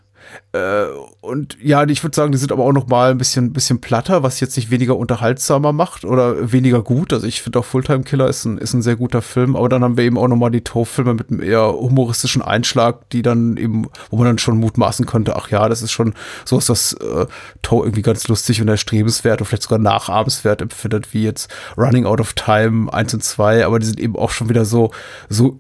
Äh, 0.52 0.86
und 1.22 1.58
ja, 1.62 1.86
ich 1.88 2.04
würde 2.04 2.16
sagen, 2.16 2.32
die 2.32 2.38
sind 2.38 2.52
aber 2.52 2.64
auch 2.64 2.72
noch 2.72 2.88
mal 2.88 3.12
ein 3.12 3.18
bisschen, 3.18 3.54
bisschen 3.54 3.82
platter, 3.82 4.24
was 4.24 4.40
jetzt 4.40 4.58
nicht 4.58 4.72
weniger 4.72 4.98
unterhaltsamer 4.98 5.74
macht 5.74 6.06
oder 6.06 6.52
weniger 6.52 6.82
gut. 6.82 7.14
Also 7.14 7.28
ich 7.28 7.42
finde 7.42 7.60
auch 7.60 7.66
Fulltime 7.66 8.04
Killer 8.04 8.28
ist 8.28 8.46
ein, 8.46 8.58
ist 8.58 8.74
ein 8.74 8.82
sehr 8.82 8.96
guter 8.96 9.22
Film, 9.22 9.56
aber 9.56 9.70
dann 9.70 9.84
haben 9.84 9.98
wir 9.98 10.04
eben 10.04 10.18
auch 10.18 10.28
noch 10.28 10.36
mal 10.36 10.50
die 10.50 10.64
Torfilme 10.64 11.14
mit 11.14 11.30
einem 11.30 11.42
eher 11.42 11.72
humoristischen 11.74 12.42
Einschlag, 12.42 13.10
die 13.12 13.22
dann 13.22 13.58
eben, 13.58 13.88
wo 14.10 14.18
man 14.18 14.26
dann 14.26 14.38
schon 14.40 14.58
mutmaßen 14.58 15.06
könnte, 15.06 15.36
ach 15.36 15.50
ja, 15.50 15.70
das 15.70 15.82
ist 15.82 15.92
schon 15.92 16.14
so 16.46 16.58
ist 16.58 16.70
das 16.70 16.94
äh, 16.94 17.28
Toe 17.62 17.86
irgendwie 17.86 18.02
ganz 18.02 18.28
lustig 18.28 18.62
und 18.62 18.68
erstrebenswert 18.68 19.42
und 19.42 19.48
vielleicht 19.48 19.64
sogar 19.64 19.80
nachahmenswert 19.80 20.62
empfindet, 20.62 21.14
wie 21.14 21.24
jetzt 21.24 21.52
Running 21.78 22.06
Out 22.06 22.22
of 22.22 22.34
Time 22.34 22.92
1 22.92 23.14
und 23.14 23.24
2, 23.24 23.66
aber 23.66 23.80
die 23.80 23.86
sind 23.86 24.00
eben 24.00 24.16
auch 24.16 24.32
schon 24.32 24.50
wieder 24.50 24.66
so, 24.66 24.92
so 25.30 25.60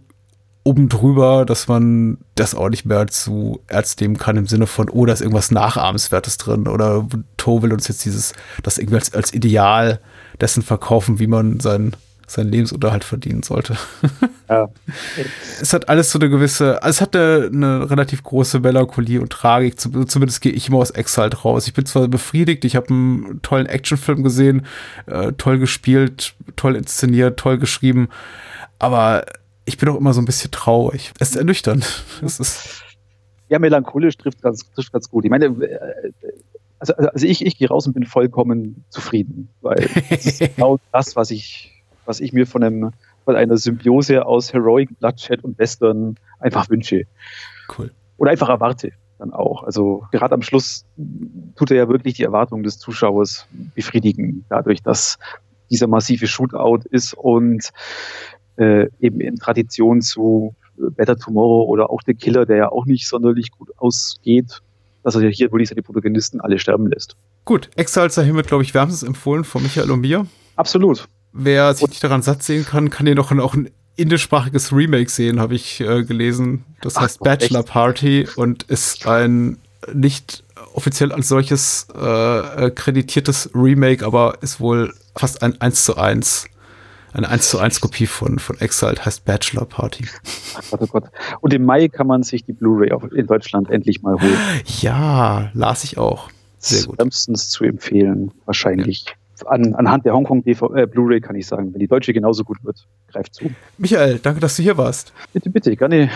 oben 0.69 0.87
drüber, 0.87 1.45
dass 1.45 1.67
man 1.67 2.19
das 2.35 2.53
auch 2.53 2.69
nicht 2.69 2.85
mehr 2.85 3.07
zu 3.07 3.59
ernst 3.65 3.99
nehmen 4.01 4.17
kann 4.17 4.37
im 4.37 4.45
Sinne 4.45 4.67
von, 4.67 4.87
oh, 4.87 5.05
da 5.07 5.13
ist 5.13 5.21
irgendwas 5.21 5.49
Nachahmenswertes 5.49 6.37
drin 6.37 6.67
oder 6.67 7.07
To 7.37 7.63
will 7.63 7.73
uns 7.73 7.87
jetzt 7.87 8.05
dieses, 8.05 8.33
das 8.61 8.77
irgendwie 8.77 8.97
als, 8.97 9.13
als 9.15 9.33
Ideal 9.33 9.99
dessen 10.39 10.61
verkaufen, 10.61 11.17
wie 11.17 11.25
man 11.25 11.59
sein, 11.59 11.95
seinen 12.27 12.51
Lebensunterhalt 12.51 13.03
verdienen 13.03 13.41
sollte. 13.41 13.77
Ja. 14.47 14.69
es 15.59 15.73
hat 15.73 15.89
alles 15.89 16.11
so 16.11 16.19
eine 16.19 16.29
gewisse, 16.29 16.79
es 16.83 17.01
hat 17.01 17.15
eine, 17.15 17.49
eine 17.51 17.89
relativ 17.89 18.21
große 18.21 18.59
Melancholie 18.59 19.19
und 19.19 19.31
Tragik, 19.31 19.79
zumindest 19.79 20.41
gehe 20.41 20.51
ich 20.51 20.67
immer 20.67 20.77
aus 20.77 20.91
Exile 20.91 21.33
raus. 21.33 21.65
Ich 21.65 21.73
bin 21.73 21.87
zwar 21.87 22.07
befriedigt, 22.07 22.63
ich 22.63 22.75
habe 22.75 22.89
einen 22.89 23.41
tollen 23.41 23.65
Actionfilm 23.65 24.21
gesehen, 24.21 24.67
äh, 25.07 25.31
toll 25.33 25.57
gespielt, 25.57 26.35
toll 26.55 26.75
inszeniert, 26.75 27.39
toll 27.39 27.57
geschrieben, 27.57 28.09
aber 28.77 29.25
ich 29.65 29.77
bin 29.77 29.89
auch 29.89 29.97
immer 29.97 30.13
so 30.13 30.21
ein 30.21 30.25
bisschen 30.25 30.51
traurig. 30.51 31.11
Es 31.19 31.31
ist 31.31 31.35
ernüchternd. 31.35 32.03
Es 32.21 32.39
ist 32.39 32.83
ja, 33.49 33.57
melancholisch 33.57 34.15
trifft 34.17 34.41
ganz, 34.41 34.69
trifft 34.71 34.93
ganz 34.93 35.09
gut. 35.09 35.25
Ich 35.25 35.31
meine, 35.31 35.45
äh, 35.45 36.11
also, 36.77 36.93
also 36.93 37.25
ich, 37.25 37.45
ich 37.45 37.57
gehe 37.57 37.67
raus 37.67 37.87
und 37.87 37.93
bin 37.93 38.05
vollkommen 38.05 38.85
zufrieden, 38.89 39.49
weil 39.61 39.89
das 40.09 40.25
ist 40.25 40.39
genau 40.55 40.79
das, 40.93 41.15
was 41.15 41.31
ich, 41.31 41.83
was 42.05 42.19
ich 42.19 42.31
mir 42.31 42.47
von, 42.47 42.63
einem, 42.63 42.91
von 43.25 43.35
einer 43.35 43.57
Symbiose 43.57 44.25
aus 44.25 44.53
Heroic, 44.53 44.97
Bloodshed 44.99 45.43
und 45.43 45.57
Western 45.57 46.15
einfach 46.39 46.69
wünsche. 46.69 47.03
Cool. 47.77 47.91
Oder 48.17 48.31
einfach 48.31 48.49
erwarte 48.49 48.91
dann 49.17 49.33
auch. 49.33 49.63
Also 49.63 50.05
gerade 50.11 50.33
am 50.33 50.41
Schluss 50.41 50.85
tut 51.55 51.71
er 51.71 51.77
ja 51.77 51.89
wirklich 51.89 52.13
die 52.13 52.23
Erwartungen 52.23 52.63
des 52.63 52.77
Zuschauers 52.77 53.47
befriedigen, 53.75 54.45
dadurch, 54.47 54.81
dass 54.81 55.17
dieser 55.69 55.87
massive 55.87 56.27
Shootout 56.27 56.87
ist 56.89 57.13
und 57.13 57.71
äh, 58.59 58.87
eben 58.99 59.21
in 59.21 59.37
Tradition 59.37 60.01
zu 60.01 60.55
Better 60.77 61.17
Tomorrow 61.17 61.67
oder 61.67 61.89
auch 61.89 62.01
The 62.05 62.13
Killer, 62.13 62.45
der 62.45 62.57
ja 62.57 62.71
auch 62.71 62.85
nicht 62.85 63.07
sonderlich 63.07 63.51
gut 63.51 63.69
ausgeht, 63.77 64.61
dass 65.03 65.15
er 65.15 65.29
hier 65.29 65.51
wirklich 65.51 65.69
seine 65.69 65.81
Protagonisten 65.81 66.39
alle 66.41 66.59
sterben 66.59 66.87
lässt. 66.87 67.15
Gut, 67.45 67.69
sei 67.75 68.23
hiermit, 68.23 68.47
glaube 68.47 68.63
ich, 68.63 68.73
wärmstens 68.73 69.03
empfohlen 69.03 69.43
von 69.43 69.63
Michael 69.63 69.91
und 69.91 70.01
mir. 70.01 70.25
Absolut. 70.55 71.07
Wer 71.31 71.73
sich 71.73 71.87
nicht 71.87 72.03
daran 72.03 72.21
satt 72.21 72.43
sehen 72.43 72.65
kann, 72.65 72.89
kann 72.89 73.05
hier 73.05 73.15
noch 73.15 73.31
ein, 73.31 73.39
auch 73.39 73.53
ein 73.53 73.69
indischsprachiges 73.95 74.71
Remake 74.73 75.09
sehen, 75.09 75.39
habe 75.39 75.55
ich 75.55 75.81
äh, 75.81 76.03
gelesen. 76.03 76.63
Das 76.81 76.95
Ach, 76.95 77.01
heißt 77.01 77.19
Bachelor 77.19 77.59
echt? 77.59 77.69
Party 77.69 78.27
und 78.35 78.63
ist 78.63 79.05
ein 79.07 79.57
nicht 79.93 80.43
offiziell 80.73 81.11
als 81.11 81.27
solches 81.27 81.87
äh, 81.93 82.71
kreditiertes 82.71 83.49
Remake, 83.53 84.05
aber 84.05 84.37
ist 84.41 84.59
wohl 84.59 84.93
fast 85.15 85.41
ein 85.41 85.59
1 85.59 85.85
zu 85.85 85.97
1 85.97 86.45
eine 87.13 87.29
1 87.29 87.49
zu 87.49 87.59
1 87.59 87.81
Kopie 87.81 88.05
von, 88.05 88.39
von 88.39 88.59
Exiled 88.59 89.05
heißt 89.05 89.25
Bachelor 89.25 89.65
Party. 89.65 90.05
Gott, 90.69 90.81
oh 90.81 90.87
Gott. 90.87 91.03
Und 91.41 91.53
im 91.53 91.65
Mai 91.65 91.87
kann 91.87 92.07
man 92.07 92.23
sich 92.23 92.43
die 92.43 92.53
Blu-ray 92.53 92.91
in 93.15 93.27
Deutschland 93.27 93.69
endlich 93.69 94.01
mal 94.01 94.19
holen. 94.21 94.37
Ja, 94.81 95.49
las 95.53 95.83
ich 95.83 95.97
auch. 95.97 96.29
Sehr 96.59 96.85
gut. 96.85 96.99
Wärmstens 96.99 97.49
zu 97.49 97.63
empfehlen, 97.63 98.31
wahrscheinlich. 98.45 99.05
Ja. 99.05 99.47
An, 99.47 99.73
anhand 99.75 100.05
der 100.05 100.13
Hongkong 100.13 100.43
äh, 100.45 100.85
Blu-ray 100.85 101.21
kann 101.21 101.35
ich 101.35 101.47
sagen, 101.47 101.73
wenn 101.73 101.79
die 101.79 101.87
deutsche 101.87 102.11
genauso 102.11 102.43
gut 102.43 102.57
wird, 102.63 102.85
greift 103.07 103.33
zu. 103.33 103.49
Michael, 103.77 104.19
danke, 104.19 104.41
dass 104.41 104.57
du 104.57 104.63
hier 104.63 104.77
warst. 104.77 105.13
Bitte, 105.31 105.49
bitte, 105.49 105.75
gerne. 105.75 106.09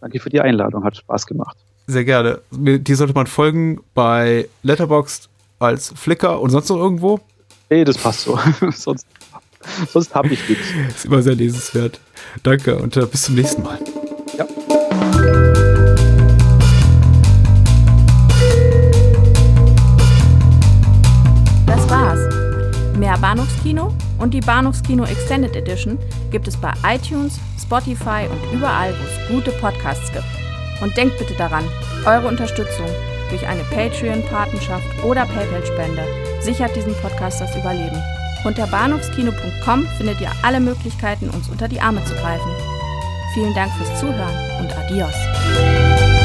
Danke 0.00 0.20
für 0.20 0.30
die 0.30 0.40
Einladung, 0.40 0.84
hat 0.84 0.96
Spaß 0.96 1.26
gemacht. 1.26 1.56
Sehr 1.86 2.04
gerne. 2.04 2.40
Die 2.52 2.94
sollte 2.94 3.12
man 3.12 3.26
folgen 3.26 3.80
bei 3.94 4.48
Letterboxd 4.62 5.28
als 5.58 5.92
Flickr 5.94 6.40
und 6.40 6.50
sonst 6.50 6.68
noch 6.70 6.76
irgendwo? 6.76 7.20
Nee, 7.68 7.84
das 7.84 7.98
passt 7.98 8.22
so. 8.22 8.38
sonst 8.70 9.06
Sonst 9.92 10.14
habe 10.14 10.28
ich 10.28 10.48
nichts. 10.48 10.66
Ist 10.88 11.04
immer 11.04 11.22
sehr 11.22 11.34
lesenswert. 11.34 12.00
Danke 12.42 12.76
und 12.76 12.96
äh, 12.96 13.06
bis 13.06 13.22
zum 13.22 13.34
nächsten 13.34 13.62
Mal. 13.62 13.78
Ja. 14.36 14.46
Das 21.66 21.88
war's. 21.88 22.34
Mehr 22.96 23.16
Bahnhofskino 23.18 23.94
und 24.18 24.34
die 24.34 24.40
Bahnhofskino 24.40 25.04
Extended 25.04 25.56
Edition 25.56 25.98
gibt 26.30 26.48
es 26.48 26.56
bei 26.56 26.72
iTunes, 26.86 27.38
Spotify 27.60 28.26
und 28.30 28.56
überall, 28.56 28.92
wo 28.92 29.04
es 29.04 29.28
gute 29.28 29.50
Podcasts 29.58 30.12
gibt. 30.12 30.24
Und 30.82 30.96
denkt 30.96 31.18
bitte 31.18 31.34
daran, 31.34 31.64
eure 32.06 32.28
Unterstützung 32.28 32.86
durch 33.28 33.46
eine 33.46 33.62
Patreon-Patenschaft 33.64 35.04
oder 35.04 35.26
PayPal-Spende 35.26 36.04
sichert 36.40 36.74
diesem 36.74 36.94
Podcast 36.94 37.40
das 37.40 37.54
Überleben. 37.54 38.02
Unter 38.44 38.66
bahnhofskino.com 38.66 39.86
findet 39.96 40.20
ihr 40.20 40.30
alle 40.42 40.60
Möglichkeiten, 40.60 41.28
uns 41.30 41.48
unter 41.48 41.68
die 41.68 41.80
Arme 41.80 42.04
zu 42.04 42.14
greifen. 42.14 42.50
Vielen 43.34 43.54
Dank 43.54 43.72
fürs 43.74 44.00
Zuhören 44.00 44.34
und 44.60 44.76
adios. 44.76 46.19